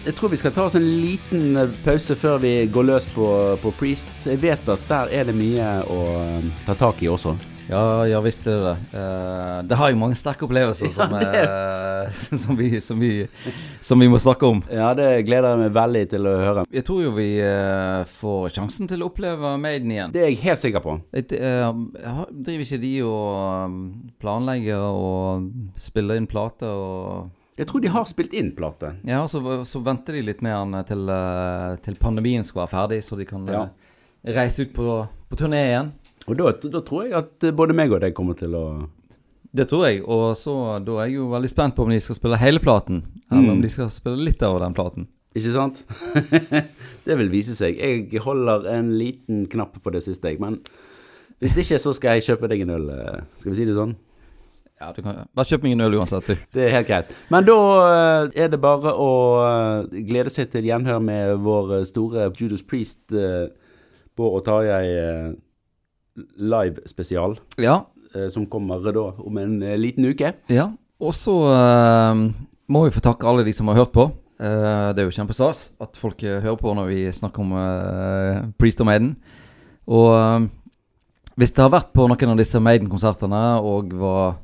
Jeg 0.05 0.13
tror 0.13 0.29
vi 0.29 0.37
skal 0.37 0.53
ta 0.53 0.67
oss 0.67 0.75
en 0.77 0.85
liten 0.85 1.57
eh, 1.57 1.71
pause 1.81 2.13
før 2.19 2.37
vi 2.43 2.53
går 2.69 2.85
løs 2.91 3.07
på, 3.09 3.25
på 3.57 3.71
Priest. 3.79 4.11
Jeg 4.29 4.37
vet 4.43 4.67
at 4.69 4.83
der 4.85 5.09
er 5.17 5.25
det 5.25 5.33
mye 5.33 5.69
å 5.89 5.99
eh, 6.21 6.49
ta 6.67 6.75
tak 6.77 6.99
i 7.01 7.09
også. 7.09 7.33
Ja, 7.65 7.79
ja 8.05 8.19
visst 8.21 8.45
er 8.45 8.59
det 8.59 8.65
det. 8.67 8.75
Uh, 8.93 9.63
det 9.65 9.77
har 9.79 9.89
jo 9.89 9.97
mange 9.97 10.17
sterke 10.19 10.45
opplevelser 10.45 10.91
som, 10.97 11.15
Ja, 11.17 11.31
det- 11.31 11.39
eh, 11.41 12.11
som, 12.43 12.53
vi, 12.59 12.67
som, 12.85 12.99
vi, 13.01 13.25
som 13.81 14.03
vi 14.05 14.09
må 14.13 14.19
snakke 14.21 14.45
om. 14.45 14.59
Ja, 14.69 14.91
det 14.93 15.23
gleder 15.25 15.55
jeg 15.55 15.63
meg 15.63 15.73
veldig 15.73 16.03
til 16.11 16.29
å 16.29 16.33
høre. 16.37 16.65
Jeg 16.77 16.85
tror 16.85 16.99
jo 17.01 17.13
vi 17.15 17.29
uh, 17.41 18.03
får 18.19 18.53
sjansen 18.59 18.91
til 18.91 19.01
å 19.01 19.07
oppleve 19.09 19.55
Maiden 19.57 19.95
igjen. 19.95 20.13
Det 20.13 20.21
er 20.21 20.29
jeg 20.29 20.43
helt 20.43 20.61
sikker 20.61 20.85
på. 20.85 20.99
Et, 21.17 21.33
uh, 21.41 21.73
driver 22.29 22.67
ikke 22.67 22.81
de 22.85 22.93
og 23.09 24.13
planlegger 24.21 24.85
og 24.85 25.49
spiller 25.81 26.21
inn 26.21 26.29
plater 26.29 26.69
og 26.69 27.33
Jeg 27.57 27.67
tror 27.69 27.81
de 27.81 27.87
har 27.93 28.03
spilt 28.09 28.33
inn 28.35 28.49
plate. 28.55 28.95
Ja, 29.07 29.21
så, 29.31 29.39
så 29.63 29.79
venter 29.83 30.17
de 30.17 30.21
litt 30.27 30.41
med 30.43 30.51
han 30.51 30.75
til, 30.89 31.05
eh, 31.07 31.75
til 31.85 31.95
pandemien 31.95 32.43
skal 32.43 32.65
være 32.65 32.73
ferdig, 32.73 32.97
så 33.07 33.15
de 33.17 33.25
kan 33.29 33.45
Ja. 33.47 33.61
eh, 34.25 34.33
reise 34.35 34.65
ut 34.65 34.73
på, 34.75 35.07
på 35.29 35.37
turné 35.39 35.61
igjen. 35.69 35.93
Og 36.27 36.35
da, 36.39 36.51
da 36.51 36.81
tror 36.81 37.05
jeg 37.05 37.13
at 37.15 37.43
eh, 37.47 37.51
både 37.55 37.75
meg 37.77 37.91
og 37.95 38.01
deg 38.03 38.13
kommer 38.17 38.35
til 38.35 38.55
å 38.59 38.65
Det 39.55 39.69
tror 39.71 39.85
jeg, 39.87 40.01
og 40.03 40.33
så 40.35 40.83
da 40.83 40.97
er 40.99 41.05
jeg 41.07 41.15
jo 41.15 41.29
veldig 41.31 41.47
spent 41.49 41.75
på 41.77 41.85
om 41.85 41.89
de 41.93 41.99
skal 42.03 42.17
spille 42.17 42.37
hele 42.41 42.59
platen, 42.59 43.03
eller 43.31 43.41
Mm. 43.45 43.51
om 43.53 43.61
de 43.63 43.69
skal 43.71 43.87
spille 43.89 44.19
litt 44.25 44.43
av 44.43 44.59
den 44.59 44.73
platen. 44.75 45.07
Ikke 45.35 45.53
sant? 45.55 45.85
det 47.07 47.15
vil 47.19 47.29
vise 47.31 47.55
seg. 47.55 47.77
Jeg 47.79 48.19
holder 48.23 48.67
en 48.73 48.89
liten 48.99 49.45
knapp 49.51 49.77
på 49.83 49.91
det 49.95 50.03
siste, 50.03 50.27
jeg. 50.27 50.39
Men 50.43 50.59
hvis 51.39 51.55
ikke, 51.55 51.79
så 51.79 51.93
skal 51.95 52.17
jeg 52.19 52.27
kjøpe 52.27 52.49
deg 52.51 52.61
en 52.65 52.73
øl. 52.75 52.91
Skal 53.39 53.51
vi 53.53 53.57
si 53.61 53.65
det 53.67 53.75
sånn? 53.79 53.95
Ja, 54.81 54.89
du 54.91 54.99
kan 55.01 55.21
Bare 55.35 55.47
kjøp 55.47 55.63
meg 55.63 55.71
en 55.77 55.85
øl 55.85 55.93
uansett, 56.01 56.27
du. 56.27 56.35
Det 56.53 56.65
er 56.67 56.73
helt 56.75 56.87
greit. 56.89 57.11
Men 57.31 57.45
da 57.47 57.55
eh, 57.85 58.43
er 58.43 58.49
det 58.51 58.59
bare 58.59 58.91
å 58.99 59.11
eh, 59.45 60.01
glede 60.09 60.33
seg 60.33 60.49
til 60.51 60.67
gjenhør 60.67 60.99
med 61.03 61.37
vår 61.45 61.77
eh, 61.77 61.85
store 61.87 62.25
Judas 62.35 62.63
Priest, 62.67 62.99
Bård 64.15 64.37
og 64.39 64.43
Tarjei 64.47 65.35
live-spesial, 66.39 67.37
Ja. 67.59 67.81
som 68.31 68.45
kommer 68.47 68.79
da 68.95 69.09
om 69.19 69.37
en 69.37 69.59
liten 69.81 70.05
uke. 70.07 70.33
ja. 70.49 70.69
Og 71.03 71.11
så 71.11 71.33
må 72.71 72.85
vi 72.85 72.93
få 72.95 73.01
takke 73.03 73.27
alle 73.27 73.43
de 73.43 73.51
som 73.53 73.67
har 73.67 73.75
hørt 73.75 73.91
på. 73.91 74.05
Det 74.39 75.01
er 75.01 75.03
jo 75.03 75.11
kjempestas 75.11 75.73
at 75.83 75.97
folk 75.99 76.21
hører 76.23 76.55
på 76.55 76.71
når 76.73 76.87
vi 76.87 77.01
snakker 77.11 77.43
om 77.43 77.51
Priest 78.57 78.79
og 78.79 78.87
Maiden. 78.87 79.17
Og 79.91 80.47
hvis 81.35 81.51
det 81.51 81.65
har 81.65 81.73
vært 81.73 81.91
på 81.91 82.07
noen 82.07 82.31
av 82.31 82.39
disse 82.39 82.61
Maiden-konsertene 82.63 83.41
og 83.59 83.91
var 83.99 84.37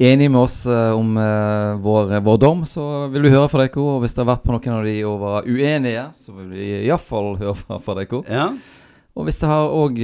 enig 0.00 0.30
med 0.32 0.40
oss 0.40 0.62
eh, 0.70 0.90
om 0.96 1.16
eh, 1.20 1.78
vår, 1.84 2.16
vår 2.24 2.38
dom, 2.40 2.64
så 2.68 3.06
vil 3.12 3.26
vi 3.28 3.32
høre 3.34 3.48
fra 3.52 3.64
dere. 3.64 3.84
Og 3.84 4.04
hvis 4.04 4.16
det 4.16 4.24
har 4.24 4.30
vært 4.32 4.46
på 4.46 4.54
noen 4.54 4.78
av 4.78 4.86
de 4.88 4.98
og 5.08 5.18
var 5.22 5.48
uenige, 5.48 6.06
så 6.16 6.36
vil 6.36 6.54
vi 6.56 6.68
iallfall 6.86 7.34
høre 7.40 7.56
fra, 7.58 7.80
fra 7.84 7.98
dere. 8.00 8.22
Ja. 8.28 8.50
Og 9.18 9.26
hvis 9.26 9.42
det 9.42 9.50
har 9.50 9.74
òg 9.74 9.98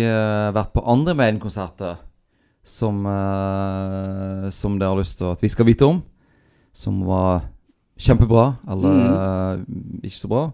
vært 0.53 0.75
på 0.75 0.83
andre 0.85 1.15
Maiden-konserter 1.17 2.03
som, 2.67 3.07
eh, 3.07 4.49
som 4.51 4.79
dere 4.79 4.91
har 4.91 4.99
lyst 4.99 5.21
til 5.21 5.31
at 5.31 5.43
vi 5.43 5.51
skal 5.53 5.69
vite 5.69 5.87
om, 5.87 6.03
som 6.75 6.99
var 7.07 7.47
kjempebra 7.97 8.57
eller 8.69 9.03
eh, 9.07 9.61
ikke 10.03 10.19
så 10.19 10.31
bra, 10.31 10.45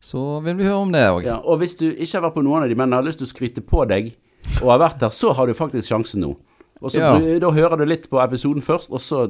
så 0.00 0.20
vil 0.44 0.56
vi 0.56 0.68
høre 0.68 0.84
om 0.86 0.92
det 0.94 1.02
òg. 1.10 1.24
ja. 1.26 1.40
Og 1.42 1.60
hvis 1.60 1.74
du 1.76 1.90
ikke 1.90 2.14
har 2.16 2.28
vært 2.28 2.38
på 2.38 2.44
noen 2.46 2.64
av 2.64 2.70
de, 2.70 2.78
men 2.78 2.94
har 2.94 3.04
lyst 3.04 3.20
til 3.20 3.28
å 3.28 3.32
skryte 3.34 3.64
på 3.66 3.84
deg 3.90 4.14
og 4.62 4.70
har 4.70 4.80
vært 4.86 5.02
der, 5.02 5.12
så 5.12 5.34
har 5.36 5.50
du 5.50 5.58
faktisk 5.58 5.90
sjansen 5.90 6.22
nå. 6.24 6.36
Og 6.80 6.90
så 6.90 7.00
Ja. 7.00 7.38
Da 7.38 7.50
hører 7.50 7.76
du 7.76 7.84
litt 7.84 8.08
på 8.10 8.20
episoden 8.24 8.62
først, 8.62 8.90
og 8.90 9.00
så 9.00 9.26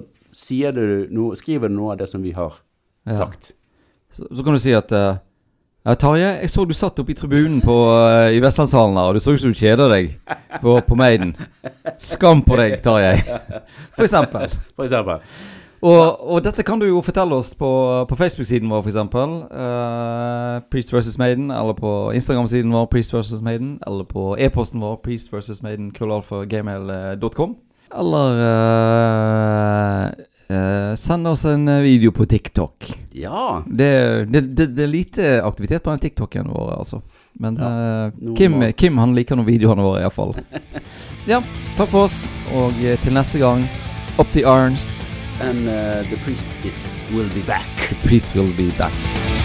du 0.74 1.06
noe, 1.10 1.34
skriver 1.36 1.68
du 1.68 1.74
noe 1.74 1.92
av 1.92 1.98
det 1.98 2.08
som 2.08 2.22
vi 2.22 2.30
har 2.32 2.54
Ja. 3.06 3.12
sagt. 3.12 3.52
Så, 4.10 4.26
så 4.30 4.44
kan 4.44 4.54
du 4.54 4.58
si 4.58 4.72
at 4.74 4.90
uh, 4.92 5.16
Tarjei, 5.94 6.40
jeg 6.42 6.50
så 6.50 6.64
du 6.66 6.74
satt 6.74 6.98
oppe 6.98 7.10
i 7.10 7.14
tribunen 7.14 7.60
på, 7.60 7.74
uh, 7.90 8.28
i 8.30 8.40
Vestlandshallen 8.42 8.96
her, 8.98 9.08
og 9.10 9.14
du 9.14 9.20
så 9.20 9.32
ut 9.34 9.40
som 9.40 9.50
du 9.50 9.58
kjeder 9.58 9.88
deg 9.88 10.12
på, 10.60 10.80
på 10.86 10.94
Maiden. 10.98 11.34
Skam 11.98 12.42
på 12.42 12.56
deg, 12.60 12.82
Tarjei. 12.82 13.16
For 13.96 14.04
eksempel. 14.06 14.48
For 14.76 14.84
eksempel. 14.84 15.20
Og, 15.80 16.30
og 16.30 16.42
dette 16.44 16.64
kan 16.66 16.80
du 16.80 16.84
jo 16.86 17.00
fortelle 17.00 17.38
oss 17.40 17.54
på, 17.56 17.70
på 18.08 18.16
Facebook-siden 18.18 18.68
vår, 18.68 18.84
f.eks. 18.84 18.98
Uh, 19.00 20.60
Priest 20.72 20.92
vs. 20.92 21.16
Maiden. 21.18 21.50
Eller 21.50 21.76
på 21.78 21.94
Instagram-siden 22.16 22.72
vår, 22.74 22.88
Priest 22.92 23.14
vs. 23.14 23.40
Maiden. 23.42 23.78
Eller 23.86 24.04
på 24.04 24.34
e-posten 24.38 24.84
vår, 24.84 24.98
Priest 25.04 25.32
vs. 25.32 25.62
Maiden, 25.62 25.90
krøllalfa.gmail.com. 25.96 27.56
Eller 28.00 28.44
uh, 28.46 30.26
Uh, 30.50 30.94
send 30.94 31.28
oss 31.28 31.44
en 31.44 31.68
eh, 31.68 31.80
video 31.80 32.10
på 32.12 32.24
TikTok. 32.24 32.98
Ja. 33.12 33.62
Det, 33.66 34.24
det, 34.24 34.40
det, 34.40 34.66
det 34.66 34.82
er 34.82 34.88
lite 34.90 35.28
aktivitet 35.46 35.82
på 35.82 35.90
den 35.90 35.98
TikToken 35.98 36.48
vår, 36.50 36.72
altså. 36.78 36.98
Men 37.38 37.54
ja, 37.60 37.68
uh, 38.10 38.34
Kim, 38.34 38.58
Kim 38.72 38.98
han 38.98 39.14
liker 39.14 39.38
noen 39.38 39.46
videoene 39.46 39.84
våre, 39.86 40.02
iallfall. 40.02 40.34
ja, 41.30 41.38
takk 41.78 41.92
for 41.92 42.08
oss, 42.08 42.24
og 42.50 42.74
eh, 42.82 42.98
til 43.04 43.14
neste 43.14 43.38
gang, 43.38 43.62
up 44.18 44.26
the 44.34 44.42
irons. 44.42 44.96
And 45.40 45.68
uh, 45.68 46.02
the 46.02 46.18
priest 46.18 46.46
is 46.64 47.02
will 47.12 47.28
be 47.30 47.42
back. 47.42 47.66
The 47.88 48.08
priest 48.08 48.34
will 48.34 48.52
be 48.52 48.70
back. 48.72 49.39